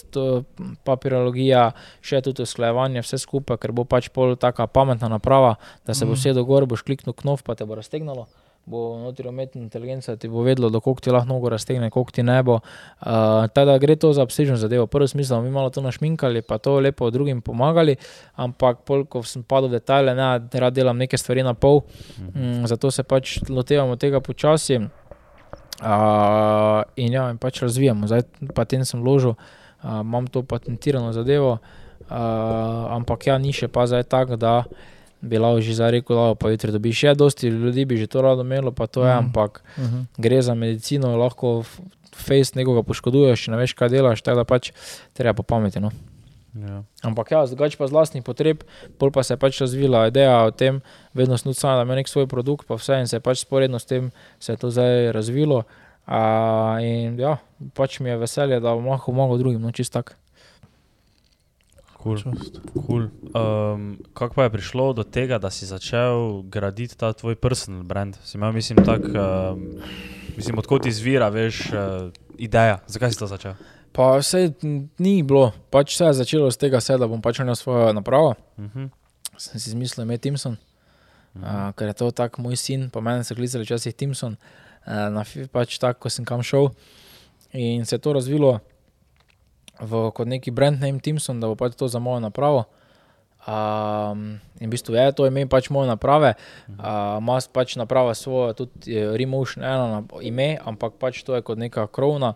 [0.88, 6.08] papirologija, še tudi usklajevanje, vse skupaj, ker bo pač pol taka pametna naprava, da se
[6.08, 6.20] bo Mhm.
[6.20, 8.24] vse dogor, boš kliknil knof, pa te bo raztegnalo.
[8.68, 12.22] Bo notri umetna inteligenca ti bo vedela, do koliko ti lahko nogo raztegne, koliko ti
[12.22, 12.58] ne bo.
[13.00, 14.86] Uh, teda gre to za obsežno zadevo.
[14.86, 17.96] Prvo smisel, da mi malo to našminkali, pa to lepo drugim pomagali,
[18.36, 20.28] ampak pol, ko sem padel v detajle, ne,
[20.60, 21.80] rad delam neke stvari na pol,
[22.34, 24.82] mm, zato se pač lotevamo tega počasi.
[25.78, 28.10] Uh, in ja, in pač razvijamo.
[28.10, 32.16] Zdaj patent sem vložil, uh, imam to patentirano zadevo, uh,
[32.98, 34.64] ampak ja, ni še pa zdaj tako, da
[35.20, 36.96] bi lahko že zdaj rekel, da pa jutri dobiš.
[36.96, 39.18] Še dosti ljudi bi že to rado imelo, pa to je, Mm.
[39.18, 40.04] ampak Uh -huh.
[40.18, 41.80] gre za medicino, lahko f-
[42.14, 44.72] face nekoga poškoduješ, ne veš, kaj delaš, tako da pač
[45.12, 45.80] treba po pameti.
[45.80, 45.90] No.
[46.54, 46.82] Ja.
[47.02, 48.64] Ampak ja, drugače pa z vlastnih potreb,
[48.98, 50.80] pol pa se je pač razvila ideja o tem,
[51.14, 53.84] vedno sam, da ima nek svoj produkt, pa vse in se je pač sporedno s
[53.84, 54.10] tem
[54.40, 55.62] se je to zdaj razvilo.
[56.08, 56.14] Uh,
[56.80, 57.36] in ja,
[57.74, 60.16] pač mi je veselje, da bom lahko pomagal drugim, no čist tak.
[62.02, 62.18] Cool.
[62.86, 63.10] Cool.
[63.34, 68.14] Um, kako pa je prišlo do tega, da si začel graditi ta tvoj personal brand?
[68.24, 69.82] Si imel, mislim, tak, um,
[70.36, 73.58] mislim odkot izvira, veš, uh, ideja, zakaj si to začel?
[73.92, 74.52] Pa vse
[75.02, 78.34] ni bilo, pač vse je začelo z tega, se, da bom pač imel svojo napravo.
[78.56, 78.88] Uh -huh.
[79.36, 80.56] Sem si izmislil ime Timson,
[81.34, 84.36] uh, ker je to tak moj sin, pa meni so klicali včasih Timson,
[84.86, 86.68] uh, na pač tako, ko sem kam šel.
[87.52, 88.60] In se je to razvilo
[89.80, 92.66] v, kot neki brand name Timson, da bo pač to za mojo napravo.
[93.48, 96.34] Um, in v bistvu je to ime pač moje naprave,
[96.68, 101.56] uh, ima pač naprava svojo, tudi Remotion eno na, ime, ampak pač to je kot
[101.56, 102.34] neka krovna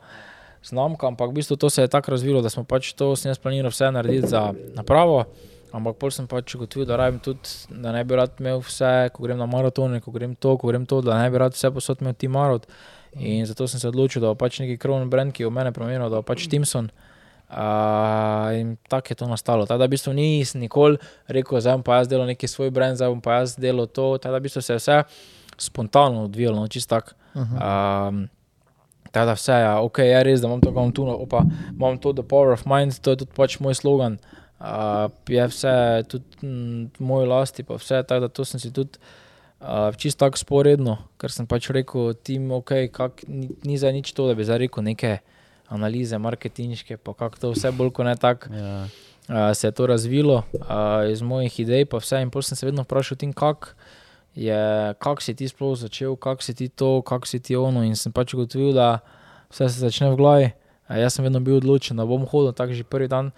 [0.65, 3.35] znamka, ampak v bistvu to se je tako razvilo, da smo pač to s njim
[3.43, 5.27] planiral vse narediti za napravo.
[5.73, 9.25] Ampak pol sem pač ugotovil, da rabim tudi, da ne bi rad imel vse, ko
[9.25, 12.05] grem na maratone, ko grem to, ko grem to, da ne bi rad vse posod
[12.05, 12.69] imel ti marot.
[13.17, 15.73] In zato sem se odločil, da bo pač neki krovni brand, ki je v mene
[15.73, 16.93] premeniral, da bo pač Timson.
[16.93, 17.12] Uh,
[18.57, 19.67] in tako je to nastalo.
[19.67, 20.97] Teda v bistvu nisem nikoli
[21.29, 24.17] rekel, zdaj bom pa jaz delal neki svoj brand, zdaj bom pa jaz delal to.
[24.19, 25.03] Teda v bistvu se je vse
[25.61, 27.13] spontano odvijalo, no, čist tako.
[27.35, 28.09] Uh -huh.
[28.09, 28.29] Um,
[29.13, 31.45] Teda vse je, ok, je res, da imam to, imam tu, no, opa,
[31.77, 34.19] imam to, the power of mind, to je tudi pač moj slogan.
[34.61, 38.73] Uh, je vse tudi mm, v moji lasti, pa vse, tako da to sem si
[38.73, 38.99] tudi
[39.61, 44.13] uh, čisto tako sporedno, ker sem pač rekel, tim, ok, kak, ni, ni za nič
[44.13, 45.19] to, da bi zdaj rekel neke
[45.69, 48.85] analize, marketinške, pa kako to vse bolj kot ne tako Ja.
[49.29, 52.23] uh, se je to razvilo uh, iz mojih idej, pa vse.
[52.23, 53.69] In potem sem se vedno vprašal, kako
[54.35, 57.85] je, kako si ti sploh začel, kako si ti to, kako si ti ono.
[57.85, 58.99] In sem pač ugotovil, da
[59.51, 60.49] vse se začne v glavi.
[60.89, 63.31] Uh, jaz sem vedno bil odločen, da bom hodil tako že prvi dan.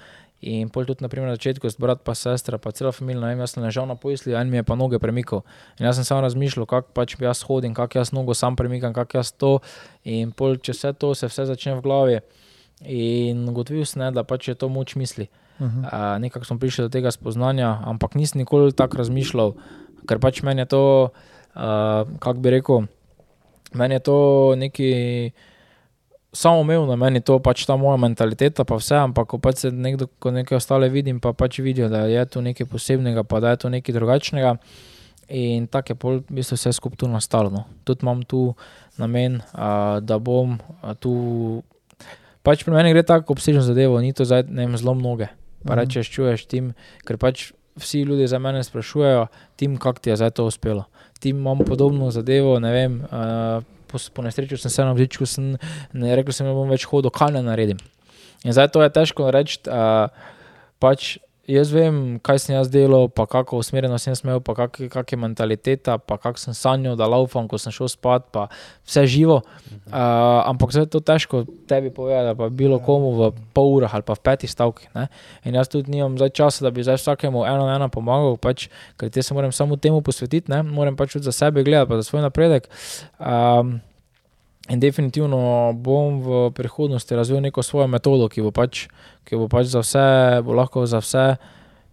[0.45, 3.57] In pol tudi naprimer, na začetku, s brat, pa sestra, pa cela ne vem, jaz
[3.57, 5.41] sem ležal na posli, en mi je pa noge premikal.
[5.81, 9.17] In jaz sem samo razmišljal, kako pač jaz hodim, kako jaz nogo sam premikam, kako
[9.23, 9.65] jaz to.
[10.05, 12.19] In pol, če vse to, se vse začne v glavi.
[12.85, 15.31] In ugotovil sem, da pač je to moč misli.
[15.57, 15.81] Uh -huh.
[15.87, 19.55] Uh, nekako smo prišli do tega spoznanja, ampak nisem nikoli tako razmišljal,
[20.09, 21.09] ker pač meni je to,
[21.55, 22.85] uh, kako bi rekel,
[23.73, 25.31] meni je to neki
[26.35, 30.31] samoumevno, meni to pač ta moja mentaliteta, pa vse, ampak ko pač se nekdo, ko
[30.35, 33.69] nekaj ostale vidim, pa pač vidijo, da je to nekaj posebnega, pa da je to
[33.71, 34.57] nekaj drugačnega.
[35.33, 37.49] In tako je pol, v bistvu vse skupaj tu nastalo.
[37.51, 37.65] No.
[37.89, 38.55] Tudi imam tu
[39.01, 41.63] namen, a, da bom a, tu.
[42.45, 45.31] Pač pri meni gre tako obsežno zadevo, ni to zdaj, ne vem, zelo mnoge.
[45.65, 45.79] Pa Mhm.
[45.81, 46.75] rečeš, čuješ tim,
[47.09, 49.27] ker pač vsi ljudje za mene sprašujejo,
[49.57, 50.85] tim, kako ti je zdaj to uspelo.
[51.19, 53.01] Tim imam podobno zadevo, ne vem.
[53.11, 53.61] A,
[53.95, 57.37] po, po nesreči sem se na vzičku, sem ne, rekel da bom več hodil, kaj
[57.39, 57.79] ne naredim.
[58.45, 59.63] In zdaj to je težko reči.
[59.71, 60.11] a,
[60.83, 61.15] Pač
[61.51, 65.19] jaz vem, kaj sem jaz delal, pa kako usmerjeno sem smel, pa kak, kak je
[65.21, 68.47] mentaliteta, pa kako sem sanjal, da laufam, ko sem šel spat, pa
[68.87, 69.41] vse živo.
[69.87, 69.95] Uh,
[70.49, 74.17] ampak zdaj je to težko tebi povedati, pa bilo komu v pol urah ali pa
[74.17, 74.91] v petih stavkih.
[74.97, 75.09] Ne?
[75.45, 78.69] In jaz tudi nimam zdaj časa, da bi zdaj vsakemu eno na eno pomagal, pač,
[79.01, 80.63] ker te se moram samo temu posvetiti, ne?
[80.65, 82.71] moram pač tudi za sebe gledati, pa za svoj napredek.
[83.21, 83.81] Um,
[84.73, 88.87] In definitivno bom v prihodnosti razvil neko svojo metodo, ki bo pač,
[89.29, 91.37] ki bo pač za vse, bo lahko za vse,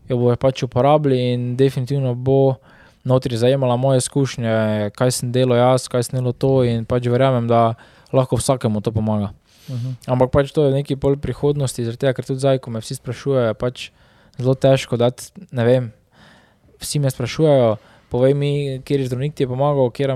[0.07, 2.63] jo bo pač uporabljal in definitivno bo
[3.03, 7.49] notri zajemala moje izkušnje, kaj sem delal jaz, kaj sem delal to in pač verjamem,
[7.51, 7.75] da
[8.13, 9.33] lahko vsakemu to pomaga.
[9.67, 10.07] Mhm.
[10.07, 12.95] Ampak pač to je neki pol prihodnosti, zaradi tega, ker tudi zdaj, ko me vsi
[12.95, 13.89] sprašujejo, je pač
[14.39, 15.91] zelo težko dati, ne vem,
[16.79, 17.77] vsi me sprašujejo,
[18.11, 18.51] povej mi,
[18.83, 20.11] kjer je zdravnik ti je pomagal, kjer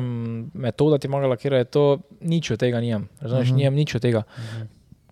[0.54, 1.84] metoda ti je pomagala, kjer je to,
[2.20, 3.56] nič od tega nimam, razumeš, Mhm.
[3.56, 4.24] nimam nič od tega.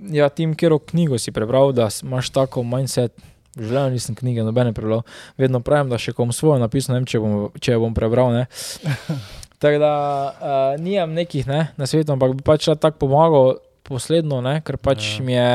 [0.04, 3.16] Ja, tim, kjer knjigo si prebral, da imaš tako mindset,
[3.56, 5.04] v življenju nisem knjige, nobene prebral,
[5.38, 8.34] vedno pravim, da še kom svojo napisal, ne vem, če bom, če jo bom prebral,
[8.34, 8.48] ne.
[9.62, 9.92] Tako da
[10.34, 13.54] uh, nimam nekih ne, na svetu, ampak bi pač tako pomagal
[13.84, 15.16] posledno, ne, ker pač Ja.
[15.16, 15.24] ja.
[15.24, 15.52] mi je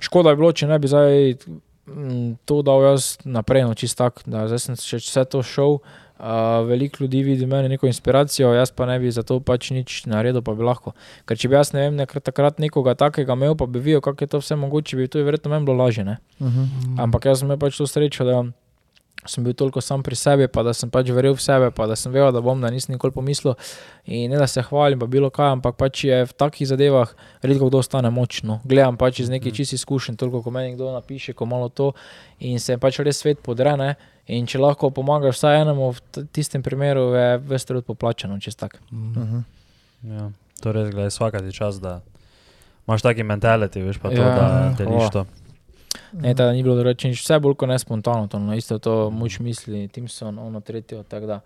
[0.00, 1.14] škoda bi bilo, če ne bi zdaj
[1.86, 5.78] mm, to dal jaz naprej, no čist tak, da zdaj sem še vse to šel.
[6.20, 10.02] Uh, veliko ljudi vidi meni neko inspiracijo, jaz pa ne bi za to pač nič
[10.04, 10.92] naredil, pa bi lahko.
[11.24, 14.26] Ker če bi jaz ne vem, nekrat takrat nekoga takega imel, pa bi videl, kako
[14.26, 16.04] je to vse mogoče, bi to je verjetno meni bilo lažje.
[16.04, 16.18] Ne?
[16.40, 16.98] Mhm.
[17.00, 18.42] Ampak jaz sem imel pač to srečo, da
[19.26, 21.96] sem bil toliko sam pri sebi, pa da sem pač verjel v sebe, pa da
[21.96, 23.52] sem vedel, da bom, da nisem nikoli pomislil.
[24.08, 27.12] In ne da se hvalim, pa bilo kaj, ampak pač je v takih zadevah
[27.44, 28.60] redko kdo ostane močno.
[28.64, 31.92] Gledam pač iz nekih čist izkušenj, toliko ko meni kdo napiše, ko malo to
[32.40, 33.96] in se pač res svet podrene.
[34.30, 38.78] In če lahko pomagaš vsaj enemu, v tistem primeru je ves trud poplačano, čez tak.
[38.92, 39.42] Mhm.
[40.14, 40.30] Ja,
[40.62, 41.98] to res gledaj, svaka ti čas, da
[42.88, 44.46] imaš taki mentality, veš pa to, Ja, da
[44.78, 45.26] deliš Hvala.
[46.12, 49.38] Ne, teda ni bilo drugače, vse bolj kot ne spontano, to no, isto to muč
[49.38, 51.40] misli, Timson, ono tretje, tako da.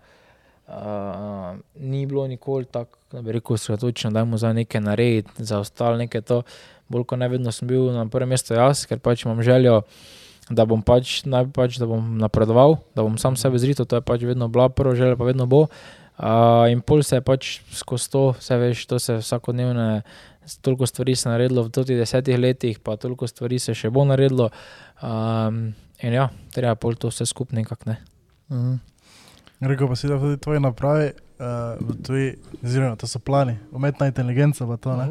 [0.65, 5.59] Uh, ni bilo nikoli tako, da bi rekel, sredotočen, da imamo za nekaj narediti, za
[5.59, 6.41] ostalo nekaj to.
[6.89, 9.81] Bolj kot ne vedno sem bil na prvem mestu jaz, ker pač imam željo,
[10.49, 14.05] da bom pač, naj pač, da bom napredoval, da bom sam sebe zrito, to je
[14.05, 15.61] pač vedno bila prva želja, pa vedno bo.
[15.65, 16.04] Uh,
[16.71, 20.01] in pol se je pač skozi to, vse veš, to se vsakodnevne,
[20.61, 24.05] toliko stvari se je naredilo v teh desetih letih, pa toliko stvari se še bo
[24.05, 24.49] naredilo.
[25.03, 27.97] Um, in ja, treba pol to vse skupaj nekako ne.
[28.51, 28.75] Mhm.
[29.65, 32.31] Rekel pa si, da tudi tvoje naprave, uh, v tvoji,
[32.63, 35.07] oziroma to so plani, umetna inteligenca pa to ne.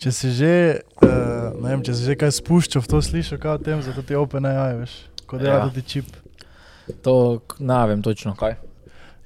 [0.00, 0.54] Če si že,
[1.02, 4.02] uh, ne vem, če si že kaj spuščal v to, slišal kaj o tem, zato
[4.02, 4.94] ti OpenAI, veš,
[5.26, 5.68] kot dela Ja.
[5.68, 6.06] tudi čip.
[7.04, 8.56] To ne vem točno kaj.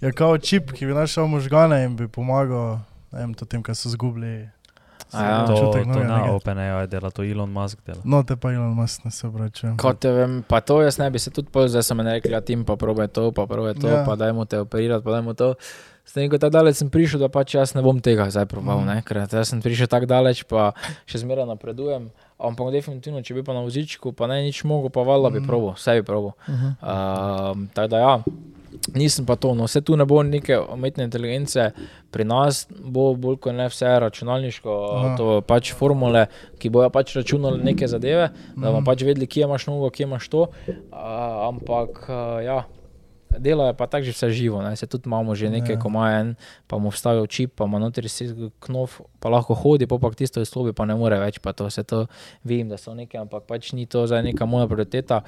[0.00, 2.78] Je kao čip, ki bi našel možgane in bi pomagal,
[3.10, 4.48] ne vem, to tem, kaj so zgubili.
[5.10, 5.34] A ja.
[5.40, 6.16] To, občutek to novega.
[6.18, 8.02] ne OpenAI dela, to Elon Musk dela.
[8.04, 9.76] No, te pa Elon Musk ne se obračujem.
[9.76, 12.34] Kot te vem, pa to jaz ne bi se tudi pol, zdaj sem meni rekel,
[12.42, 13.94] tim pa probe to, pa probe to, Ja.
[13.94, 14.02] ja.
[14.02, 15.54] pa dajmo te operirati, pa dajmo to.
[16.04, 18.80] S tem, ko tako daleč sem prišel, da pač jaz ne bom tega zdaj proval,
[18.80, 18.90] Mhm.
[18.90, 19.02] mm.
[19.04, 20.72] ker jaz sem prišel tako daleč, pa
[21.06, 22.10] še zmeraj napredujem.
[22.36, 25.46] Ampak definitivno, če bi pa na vozičku, pa ne nič mogel, pa valjda bi Mhm.
[25.46, 26.34] proval, vse bi proval.
[26.44, 26.68] Mhm.
[26.82, 28.14] Um, tako da ja,
[28.92, 31.70] nisem pa to, no vse tu ne bo neke umetne inteligence,
[32.10, 35.16] pri nas bo bolj kot ne vse računalniško, Aha.
[35.16, 36.26] to pač formule,
[36.58, 38.84] ki bojo pač računali neke zadeve, da bomo Mhm.
[38.84, 40.46] pač vedeli, kje imaš nogo, kje imaš to.
[40.66, 40.74] Uh,
[41.44, 42.64] ampak uh, ja.
[43.34, 44.76] Delo je pa tako že vse živo, ne?
[44.76, 45.80] se tudi imamo že nekaj, Ja.
[45.80, 46.36] ko ima en,
[46.68, 50.38] pa mu vstavijo čip, pa ima notri si knof, pa lahko hodi, pa pa tisto
[50.38, 52.06] iz slobi, pa ne more več, pa to se to
[52.44, 55.22] vem, da so neke, ampak pač ni to zdaj neka moja prioriteta.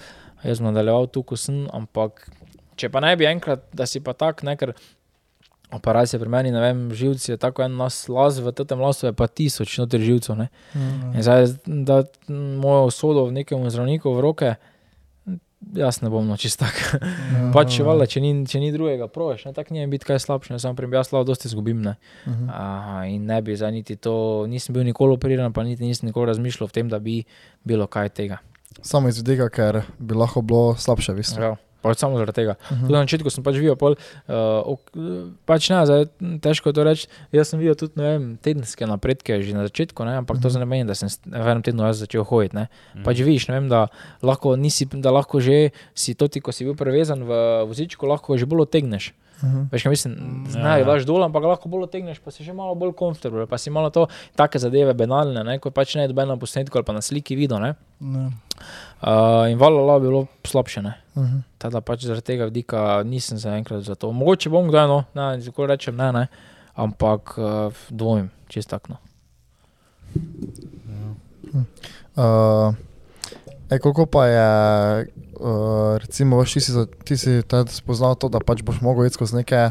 [0.45, 2.31] Jaz sem nadaljeval tu, ko sem, ampak
[2.77, 4.75] če pa ne bi enkrat, da si pa tak, ne, ker
[5.75, 9.13] operacija pri meni, ne vem, živci je tako en nas laz, v tem lasu je
[9.17, 10.49] pa tisoč notri živcev, ne.
[10.75, 11.13] Mhm.
[11.17, 12.03] In zdaj, da
[12.63, 14.55] mojo sodo v nekem zdravniku v roke,
[15.75, 16.77] jaz ne bom noč tak.
[16.77, 17.87] Ja, Pač, ja.
[17.89, 20.79] valjda, če, ni, če ni drugega, provaš, ne, tako ni biti kaj slabše, ne, samo
[20.79, 21.97] pri jaz slabo dosti izgubim, ne.
[22.29, 22.51] Mhm.
[22.53, 26.31] Aha, in ne bi za niti to, nisem bil nikoli operiran, pa niti nisem nikoli
[26.31, 27.25] razmišljal o tem, da bi
[27.67, 28.39] bilo kaj tega.
[28.85, 31.43] Samo iz vidika, ker bi lahko bilo slabše, v bistvu.
[31.43, 31.55] Ja.
[31.87, 32.55] Pač samo zaradi tega.
[32.67, 32.81] Mhm.
[32.83, 33.95] Tudi na začetku sem pač videl, pol,
[34.27, 34.77] uh,
[35.47, 36.07] pač ne, zdaj,
[36.41, 37.05] težko je to reči.
[37.31, 40.59] Jaz sem videl tudi ne vem, tedenske napredke že na začetku, ne, ampak to Mhm.
[40.59, 42.55] ne pomeni, da sem v enem tednu začel hoditi.
[42.55, 42.69] Ne.
[42.95, 43.05] Mhm.
[43.05, 43.87] Pač vidiš, ne vem, da
[44.23, 47.31] lahko, nisi, da lahko že si to ti, ko si bil prevezan v
[47.65, 49.13] vozičku, lahko že bolj otegneš.
[49.37, 49.69] Mhm.
[49.69, 50.13] Veš, kaj mislim,
[50.49, 50.85] Ja, ne, ja.
[50.87, 53.69] daš dol, ampak ga lahko bolj otegneš, pa si že malo bolj komfortabilen, pa si
[53.69, 56.97] malo to, take zadeve banalne, ne, ko pač ne je doben na posnetku ali pa
[56.97, 57.77] na sliki videl, ne.
[58.01, 58.33] Ne.
[59.05, 60.97] Uh, in valjalo bi bilo slabše, ne.
[61.17, 61.41] Mhm.
[61.59, 64.13] Teda pač zaradi tega vidika nisem zaenkrat za to.
[64.13, 66.25] Mogoče bom kdaj, no, ne, tako rečem, ne, ne,
[66.77, 68.97] ampak uh, dvomim, čist tako.
[68.97, 69.01] No.
[72.17, 72.75] Uh,
[73.71, 74.51] e, koliko pa je,
[75.41, 76.73] uh, recimo, ti si,
[77.05, 77.41] ti si
[77.73, 79.71] spoznal to, da pač boš mogel iti skozi neke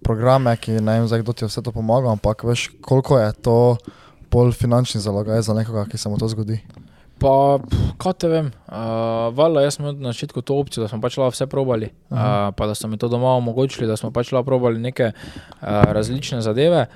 [0.00, 3.32] programe, ki ne vem, zdaj, kdo ti je vse to pomaga, ampak veš, koliko je
[3.44, 3.58] to
[4.32, 6.60] pol finančni zalogaj za nekoga, ki se mu to zgodi.
[7.16, 7.32] Pa,
[7.96, 11.16] kaj te vem, uh, valjda, jaz sem imel na začetku to opcijo, da smo pač
[11.16, 12.52] lahko vse probali, uh, Aha.
[12.52, 16.42] pa da so mi to doma omogočili, da smo pač lahko probali neke uh, različne
[16.44, 16.86] zadeve.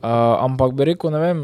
[0.00, 1.40] Uh, ampak bi rekel, ne vem,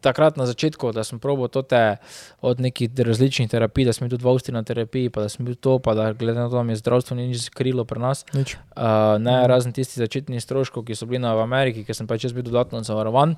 [0.00, 1.98] takrat na začetku, da sem probil to te
[2.40, 5.44] od nekih različnih terapij, da sem bil tudi v Avstriji na terapiji, pa da sem
[5.44, 8.00] bil to, pa da glede na to, da mi je zdravstvo ni nič skrilo pri
[8.00, 8.24] nas.
[8.32, 8.56] Nič.
[8.72, 12.24] Uh, ne razen tistih začetnih stroškov, ki so bili na v Ameriki, ker sem pač
[12.24, 13.36] jaz bil dodatno zavarovan.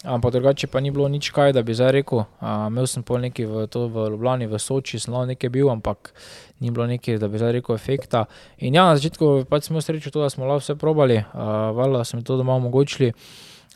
[0.00, 2.18] Ampak drugače pa ni bilo nič kaj, da bi zdaj rekel.
[2.18, 5.68] Uh, imel sem pol nekaj v, to v Ljubljani, v Soči, sem lahko nekaj bil,
[5.68, 6.14] ampak
[6.58, 8.24] ni bilo nekaj, da bi zdaj rekel efekta.
[8.58, 11.26] In ja, na začetku pač imel srečo to, da smo lahko vse probali, uh,
[11.70, 13.12] valjda so mi to doma omogočili.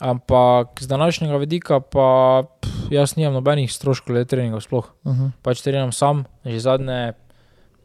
[0.00, 5.26] Ampak z današnjega vidika pa pff, jaz nimam nobenih stroškov glede treningov sploh Mhm.
[5.42, 7.12] pač treniram sam, že zadnje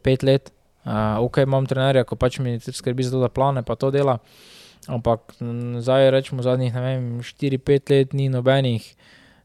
[0.02, 0.52] pet let.
[0.86, 4.18] Uh, ok, imam trenerja, ko pač mi skrbi za to, da plane pa to dela.
[4.88, 5.36] Ampak
[5.80, 8.96] zdaj rečemo zadnjih, ne vem, 4-5 let ni nobenih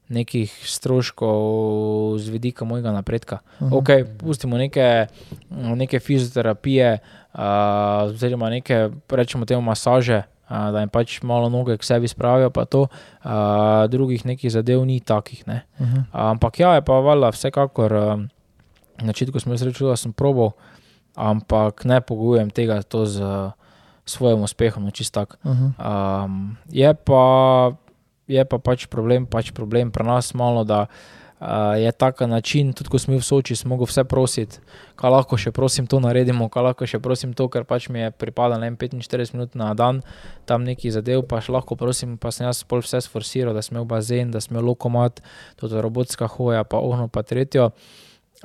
[0.09, 3.41] nekih stroškov z vidika mojega napredka.
[3.61, 3.73] Mhm.
[3.73, 5.07] Ok, pustimo neke,
[5.49, 6.99] neke fizioterapije,
[7.33, 7.41] uh,
[8.05, 12.65] oziroma neke, rečemo temu, masaže, uh, da jim pač malo noge k sebi spravijo, pa
[12.65, 15.47] to, uh, drugih nekih zadev ni takih.
[15.47, 15.65] Ne.
[15.81, 16.13] Mhm.
[16.13, 18.29] Ampak ja, je pa valjda vsekakor, um,
[19.01, 20.53] na začetku sem jaz rekel, da sem probal,
[21.15, 23.51] ampak ne pogojujem tega z uh,
[24.05, 25.37] svojim uspehom, no, čist tak.
[25.45, 25.73] Mhm.
[25.81, 27.25] Um, je, pa,
[28.27, 30.85] je pa pač problem, pač problem pri nas malo, da
[31.41, 34.61] uh, je tak način, tudi ko smo v Soči, smo mogli vse prositi,
[34.95, 38.11] kaj lahko še prosim to naredimo, kaj lahko še prosim to, ker pač mi je
[38.13, 40.01] pripada ne vem, 45 minut na dan,
[40.45, 43.73] tam neki zadev, pa še lahko prosim, pa sem jaz pol vse sforsiral, da sem
[43.73, 45.21] imel bazen, da sem imel lokomat,
[45.57, 47.71] tudi robotska hoja, pa ohno, pa tretjo.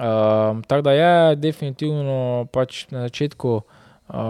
[0.01, 3.80] Um, tako da je definitivno pač na začetku uh,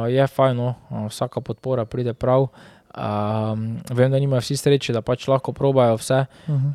[0.06, 2.48] je fajno, uh, vsaka podpora pride prav.
[2.90, 3.60] Um,
[3.90, 6.66] vem, da nimajo vsi sreče, da pač lahko probajo vse, Mhm.
[6.68, 6.74] uh,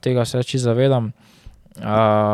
[0.00, 1.12] tega se čisto zavedam.
[1.76, 1.84] Uh,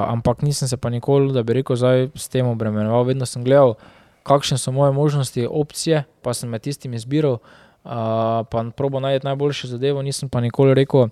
[0.08, 3.04] ampak nisem se pa nikoli, da bi rekel, zdaj s tem obremenjeval.
[3.04, 3.74] Vedno sem gledal,
[4.22, 7.90] kakšne so moje možnosti, opcije, pa sem med tistimi izbiral, uh,
[8.44, 10.02] pa probo najti najboljše zadevo.
[10.02, 11.08] Nisem pa nikoli rekel,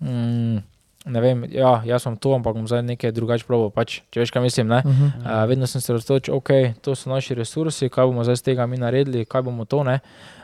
[0.00, 0.58] mm,
[1.02, 3.70] ne vem, ja, jaz sem to, ampak bom zdaj nekaj drugače probo.
[3.70, 4.68] Pač, če veš, kaj mislim.
[4.68, 4.80] Ne?
[4.80, 5.06] Mhm.
[5.18, 8.66] Uh, vedno sem se raztočil, ok, to so naši resursi, kaj bomo zdaj z tega
[8.66, 9.80] mi naredili, kaj bomo to.
[9.82, 10.00] ne.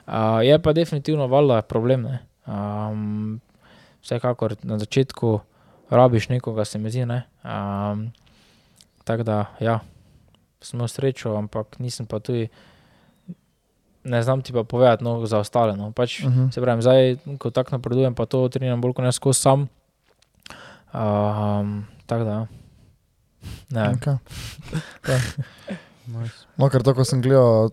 [0.06, 2.02] Uh, je pa definitivno valjda problem.
[2.02, 2.16] Ne?
[2.46, 3.40] Um,
[4.00, 5.40] vsekakor na začetku
[5.88, 7.04] rabiš nekoga, se mi zdi.
[7.04, 7.22] ne.
[7.42, 8.12] Um,
[9.04, 9.80] Tako da, ja,
[10.60, 12.48] sem imel srečo, ampak nisem pa tudi,
[14.02, 15.76] ne znam ti pa povedati no, za ostale.
[15.76, 15.92] No.
[15.92, 16.50] Pač, Mhm.
[16.50, 19.68] Se pravi, zdaj, ko tako napredujem, pa to treniram bolj kot ne skozi sam.
[20.96, 21.72] Um,
[22.06, 22.46] tako da, ja.
[23.70, 23.84] ne.
[23.92, 24.16] Okay.
[26.08, 26.46] Nice.
[26.54, 27.72] No, ker to, ko sem gledal,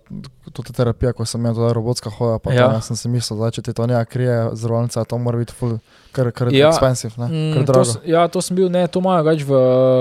[0.49, 2.55] tudi terapija, ko sem imel ta robotska hoja, pa ja.
[2.57, 2.69] Ja.
[2.71, 5.77] tam, sem si mislil, da če ti to ne krije, zrovnica, to mora biti full,
[6.11, 6.71] kar, kar Ja.
[6.71, 7.85] expensive, ne, Mm, kar to, drago.
[7.87, 9.53] s- ja, to sem bil, ne, to imajo več v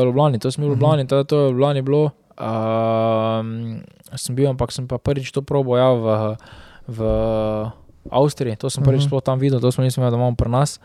[0.02, 0.80] Ljubljani, to sem bil v Mhm.
[0.80, 2.02] Ljubljani, teda to je v Ljubljani bilo.
[2.34, 3.82] Um,
[4.14, 6.36] sem bil, ampak sem pa prvič to probo ja, v,
[6.88, 6.98] v
[8.10, 9.08] Avstriji, to sem prvič Mhm.
[9.08, 10.80] sploh tam videl, to smo nisem imeli, da imamo pri nas.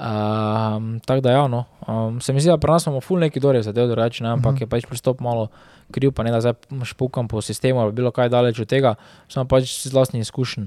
[0.00, 1.64] Um, tako da, ja, no.
[1.86, 4.54] um, se mi zdi, da pri nas imamo ful neki dore zadev, drugače, ne, ampak
[4.54, 4.62] Mhm.
[4.62, 5.48] je pač pristop malo
[5.90, 6.52] kriv, pa ne da zdaj
[6.84, 8.94] špukam po sistemu ali bilo kaj daleč od tega,
[9.28, 10.66] sem pač z vlastnih izkušenj.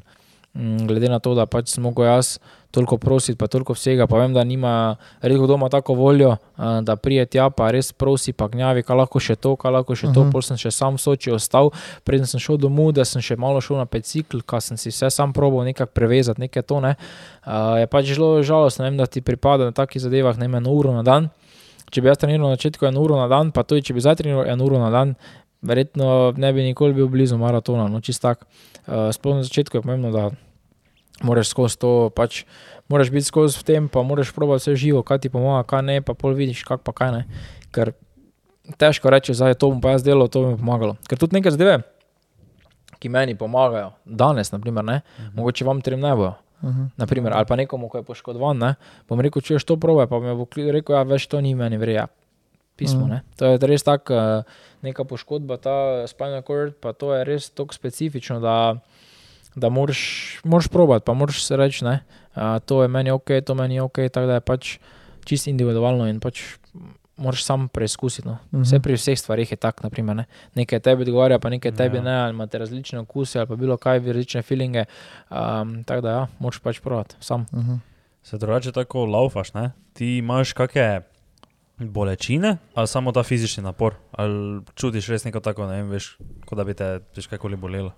[0.54, 2.38] Mm, Glede na to, da pač sem mogel jaz
[2.74, 7.26] toliko prositi, pa toliko vsega, pa vem, da nima redko doma tako voljo, da prije
[7.26, 10.32] tja, pa res prosi, pa gnjavi, kaj lahko še to, kaj lahko še to, Mhm.
[10.32, 11.70] pol sem še sam v Soči ostal,
[12.04, 15.10] preden sem šel domov, da sem še malo šel na bicikl, kaj sem si vse
[15.10, 16.95] sam probal nekako prevezati, nekaj to ne.
[17.45, 20.93] A, Je pač zelo žalostno, vem, da ti pripada na takih zadevah ne eno uro
[20.93, 21.30] na dan.
[21.89, 24.16] Če bi jaz treniral na začetku eno uro na dan, pa tudi če bi zdaj
[24.18, 25.16] treniral eno uro na dan,
[25.62, 28.45] verjetno ne bi nikoli bil blizu maratona, no čist tak.
[28.84, 30.32] Uh, Sploh na začetku je pomembno, da
[31.24, 32.44] moraš skozi to, pač
[32.92, 36.02] moraš biti skozi v tem, pa moraš probati vse živo, kaj ti pomaga, kaj ne,
[36.02, 37.22] pa pol vidiš, kak pa kaj ne.
[37.72, 37.94] Ker
[38.80, 40.98] težko reči, zdaj to bom pa jaz delal, to bi mi pomagalo.
[41.08, 41.84] Ker tudi nekaj zadeve,
[43.00, 45.02] ki meni pomagajo, danes, naprimer, ne,
[45.36, 46.34] mogoče vam trem ne bojo.
[46.64, 46.84] Mhm.
[46.96, 48.76] Naprimer, ali pa nekomu, ki je poškodovan, ne,
[49.10, 52.08] bom rekel, če to probe, pa mi bo rekel, ja, veš, to ni meni vreja.
[52.76, 53.09] Pismo, Mhm.
[53.09, 53.21] ne.
[53.38, 54.43] To je res tako, eh,
[54.82, 55.76] neka poškodba, ta
[56.07, 58.76] spinal cord, pa to je res tako specifično, da,
[59.55, 60.01] da moraš,
[60.43, 61.99] moraš probati, pa moraš se reči, ne,
[62.34, 64.78] a, to je meni ok, to meni ok, tako da je pač
[65.24, 66.41] čist individualno in pač
[67.17, 68.28] moraš sam preizkusiti.
[68.28, 68.38] No.
[68.51, 68.61] Mhm.
[68.63, 70.26] Vse pri vseh stvarih je tako, naprimer, ne.
[70.55, 72.03] nekaj tebi odgovarja, pa nekaj tebi Ja.
[72.03, 74.86] ne, ali imate različne okuse ali pa bilo kaj, različne feelinge.
[75.30, 77.45] Um, tako da ja, moraš pač provati sam.
[77.53, 77.74] Mhm.
[78.24, 79.71] Se drugače tako laufaš, ne?
[79.93, 81.01] Ti imaš kakšne
[81.78, 83.95] bolečine ali samo ta fizični napor?
[84.11, 86.99] Ali čutiš res neko tako, ne vem, veš, kot da bi te
[87.30, 87.91] kakoli bolelo?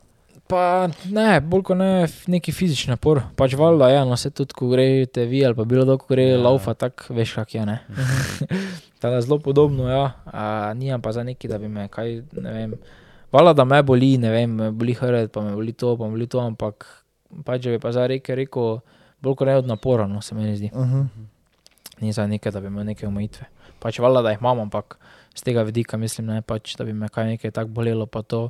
[0.48, 3.22] Pa ne, bolj kot ne neki fizični napor.
[3.36, 6.28] Pač valjda je, no se tudi, ko greste vi ali pa bilo kdo, ko gre
[6.28, 6.36] Ja.
[6.36, 6.44] ja.
[6.44, 7.66] laufa, tako veš, kak je.
[7.66, 7.80] Ne?
[9.02, 10.12] Tako zelo podobno, ja.
[10.26, 12.74] A, nimam pa za neki, da bi me kaj, ne vem.
[13.32, 16.16] Valjda, da me boli, ne vem, me boli hrbet, pa me boli to, pa me
[16.16, 16.86] boli to, ampak
[17.46, 18.80] pač če bi pa zdaj rekel, rekel
[19.22, 20.72] bolj kot ne od napora, no se meni zdi.
[20.74, 21.26] Mhm.
[22.02, 23.48] Ni za nekaj, da bi imel neke omejitve.
[23.80, 24.98] Pač valjda, da jih imam, ampak
[25.36, 28.50] z tega vidika mislim, ne, pač, da bi me kaj nekaj tako bolelo, pa to.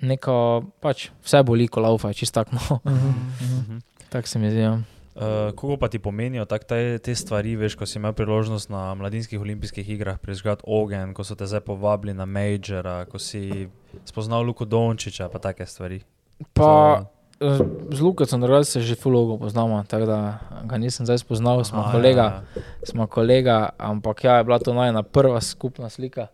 [0.00, 0.34] Neko,
[0.82, 2.78] pač vse boli, ko laufa, čist tako, no.
[2.84, 3.18] Mhm.
[3.42, 3.82] Mhm.
[4.12, 4.62] tako se mi zdi.
[4.62, 4.78] Ja.
[5.18, 8.94] Uh, koliko pa ti pomenijo tak, te, te stvari, veš, ko si imel priložnost na
[8.94, 13.66] mladinskih olimpijskih igrah prižgati ogenj, ko so te zdaj povabili na Majora, ko si
[14.06, 15.98] spoznal Luko Dončiča, pa take stvari.
[16.54, 16.70] Pa
[17.02, 17.17] eh,
[17.90, 21.92] z Lukacem drugače se že fulogo poznamo, tako da ga nisem zdaj spoznal, smo Aha,
[21.92, 26.26] kolega, ja, smo kolega, ampak ja, je bila to najna prva skupna slika.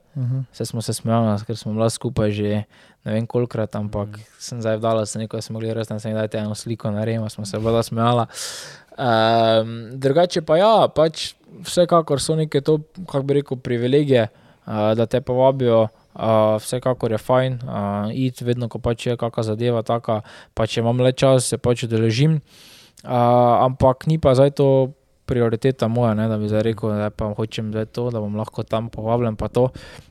[0.53, 2.65] Vse smo se smejali, ker smo bila skupaj že
[3.05, 4.17] ne vem kolikrat, ampak Mhm.
[4.21, 4.25] mm.
[4.39, 7.05] sem zdaj vdala se neko, da smo mogli res na sebe dati eno sliko na
[7.05, 8.27] remo, smo se voda smejala.
[8.99, 11.35] Um, drugače pa ja, pač
[11.67, 14.29] vsekakor so neke to, kako bi rekel, privilegije,
[14.67, 15.89] uh, da te povabijo.
[16.15, 20.21] Uh, vsekakor je fajn, uh, iti vedno, ko pač je kakšna zadeva, taka,
[20.55, 22.39] pa če imam le čas, se pač udeležim.
[23.03, 24.69] Uh, ampak ni pa zdaj to
[25.27, 28.63] prioriteta moja, ne, da bi zdaj rekel, da pa hočem zdaj to, da bom lahko
[28.63, 29.37] tam povabljen.
[29.41, 29.71] Pa to.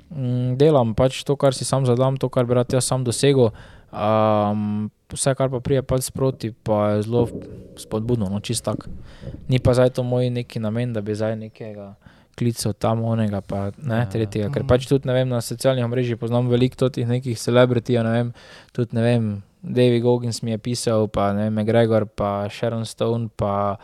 [0.10, 3.54] Mm, delam pač to, kar si sam zadam, to, kar bi rad jaz sam dosegel.
[3.93, 7.28] Um, vse, kar pa prije pač sproti, pa je zelo
[7.78, 8.89] spodbudno, no čist tak.
[9.47, 11.93] Ni pa zdaj to moj neki namen, da bi zdaj nekega
[12.36, 14.06] klical tam onega, pa ne, Ja.
[14.06, 14.52] tretjega.
[14.54, 18.34] Ker pač tudi, vem, na socialnih mrežah poznam veliko teh nekih celebritijev, ne vem,
[18.74, 19.24] tudi, ne vem,
[19.64, 23.78] David Goggins mi je pisal, pa ne vem, McGregor, pa Sharon Stone, pa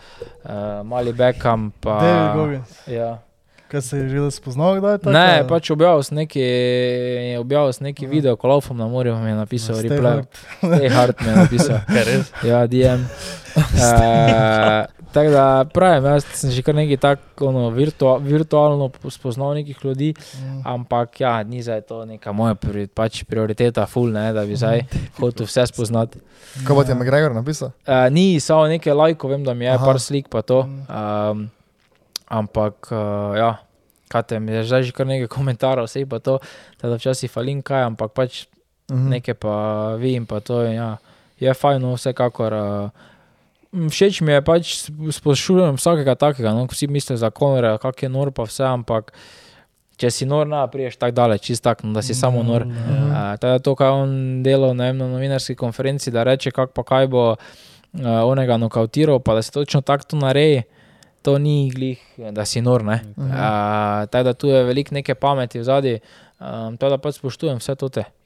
[0.43, 2.00] uh, Mali Beckham, pa...
[2.00, 2.88] David Goggins.
[2.88, 3.20] Ja.
[3.70, 5.12] Kaj se je že da spoznal, kdaj je to?
[5.14, 6.41] Ne, pač objavil sem neki,
[7.38, 10.10] objavil sem neki video, ko laufam na morju, mi je napisal, Stay reply.
[10.10, 10.28] hard.
[10.58, 11.78] Stay hard mi je napisal.
[12.50, 13.06] Ja, DM.
[13.56, 19.78] Uh, tako da pravim, jaz sem že kar nekaj tako ono, virtua, virtualno spoznal nekih
[19.84, 20.62] ljudi, Mm.
[20.66, 24.84] ampak ja, ni zdaj to neka moja pri, pač prioriteta, full, ne, da bi zdaj
[25.20, 26.20] hotel vse spoznati.
[26.60, 27.72] Kaj bo ti McGregor napisal?
[27.82, 29.86] Uh, ni samo nekaj lajkov, vem, da mi je Aha.
[29.86, 30.64] par slik pa to.
[30.64, 30.86] Mm.
[30.89, 31.49] Um,
[32.28, 32.99] ampak uh,
[33.36, 33.51] ja,
[34.07, 36.38] kaj te mi je zdaj že kar nekaj komentarjev, vse pa to,
[36.80, 38.45] da včasih falim kaj, ampak pač
[38.89, 39.10] Mhm.
[39.12, 39.53] nekaj pa
[39.95, 40.97] vidim, pa to je, ja,
[41.39, 42.53] je fajno, vsekakor.
[42.53, 42.89] Uh,
[43.74, 48.32] všeč mi je pač spoštujem vsakega takega, no, vsi mislijo za konora, kak je nor
[48.34, 49.13] pa vse, ampak
[49.99, 52.65] če si nor, ne priješ tako daleč, čist tako, no, da si samo nor.
[52.65, 53.11] Mm, Mhm.
[53.11, 57.07] Uh, to je to, kar on delal na, novinarski konferenci, da reče, kak pa kaj
[57.07, 57.38] bo uh,
[58.26, 60.63] onega nokautiral, pa da se točno tako to naredi.
[61.22, 61.99] To ni glih,
[62.32, 62.80] da si nor.
[62.82, 65.99] Uh, tako da tu je veliko neke pameti v zadnji.
[66.39, 67.76] Um, tako da pač spoštujem vse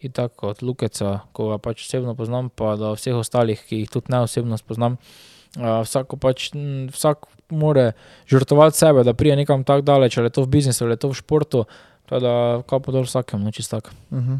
[0.05, 3.89] in tako od Lukeca, ko ga pač osebno poznam, pa do vseh ostalih, ki jih
[3.89, 4.93] tudi ne osebno spoznam.
[4.93, 7.17] Uh, vsako pač, m, vsak
[7.49, 7.91] more
[8.27, 11.09] žrtvovati sebe, da prije nekam tako daleč, ali je to v biznisu, ali je to
[11.09, 11.65] v športu.
[12.03, 12.33] Tako da,
[12.63, 13.95] kapo dol vsakemu, no čisto tako.
[14.11, 14.35] Mhm.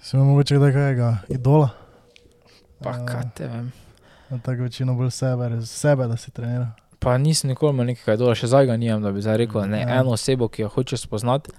[0.00, 1.70] Si imel mogoče kdaj kakega idola?
[2.78, 3.04] Pa Ja.
[3.04, 3.72] kaj te vem.
[4.38, 6.66] Tako večino bolj sebe, sebe, da si treniral.
[6.98, 9.80] Pa nisem nikoli imel nekaj dol, še zdaj ga nimam, da bi zdaj rekel, ne,
[9.80, 10.00] Ja.
[10.00, 11.50] eno osebo, ki jo hočeš spoznati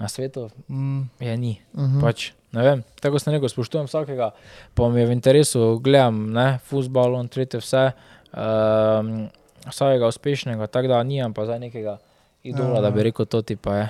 [0.00, 1.02] na svetu, Mm.
[1.20, 1.60] je ni.
[1.74, 2.00] Mhm.
[2.00, 4.30] Pač, ne vem, tako sem rekel, spoštujem vsakega,
[4.74, 7.92] pa mi je v interesu, gledam, ne, futbol, on tretje vse,
[8.34, 9.28] um,
[9.64, 11.98] vsakega uspešnega, tako da nimam pa zdaj nekega
[12.42, 12.80] idola, Ja.
[12.80, 13.88] da bi rekel, to ti pa je.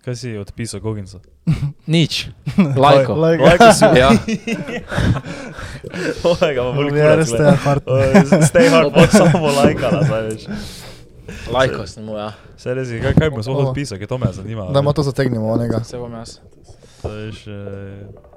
[0.00, 1.20] Kaj si odpisal Gogincu?
[1.86, 2.28] Nič,
[2.76, 3.14] lajko.
[3.14, 3.44] Lajko.
[3.44, 4.10] Lajko si Ja,
[6.24, 7.84] Ovega pa bolj Ja, res ste hard.
[8.44, 10.44] Stay hard, pa samo lajkala, zdaj veš.
[11.48, 12.30] lajko sem mu, ja.
[12.56, 13.66] Vse res, je, kaj, kaj bi sploh O.
[13.66, 14.68] odpisal, ker to me zanima.
[14.68, 15.80] Da, ima to zategnimo, onega.
[15.84, 16.38] Se bom jaz.
[17.02, 18.27] To veš, eh,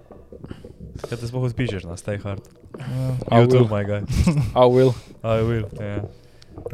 [1.01, 2.45] Kaj te sploh odpišeš na Stay hard?
[2.79, 3.41] Ja.
[3.41, 3.73] YouTube, will.
[3.73, 4.01] my guy.
[4.55, 4.93] I will.
[5.23, 6.01] I will, ja.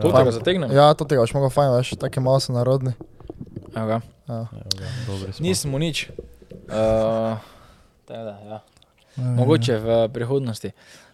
[0.02, 0.72] To Ja, tega zategnem?
[0.74, 2.94] Ja, to tega, še mogo fajn, veš, tako je malo so narodni.
[3.74, 4.00] Evo ga.
[4.28, 4.40] Ja.
[4.52, 5.46] evo ga, Dobri smo.
[5.46, 6.10] Nisem mu nič.
[6.68, 7.38] Uh,
[8.10, 8.60] teda, ja.
[9.16, 10.74] mogoče v prihodnosti.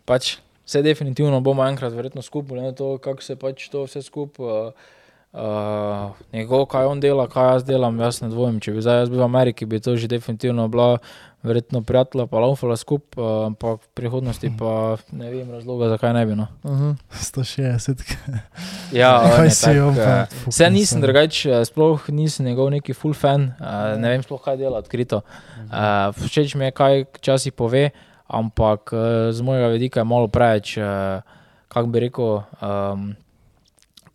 [0.10, 4.74] Pač vse definitivno bomo enkrat verjetno skupaj, ne to, kako se pač to vse skupaj.
[4.74, 4.92] Uh,
[5.34, 8.60] uh, njegov, kaj on dela, kaj jaz delam, jaz ne dvomim.
[8.64, 10.98] Če bi zdaj jaz bil v Ameriki, bi to že definitivno bila
[11.44, 16.36] verjetno prijatelja, pa laufala skupaj, ampak v prihodnosti pa ne vem razloga, zakaj ne bi.
[16.36, 16.48] No.
[16.64, 16.96] Uh -huh.
[17.12, 18.16] 160.
[18.92, 21.02] Ja, Kaj si on pa, eh, Vse nisem mislim.
[21.02, 25.22] drugač, eh, sploh nisem njegov neki full fan, uh, ne vem sploh kaj dela odkrito.
[25.66, 27.90] Uh, všeč mi je, kaj včasih pove,
[28.28, 28.94] ampak
[29.32, 30.78] z mojega vidika je malo preveč,
[31.68, 33.16] kako bi rekel, um,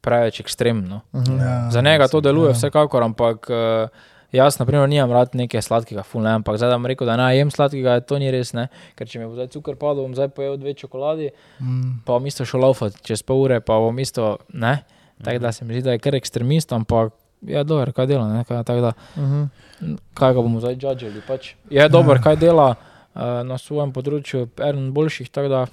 [0.00, 1.00] preveč ekstremno.
[1.12, 1.40] Uh -huh.
[1.40, 2.52] Ja, Za njega to deluje ja.
[2.52, 3.88] vsekakor, ampak uh,
[4.32, 7.16] jaz, na primer, nimam rad nekaj sladkega, full ne, ampak zdaj da bom rekel, da
[7.16, 10.14] ne jem sladkega, to ni res, ne, ker če mi bo zdaj cukor padel, bom
[10.14, 12.02] zdaj pojedel dve čokoladi, Mm.
[12.04, 14.82] pa bom isto šel laufati čez pol ure, pa bom isto, ne,
[15.24, 17.12] tako da se mi zdi, da je kar ekstremist, ampak
[17.42, 19.96] je dober, kaj dela, ne, kaj, tako da, Uh -huh.
[20.14, 22.74] kaj ga bomo zdaj judžali, pač je dober, kaj dela
[23.14, 25.66] uh, na svojem področju, eden boljših, tako da,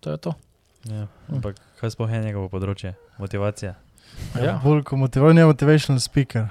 [0.00, 0.34] to je to.
[0.84, 2.94] Ja, ampak kaj sploh je njegovo področje?
[3.18, 3.74] Motivacija.
[4.42, 4.60] Ja.
[4.64, 6.46] Bolj kot motivacion, je motivational speaker,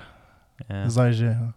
[0.64, 0.86] Ja.
[0.86, 1.26] zdaj že.
[1.28, 1.52] ja.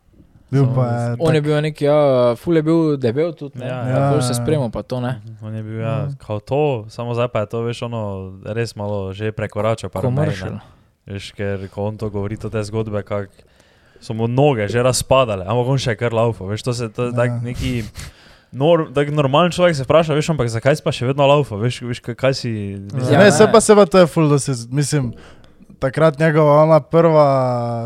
[0.49, 1.17] Bil Samo pa je.
[1.19, 1.99] On je tak- bil neki, ja,
[2.35, 4.35] ful je bil debel tudi, ne, Ja, ja, ja, bolj se ja.
[4.37, 5.21] spremo pa to, ne.
[5.21, 6.17] Mhm, On je bil ja, Mhm.
[6.17, 8.03] kao to, samo zdaj pa je to, veš, ono
[8.47, 9.89] res malo že prekorača.
[9.89, 10.51] Komeršal.
[10.53, 10.61] ne.
[11.07, 13.33] Veš, ker ko on to govori, to te zgodbe, kako
[13.99, 16.45] so mu noge že razpadale, ampak on še je kar laufa.
[16.45, 17.17] Veš, to, se, to je Ja.
[17.19, 17.85] tak neki
[18.51, 21.83] nor, tak normalen človek se vpraša, veš, ampak zakaj si pa še vedno laufa, veš,
[21.83, 22.51] veš kaj, si...
[22.89, 23.31] Mislim, Ja, ne, ne.
[23.31, 25.13] se pa se pa to je full, da se, mislim,
[25.79, 27.27] takrat njegova ona prva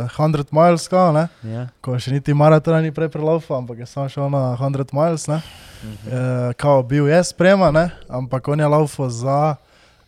[0.09, 1.69] 100 miles, kao, ne, ja.
[1.81, 5.41] ko še niti maratona ni prej prelaufa, ampak je samo šel na 100 miles, ne,
[5.83, 6.09] Mhm.
[6.09, 6.19] e,
[6.55, 9.55] kao bil je sprema, ne, ampak on je laufo za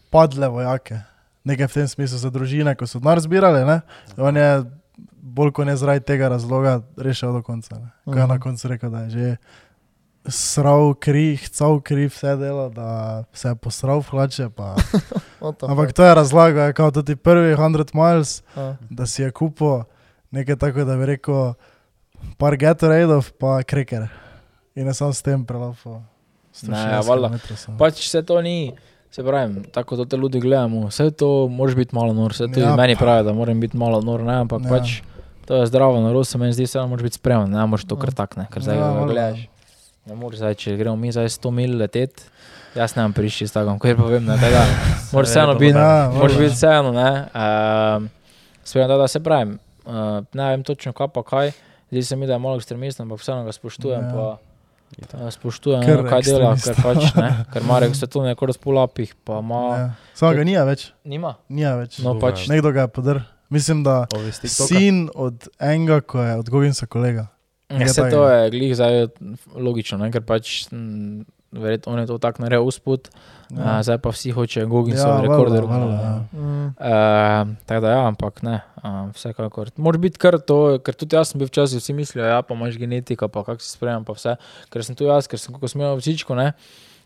[0.08, 1.00] padle vojake,
[1.44, 3.80] nekaj v tem smislu za družine, ko so denar zbirali, ne,
[4.16, 4.62] on je
[5.18, 8.40] bolj kot ne zaradi tega razloga rešil do konca, ne, ko je na Mhm.
[8.40, 9.36] koncu rekel, da je že
[10.26, 12.88] sral kri, hcal kri, vse delo, da
[13.32, 14.74] se je posral v hlače, pa
[15.62, 18.76] Ampak to je razlaga, je kao tudi prvi 100 miles, Ja.
[18.80, 19.84] da si je kupil
[20.30, 21.52] nekaj tako, da bi rekel,
[22.38, 24.08] par Gatoradeov, pa kreker.
[24.74, 26.02] In je sam s tem prelafo.
[26.62, 27.30] Ne, ja, valjda.
[27.78, 28.72] Pač vse to ni,
[29.10, 32.60] se pravi, tako da te ljudi gledamo, vse to moraš biti malo nor, vse to
[32.60, 32.68] Ja.
[32.68, 32.76] ja.
[32.76, 34.66] meni pravi, da moram biti malo nor, ne, ampak Ja.
[34.66, 34.72] ja.
[34.72, 35.02] pač
[35.44, 38.08] to je zdravo, norost se meni zdi, vseeno moraš biti spreman, ne moreš to kar
[38.08, 38.14] Ja.
[38.16, 39.12] tak, ne, ker zdaj Ja, ja, valjda.
[39.12, 39.48] gledaš.
[40.06, 42.24] Ne moreš zdaj, če gremo mi zdaj 100 mil letet,
[42.74, 44.64] jaz ne vem prišči s takom, ker pa vem, ne, tako da
[45.14, 48.08] moraš vseeno biti, Ja, moraš biti vseeno, ne, um,
[48.64, 49.94] spremem, da se pravim, uh,
[50.32, 51.52] ne vem točno kaj pa kaj,
[51.90, 54.08] zdi se mi, da je malo ekstremist, ampak vseeno ga spoštujem, Ja.
[54.08, 54.14] ja.
[54.14, 54.52] pa
[54.94, 56.82] Uh, spoštujem, Ker Ker kaj dela, ker ekstremista.
[56.84, 59.78] pač ne, ker Marek se to neko razpolapih, pa ima, ja.
[59.78, 59.88] Ja.
[60.14, 61.32] Samo ga nija več, nima.
[61.48, 61.96] nija več.
[61.98, 62.52] No, pač, ja.
[62.54, 63.18] Nekdo ga je podr.
[63.50, 64.04] Mislim, da
[64.38, 67.26] sin od enega, ko je od Goginsa kolega.
[67.70, 69.06] Ja, nekaj se to je glih zdaj
[69.56, 73.08] logično, ne, ker pač m, verjetno on je to tako naredil usput,
[73.50, 73.56] ja.
[73.56, 75.66] uh, zdaj pa vsi hočejo Goginsov ja, rekorder.
[75.70, 76.14] valjda, ja.
[76.32, 76.66] Mm.
[76.66, 79.70] Uh, tako da, ja, ampak ne, uh, vsekakor.
[79.76, 82.78] Moraš biti kar to, ker tudi jaz sem bil včasih, vsi mislijo, ja, pa imaš
[82.80, 84.36] genetiko, pa kako si spremem, pa vse.
[84.72, 86.52] Ker sem tu jaz, ker sem, ko sem imel včičko, ne,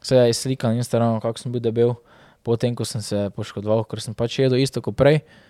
[0.02, 1.96] se je slikal na Instagramu, kako sem bil debel,
[2.46, 5.20] potem, ko sem se poškodoval, ker sem pač jedel isto kot prej.
[5.20, 5.47] Uh,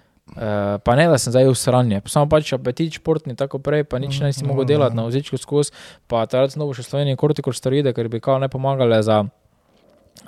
[0.84, 4.20] pa ne, da sem zdaj v sranje, samo pač apetit športni, tako prej, pa nič
[4.20, 4.68] ne si mogel Mhm.
[4.68, 5.72] delati na vzičku skozi,
[6.06, 9.24] pa takrat dobil še Slovenijo kortikosteroide, ker bi kao ne pomagale za,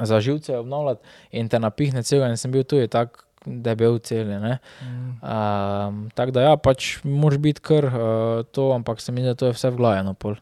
[0.01, 1.01] za živce obnavljati
[1.33, 4.27] in te napihne celega in sem bil tu je tak debel cel.
[4.27, 4.59] ne.
[5.21, 7.95] Um, tako da ja, pač moraš biti kar uh,
[8.53, 10.15] to, ampak se mi zdi, da to je vse vglajeno.
[10.15, 10.37] Pol.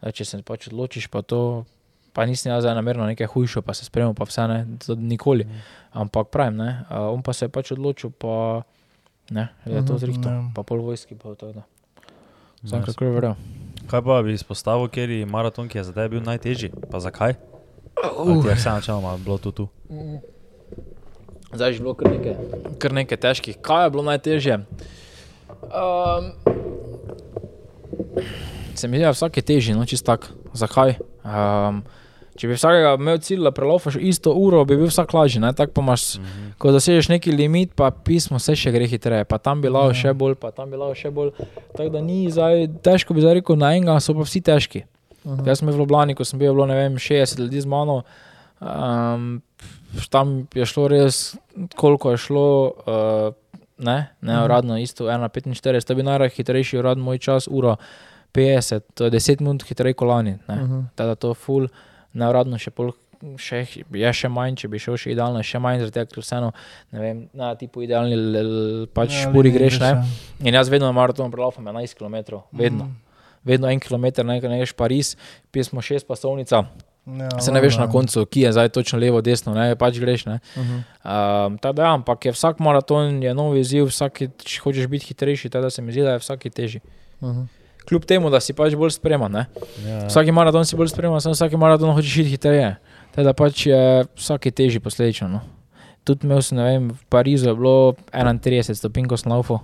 [0.00, 1.64] Zdaj, če se pač odločiš, pa to,
[2.12, 4.58] pa nisem jaz zdaj namerno nekaj hujšo, pa se spremem, pa vse ne,
[4.98, 5.46] nikoli.
[5.92, 8.62] Ampak pravim, ne, uh, on pa se je pač odločil, pa
[9.30, 10.42] ne, je to Mhm, zrihto, ja.
[10.50, 11.62] pa pol vojski, pa to da.
[12.62, 12.92] Sem Nice.
[12.92, 13.34] kar verjel.
[13.84, 16.70] Kaj pa bi izpostavil, ker je maraton, ki je za tebe bil najtežji?
[16.90, 17.34] Pa zakaj?
[17.94, 19.64] Ti je vse načeloma bilo to tu?
[21.52, 22.34] Zdaj je bilo kar nekaj,
[22.78, 23.56] kar nekaj težkih.
[23.58, 24.54] Kaj je bilo najtežje?
[25.64, 26.32] Um,
[28.74, 30.30] se mi zdi, da je vsak je težji, no čist tak.
[30.52, 30.94] Zakaj?
[31.22, 31.82] Um,
[32.34, 35.40] če bi vsakega imel cilj, da prelofaš isto uro, bi bil vsak lažji.
[35.40, 36.50] ne, Tako pa imaš, Mhm.
[36.58, 39.94] ko dosežeš neki limit, pa pismo se še gre hitreje, pa tam bi lao Ja.
[39.94, 41.30] še bolj, pa tam bi lao še bolj.
[41.76, 44.84] Tako da ni zdaj, težko bi zdaj rekel, na enega so pa vsi težki.
[45.24, 45.44] Mhm.
[45.44, 48.02] Jaz sem bil v Ljubljani, ko sem bil, bilo ne vem, 60 ljudi z mano.
[48.60, 49.42] Um,
[50.08, 51.36] tam je šlo res,
[51.74, 52.46] koliko je šlo,
[52.78, 53.34] uh,
[53.78, 54.44] ne, ne Mhm.
[54.44, 57.76] uradno, isto 1,45, to bil najhitrejši uradni moj čas, uro
[58.32, 60.38] 50, to je 10 minut hitreje kolani.
[60.48, 60.80] Mhm.
[60.96, 61.66] Teda to ful,
[62.14, 62.92] neuradno še pol.
[63.38, 66.48] Še, je še manj, če bi šel še idealno, še manj, tega, ker vseeno,
[66.90, 69.92] ne vem, na tipu idealni l, l, pač Ja, špuri liniji greš, ne.
[70.42, 72.88] In jaz vedno na maratonu prelafam 11 km, vedno.
[72.90, 72.96] Mm.
[73.46, 75.14] Vedno en km, nekaj ne greš Pariz,
[75.54, 76.64] pil smo šest pasovnica,
[77.06, 77.92] Ja, Se ne veš na valjda.
[77.92, 80.26] koncu, ki je zdaj točno levo, desno, ne pač greš.
[80.26, 80.38] Ne.
[80.56, 81.46] Uh -huh.
[81.46, 85.50] Um, teda, ja, ampak je vsak maraton je nov izziv, vsak če hočeš biti hitrejši,
[85.50, 86.80] teda se mi zdi, da je vsak težji.
[87.20, 87.46] Uh -huh.
[87.82, 89.32] Kljub temu, da si pač bolj spreman.
[89.32, 89.46] Ne.
[89.82, 90.06] Ja.
[90.06, 92.76] Vsaki maraton si bolj spreman, samo vsaki maraton hočeš iti hitreje.
[93.12, 93.80] Teda pač je
[94.16, 95.28] vsak težji posledično.
[95.28, 95.40] No.
[96.04, 99.60] Tudi imel sem, ne vem, v Parizu je bilo 31 stopinj, ko sem laufal,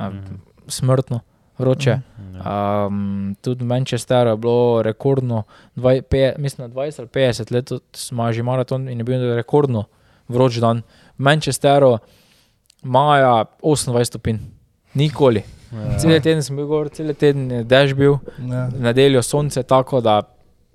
[0.00, 0.36] Mhm.
[0.68, 1.20] smrtno,
[1.58, 2.00] vroče.
[2.34, 2.86] Ja.
[2.86, 5.42] Um, tudi v Manchesteru je bilo rekordno,
[5.76, 9.84] dvaj, pe, mislim, na 20 ali 50 let smo že maraton in je bil rekordno
[10.28, 10.82] vroč dan.
[11.16, 11.98] V Manchesteru
[12.82, 14.38] maja 28 stopinj,
[14.94, 15.42] nikoli.
[15.72, 15.98] Ja.
[15.98, 20.20] Cel teden sem bil gor, cel teden je dež bil, Ja, nedeljo sonce tako, da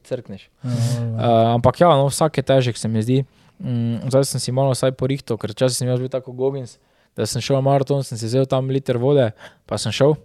[0.04, 0.50] crkneš.
[0.64, 1.16] ja, valjda.
[1.16, 3.22] Uh, ampak ja, no, vsak je težek, se mi zdi.
[3.62, 6.76] Mm, zdaj sem si malo vsaj porihtal, ker včasih sem jaz bil tako gobins,
[7.16, 9.30] da sem šel na maraton, sem si vzel tam liter vode,
[9.66, 10.16] pa sem šel.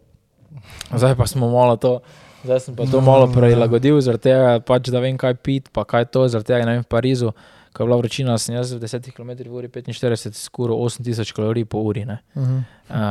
[0.90, 2.00] Zdaj pa smo malo to,
[2.44, 3.34] zdaj sem pa to No, malo ja.
[3.36, 6.82] prilagodil, zaradi tega pač, da vem, kaj pit, pa kaj to, zaradi tega ne vem
[6.82, 7.32] v Parizu.
[7.76, 11.82] Ko je bila vročina, sem jaz v 10 km uri 45, skoraj 8000 kalorij po
[11.84, 12.04] uri.
[12.08, 12.18] ne.
[12.34, 12.62] Uh -huh.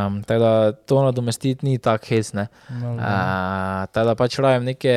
[0.07, 2.47] Um, tako da to nadomestiti ni tako hecne.
[2.70, 2.93] Valjda.
[2.97, 4.95] Uh, tako da pač rajem neke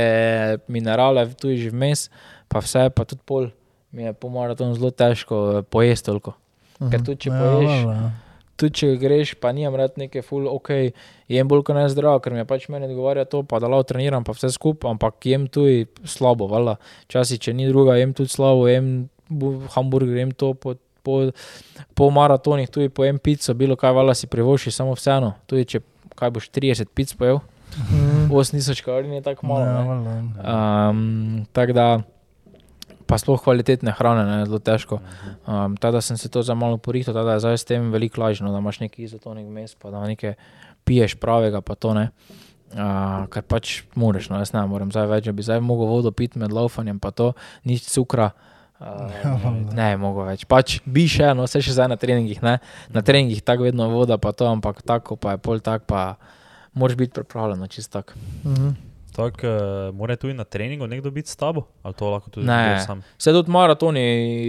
[0.68, 2.10] minerale, tu je že vmes,
[2.48, 3.50] pa vse, pa tudi pol.
[3.90, 6.32] Mi je po maratonu zelo težko pojesti toliko.
[6.90, 8.10] Ker tudi če Ja, poješ, valjda, ja.
[8.56, 10.70] tudi če greš, pa nimam rad neke full, ok,
[11.28, 14.24] jem bolj kot ne zdravo, ker mi pač meni odgovarja to, pa da lahko treniram,
[14.24, 16.76] pa vse skupaj, ampak jem tudi slabo, valjda.
[17.08, 21.30] Včasih, če ni druga, jem tudi slabo, jem bu- hamburger, jem to po, po,
[21.94, 25.34] po maratonih, tudi pojem pico, bilo kaj valjda si privoši, samo vseeno.
[25.46, 25.80] Tudi če
[26.14, 28.30] kaj boš 30 pic pojel, Mhm.
[28.30, 29.60] 8000 kalorij je tako malo.
[29.60, 29.84] Ja, ne.
[29.84, 30.88] valjda.
[30.88, 31.02] Um,
[31.52, 32.00] tako da,
[33.06, 34.98] pa sploh kvalitetne hrane, ne, je zelo težko.
[35.46, 37.90] Um, tako da sem se to za malo porihtal, tako da je zdaj s tem
[37.90, 40.34] veliko lažje, no, da imaš neki izotonik vmes, pa da nekaj
[40.84, 42.08] piješ pravega, pa to ne.
[42.70, 42.76] Uh,
[43.26, 46.38] kar pač moraš, no, jaz ne morem zdaj več, da bi zdaj mogel vodo piti
[46.38, 47.32] med laufanjem, pa to,
[47.64, 48.26] nič cukra.
[48.26, 48.47] Uh,
[48.80, 49.72] Valjda.
[49.72, 50.44] ne, mogo več.
[50.44, 52.58] Pač bi še, no, vse še zdaj na treningih, ne.
[52.88, 56.14] Na treningih tako vedno voda, pa to, ampak tako pa je pol tak, pa
[56.72, 58.14] moraš biti pripravljen, no, čist tak.
[58.44, 58.74] Uh -huh.
[59.10, 59.50] Tako, uh,
[59.92, 62.78] mora tudi na treningu nekdo biti s tabo, ali to lahko tudi Ne.
[62.80, 63.02] sam.
[63.18, 64.04] Vse tudi maratoni,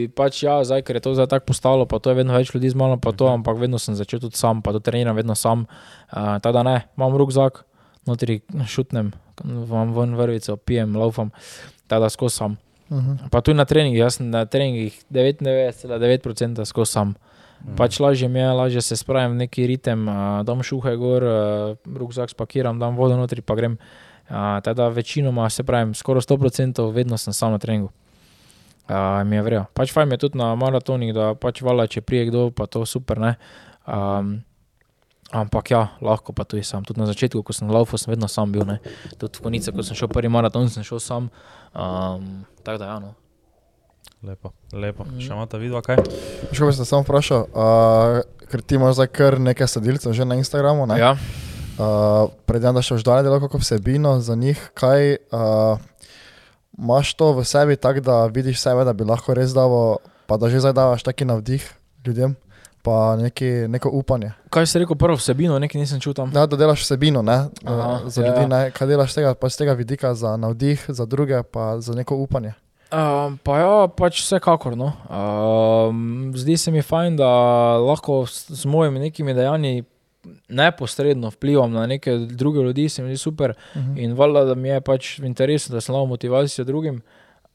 [0.10, 2.70] pač ja, zdaj, ker je to zdaj tako postalo, pa to je vedno več ljudi
[2.70, 3.34] z mano, pa to, Mhm.
[3.34, 5.66] ampak vedno sem začel tudi sam, pa to treniram vedno sam.
[6.12, 7.66] Uh, tako da ne, imam rukzak,
[8.06, 9.12] notri šutnem,
[9.44, 11.32] vam ven vrvico, pijem, laufam,
[11.88, 12.58] tako da skozi sam.
[12.90, 13.30] Uh -huh.
[13.30, 17.14] Pa tudi na treningih, jaz sem na treningih 99,9% skozi sam.
[17.64, 17.76] Mhm.
[17.76, 21.98] Pač lažje mi je, lažje se spravim v neki ritem, uh, dam šuhe gor, uh,
[21.98, 23.78] rukzak spakiram, dam vodo notri, pa grem.
[24.30, 27.90] Uh, teda večinoma, se pravim, skoraj 100% vedno sem sam na treningu.
[28.90, 29.66] Uh, mi je vrejo.
[29.74, 33.20] Pač fajn je tudi na maratonih, da pač vala, če prije kdo, pa to super,
[33.20, 33.36] ne.
[33.86, 34.42] Um,
[35.32, 36.84] ampak ja, lahko pa tudi sam.
[36.86, 38.80] Tudi na začetku, ko sem laufal, sem vedno sam bil, ne.
[39.18, 41.30] Tudi v konice, ko sem šel prvi maraton, sem šel sam.
[41.74, 43.14] Um, tako da ja, no.
[44.20, 45.06] Lepo, lepo.
[45.08, 45.20] Mhm.
[45.24, 46.02] Še imate vidva kaj?
[46.52, 48.20] Še bi se samo vprašal, uh,
[48.52, 50.90] ker ti imaš zdaj kar nekaj sledilcev že na Instagramu.
[50.90, 51.00] Ne?
[51.00, 51.14] Ja.
[51.80, 55.80] Uh, Predem, da še boš dalje delal kako vsebino za njih, kaj uh,
[56.76, 59.72] imaš to v sebi, tako da vidiš sebe, da bi lahko res dal,
[60.28, 61.64] pa da že zdaj daš taki navdih
[62.04, 62.36] ljudem,
[62.82, 64.32] pa neki, neko upanje.
[64.50, 66.32] Kaj si rekel, prvo vsebino, nekaj nisem čutil tam.
[66.32, 67.38] Da, da delaš vsebino, ne?
[67.66, 68.32] Aha, uh, za ja.
[68.32, 68.72] ljudi, ne?
[68.72, 72.54] kaj delaš tega, pa z tega vidika za navdih, za druge, pa za neko upanje.
[72.90, 74.74] Um, pa ja, pač vsekakor.
[74.78, 74.94] No.
[75.14, 77.30] Um, zdi se mi fajn, da
[77.78, 79.84] lahko s, s mojimi nekimi dejanji
[80.50, 83.54] neposredno vplivam na neke druge ljudi, se mi zdi super.
[83.76, 84.04] Uh -huh.
[84.04, 87.02] In valjda, da mi je pač v interesu, da sem lahko motivacija drugim.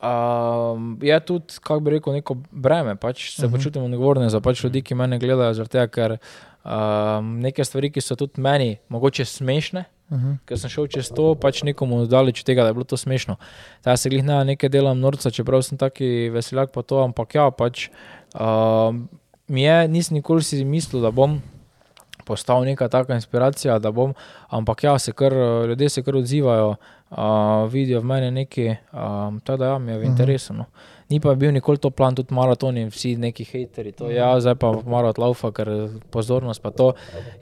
[0.04, 3.54] Um, je tudi, kako bi rekel, neko breme, pač se uh Mhm.
[3.54, 3.58] -huh.
[3.58, 6.16] počutim odgovoren za pač ljudi, ki me gledajo, zaradi tega, ker
[6.64, 10.36] um, neke stvari, ki so tudi meni mogoče smešne, Uh -huh.
[10.44, 13.36] ker sem šel čez to, pač nekomu daleč od tega, da je bilo to smešno.
[13.82, 17.50] Ta se glih ne nekaj delam norca, čeprav sem taki veseljak pa to, ampak ja,
[17.50, 17.88] pač
[18.40, 19.08] um,
[19.48, 21.40] mi je, nisem nikoli si mislil, da bom
[22.24, 24.14] postal neka taka inspiracija, da bom,
[24.48, 25.32] ampak ja, se kar,
[25.68, 26.74] ljudje se kar odzivajo,
[27.70, 28.30] vidijo v meni
[28.92, 30.54] um, tako da ja, mi je v interesu.
[30.54, 30.64] No.
[31.10, 33.92] Ni pa bil nikoli to plan, tudi maratoni, vsi neki hejteri.
[33.98, 35.68] To, ja, zdaj pa marat laufa, ker
[36.14, 36.92] pozornost pa to.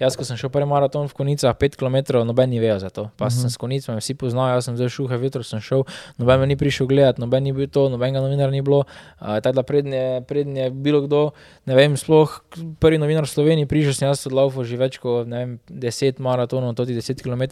[0.01, 3.09] Jaz, ko sem šel prvi maraton v konicah, 5 km, noben ni vejo za to.
[3.17, 3.41] Pa uh -huh.
[3.43, 5.85] sem s konicami, vsi poznajo, jaz sem zdaj šuhe, vetro sem šel,
[6.19, 8.85] noben me ni prišel gledat, noben ni bil to, nobenega novinarja ni bilo.
[9.21, 11.31] Uh, tako da prednje, prednje bilo kdo,
[11.67, 12.41] ne vem, sploh
[12.81, 16.75] prvi novinar v Sloveniji, prišel sem jaz od laufa že več kot vem, 10 maratonov,
[16.75, 17.43] tudi 10 km.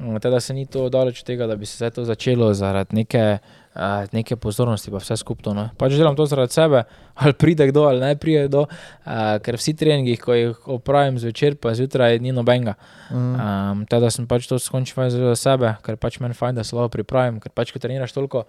[0.00, 0.18] Mm.
[0.20, 3.38] Teda se ni to daleč od tega, da bi se to začelo zaradi neke,
[3.74, 5.54] uh, neke pozornosti, pa vse skupaj.
[5.54, 5.66] No.
[5.78, 6.84] Pač delam to zaradi sebe,
[7.14, 11.58] ali pride kdo, ali ne pride kdo, uh, ker vsi treningi, ko jih opravim zvečer,
[11.60, 12.76] pa zjutraj, ni nobenega.
[13.10, 13.32] Mm.
[13.34, 16.94] Um, teda sem pač to skončil za sebe, ker pač meni fajn, da se lahko
[16.94, 18.46] pripravim, ker pač ko treniraš toliko.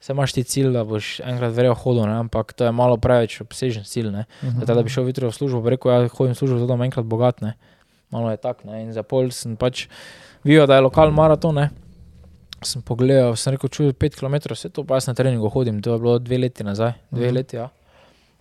[0.00, 2.22] Se imaš ti cilj, da boš enkrat verjel hodil, ne?
[2.22, 4.08] ampak to je malo preveč obsežen cilj.
[4.08, 4.24] Ne?
[4.40, 4.64] Mhm.
[4.64, 6.86] Zdaj, da bi šel jutri v službo, rekel, ja, hodim v službo, zato da bom
[6.86, 7.44] enkrat bogat.
[7.44, 7.52] Ne?
[8.08, 8.70] Malo je tako.
[8.70, 8.80] ne.
[8.80, 9.90] In za pol sem pač
[10.40, 11.60] videl, da je lokal maraton.
[11.60, 11.68] Ne?
[12.62, 15.94] Sem pogledal, sem rekel, čuj, 5 km, vse to pa jaz na treningu hodim, to
[15.94, 17.34] je bilo dve leti nazaj, dve Mhm.
[17.34, 17.56] leti.
[17.56, 17.70] Ja.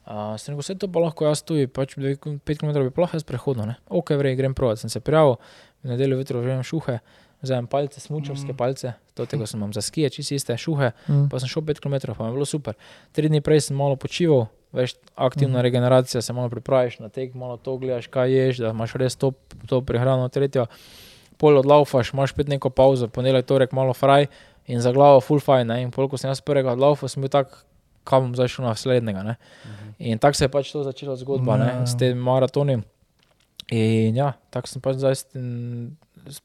[0.06, 2.20] Uh, sem rekel, vse to pa lahko jaz tudi, pač 5
[2.58, 3.66] km bi pa lahko jaz prehodil.
[3.66, 3.76] Ne?
[3.90, 4.78] Ok, vrej, grem provat.
[4.78, 5.38] Sem se prijavil,
[5.84, 7.00] v nedeljo že imam šuhe,
[7.42, 8.58] vzamem palce, smučarske Mhm.
[8.58, 11.30] palce, to tega sem imam za skije, čisto iste šuhe, Mhm.
[11.30, 12.74] pa sem šel 5 km, pa mi je bilo super.
[13.14, 15.64] Tri dni prej sem malo počival, veš, aktivna Mhm.
[15.64, 19.32] regeneracija, se malo pripraviš na tek, malo to gledaš, kaj ješ, da imaš res to,
[19.66, 20.66] to prehrano, tretjo.
[21.40, 24.28] Pol odlaufaš, imaš spet neko pauzo, ponedeljek, torek, malo fraj
[24.68, 25.64] in za glavo full fine.
[25.66, 25.82] Ne?
[25.82, 27.54] In pol, ko sem jaz prvega odlaufal, sem bil tak,
[28.04, 29.24] kam bom zdaj šel na naslednjega.
[29.24, 29.36] Ne?
[30.00, 31.70] In tako se je pač to začela zgodba, Ja, ne?
[31.74, 31.86] ja.
[31.88, 32.80] s tem maratoni.
[33.72, 35.16] In ja, tako sem pač zdaj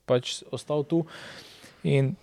[0.06, 1.02] pač ostal tu.
[1.82, 2.14] In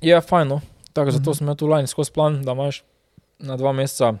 [0.00, 0.60] je fajn, no.
[0.92, 1.36] tako, zato Mhm.
[1.36, 2.82] sem imel tu lani skozi plan, da imaš
[3.38, 4.14] na dva meseca.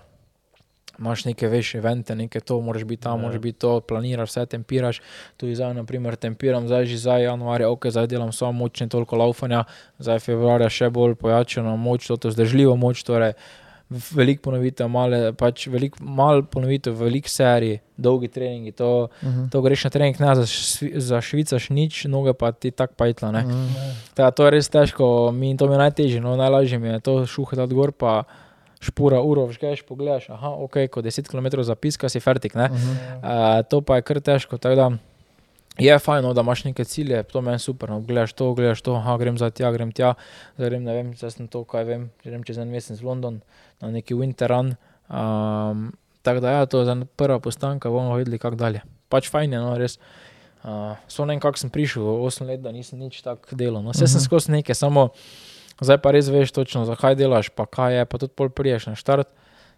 [0.98, 3.22] Imaš neke večje evente, nekaj to, moraš biti tam, Ja.
[3.22, 5.00] moraš biti to, planiraš, vse tempiraš.
[5.36, 8.88] Tu zdaj, na primer, tempiram, zdaj že za januarja, ok, zdaj delam samo moč, ne
[8.88, 9.64] toliko laufanja,
[9.98, 13.32] zdaj februarja še bolj pojačano moč, to zdržljivo moč, torej
[14.10, 19.48] veliko ponovitev, male, pač veliko mal ponovitev, veliko serij, dolgi treningi, to, Mhm.
[19.48, 20.46] to greš na trening, ne za,
[20.96, 23.30] za švicaš nič, noge pa ti tako pajtla.
[23.30, 23.42] Ne.
[23.42, 23.68] Mhm.
[24.14, 27.26] Ta, to je res težko, mi to mi je najtežje, no, najlažje mi je to
[27.26, 28.24] šuhati od gor, pa
[28.80, 32.68] špura uro, vžgeš, pogledaš, aha, ok, ko 10 km zapiska si fertik, ne.
[32.68, 32.92] Mhm.
[33.18, 34.86] Uh, to pa je kar težko, tako da
[35.78, 38.94] je fajn, no, da imaš neke cilje, to meni super, no, gledaš to, gledaš to,
[38.96, 40.14] aha, grem za tja, grem tja,
[40.56, 43.40] zdaj grem, ne vem, zdaj sem to, kaj vem, grem čez en mesec v London
[43.80, 44.72] na neki winter run.
[45.08, 45.92] Um,
[46.24, 48.80] tako da ja, to je prva postanka, bomo videli, kako dalje.
[49.08, 49.98] Pač fajn je, no, res.
[50.64, 53.84] Uh, so ne vem, kako sem prišel, 8 let, da nisem nič tako delal.
[53.84, 54.24] No, vse sem Mhm.
[54.24, 55.10] skozi neke, samo
[55.80, 58.94] zdaj pa res veš točno, zakaj delaš, pa kaj je, pa tudi pol priješ na
[58.96, 59.28] štart,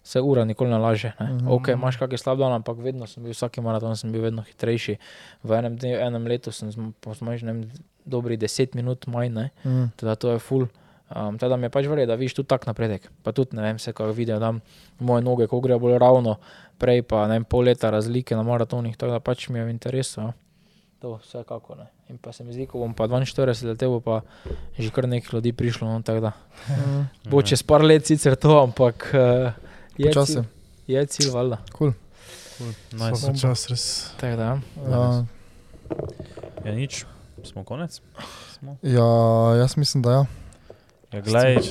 [0.04, 1.12] se ura nikoli ne laže.
[1.20, 1.26] Ne.
[1.34, 1.48] Mhm.
[1.52, 4.98] Ok, imaš kakšen slab dan, ampak vedno sem bil, vsaki maraton sem bil vedno hitrejši.
[5.44, 7.64] V enem, dne, enem letu sem zmanjšal
[8.08, 9.50] dobrih 10 minut manj, ne.
[9.64, 9.96] Mhm.
[10.00, 10.68] Teda to je full.
[11.08, 13.08] Um, teda mi je pač verjeti, da vidiš tu tak napredek.
[13.24, 14.60] Pa tudi ne vem, se kako vidijo tam
[15.00, 16.36] moje noge, ko grejo bolj ravno,
[16.78, 19.72] prej pa ne vem, pol leta razlike na maratonih, tako da pač mi je v
[19.72, 20.20] interesu.
[20.20, 20.32] Ja.
[20.98, 21.86] To vsekako ne.
[22.08, 24.20] In pa se mi zdi, ko bom pa 42 let, bo pa
[24.78, 26.32] že kar nekaj ljudi prišlo, no, da.
[26.68, 27.02] Mhm.
[27.30, 29.52] Bo čez par let sicer to, ampak uh,
[29.96, 30.42] je cilj,
[30.86, 31.58] je cilj, valjda.
[32.92, 33.14] Nice.
[33.14, 33.84] Vsak čas res.
[34.18, 34.48] Tako da,
[34.90, 35.24] ja.
[36.64, 37.06] Ja, nič,
[37.44, 38.00] smo konec.
[38.50, 38.74] Smo.
[38.82, 39.06] ja,
[39.56, 40.24] jaz mislim, da ja.
[41.12, 41.62] Ja, glej,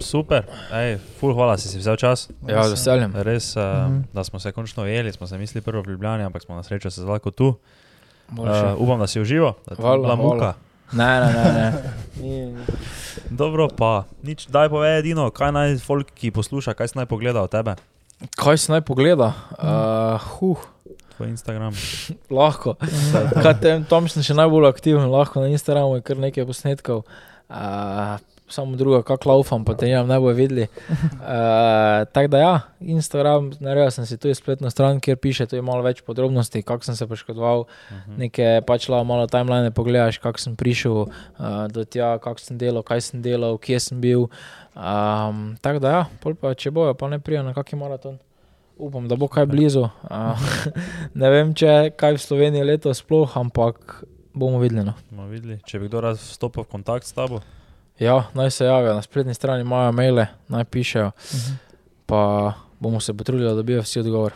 [0.00, 2.30] super, Ej, ful, hvala, si si vzel čas.
[2.46, 3.12] ja, z veseljem.
[3.16, 4.14] Res, uh, Mhm.
[4.14, 6.90] da smo se končno ujeli, smo se mislili prvo v Ljubljani, ampak smo na srečo
[6.90, 7.58] se lahko tu.
[8.30, 8.66] Boljše.
[8.72, 10.54] Uh, upam, da si užival, da ti je bila muka.
[10.92, 11.72] Ne, ne, ne.
[12.22, 12.66] ne.
[13.40, 17.42] Dobro, pa nič, daj povej edino, kaj naj folk, ki posluša, kaj si naj pogleda
[17.42, 17.76] od tebe,
[18.36, 19.32] Kaj si naj pogleda?
[19.56, 20.60] Uh, huh,
[21.16, 21.72] tvoj Instagram.
[22.38, 22.76] lahko.
[23.32, 27.06] Kaj tem, tam sem še najbolj aktiven, lahko na Instagramu je kar nekaj posnetkov.
[27.48, 28.20] Uh,
[28.52, 30.66] samo druga, kako laufam, pa te nimam najbolj videli.
[30.90, 35.82] Uh, Tako da ja, Instagram, naredil sem si tu spletno stran, kjer piše tu malo
[35.82, 38.16] več podrobnosti, kako sem se poškodoval, Mhm.
[38.18, 41.08] neke pač la, malo timeline pogledaš, kako sem prišel uh,
[41.68, 44.26] do tja, kako sem delal, kaj sem delal, kje sem bil.
[44.74, 46.02] Um, tako da ja,
[46.40, 48.18] pa če bojo, pa ne prijo na kakšen maraton.
[48.80, 49.88] Upam, da bo kaj blizu.
[50.08, 50.40] Uh,
[51.20, 54.86] ne vem, če kaj v Sloveniji letos sploh, ampak bomo videli.
[54.86, 54.94] No.
[55.10, 57.42] Bomo videli, če bi kdo rad vstopil v kontakt s tabo.
[58.00, 61.52] Ja, naj se javijo, na spletni strani imajo maile, naj pišejo, Mhm.
[62.06, 64.32] pa bomo se potrudili, da dobijo vsi odgovor.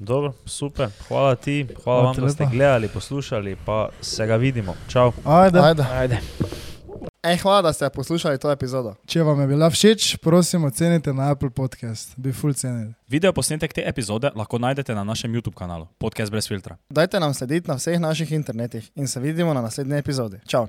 [0.00, 2.52] Dobro, super, hvala ti, hvala, ti vam, da ste lepa.
[2.52, 4.74] gledali, poslušali, pa se ga vidimo.
[4.88, 5.12] Čau.
[5.24, 5.82] Ajde, Ajde.
[5.92, 6.18] Ajde.
[7.22, 8.94] Ej, hvala, da ste poslušali to epizodo.
[9.06, 12.12] če vam je bila všeč, prosim, ocenite na Apple Podcast.
[12.16, 12.94] Bi full cenili.
[13.08, 16.76] Video posnetek te epizode lahko najdete na našem YouTube kanalu Podcast brez filtra.
[16.90, 20.36] Dajte nam slediti na vseh naših internetih in se vidimo na naslednji epizodi.
[20.46, 20.66] Čau!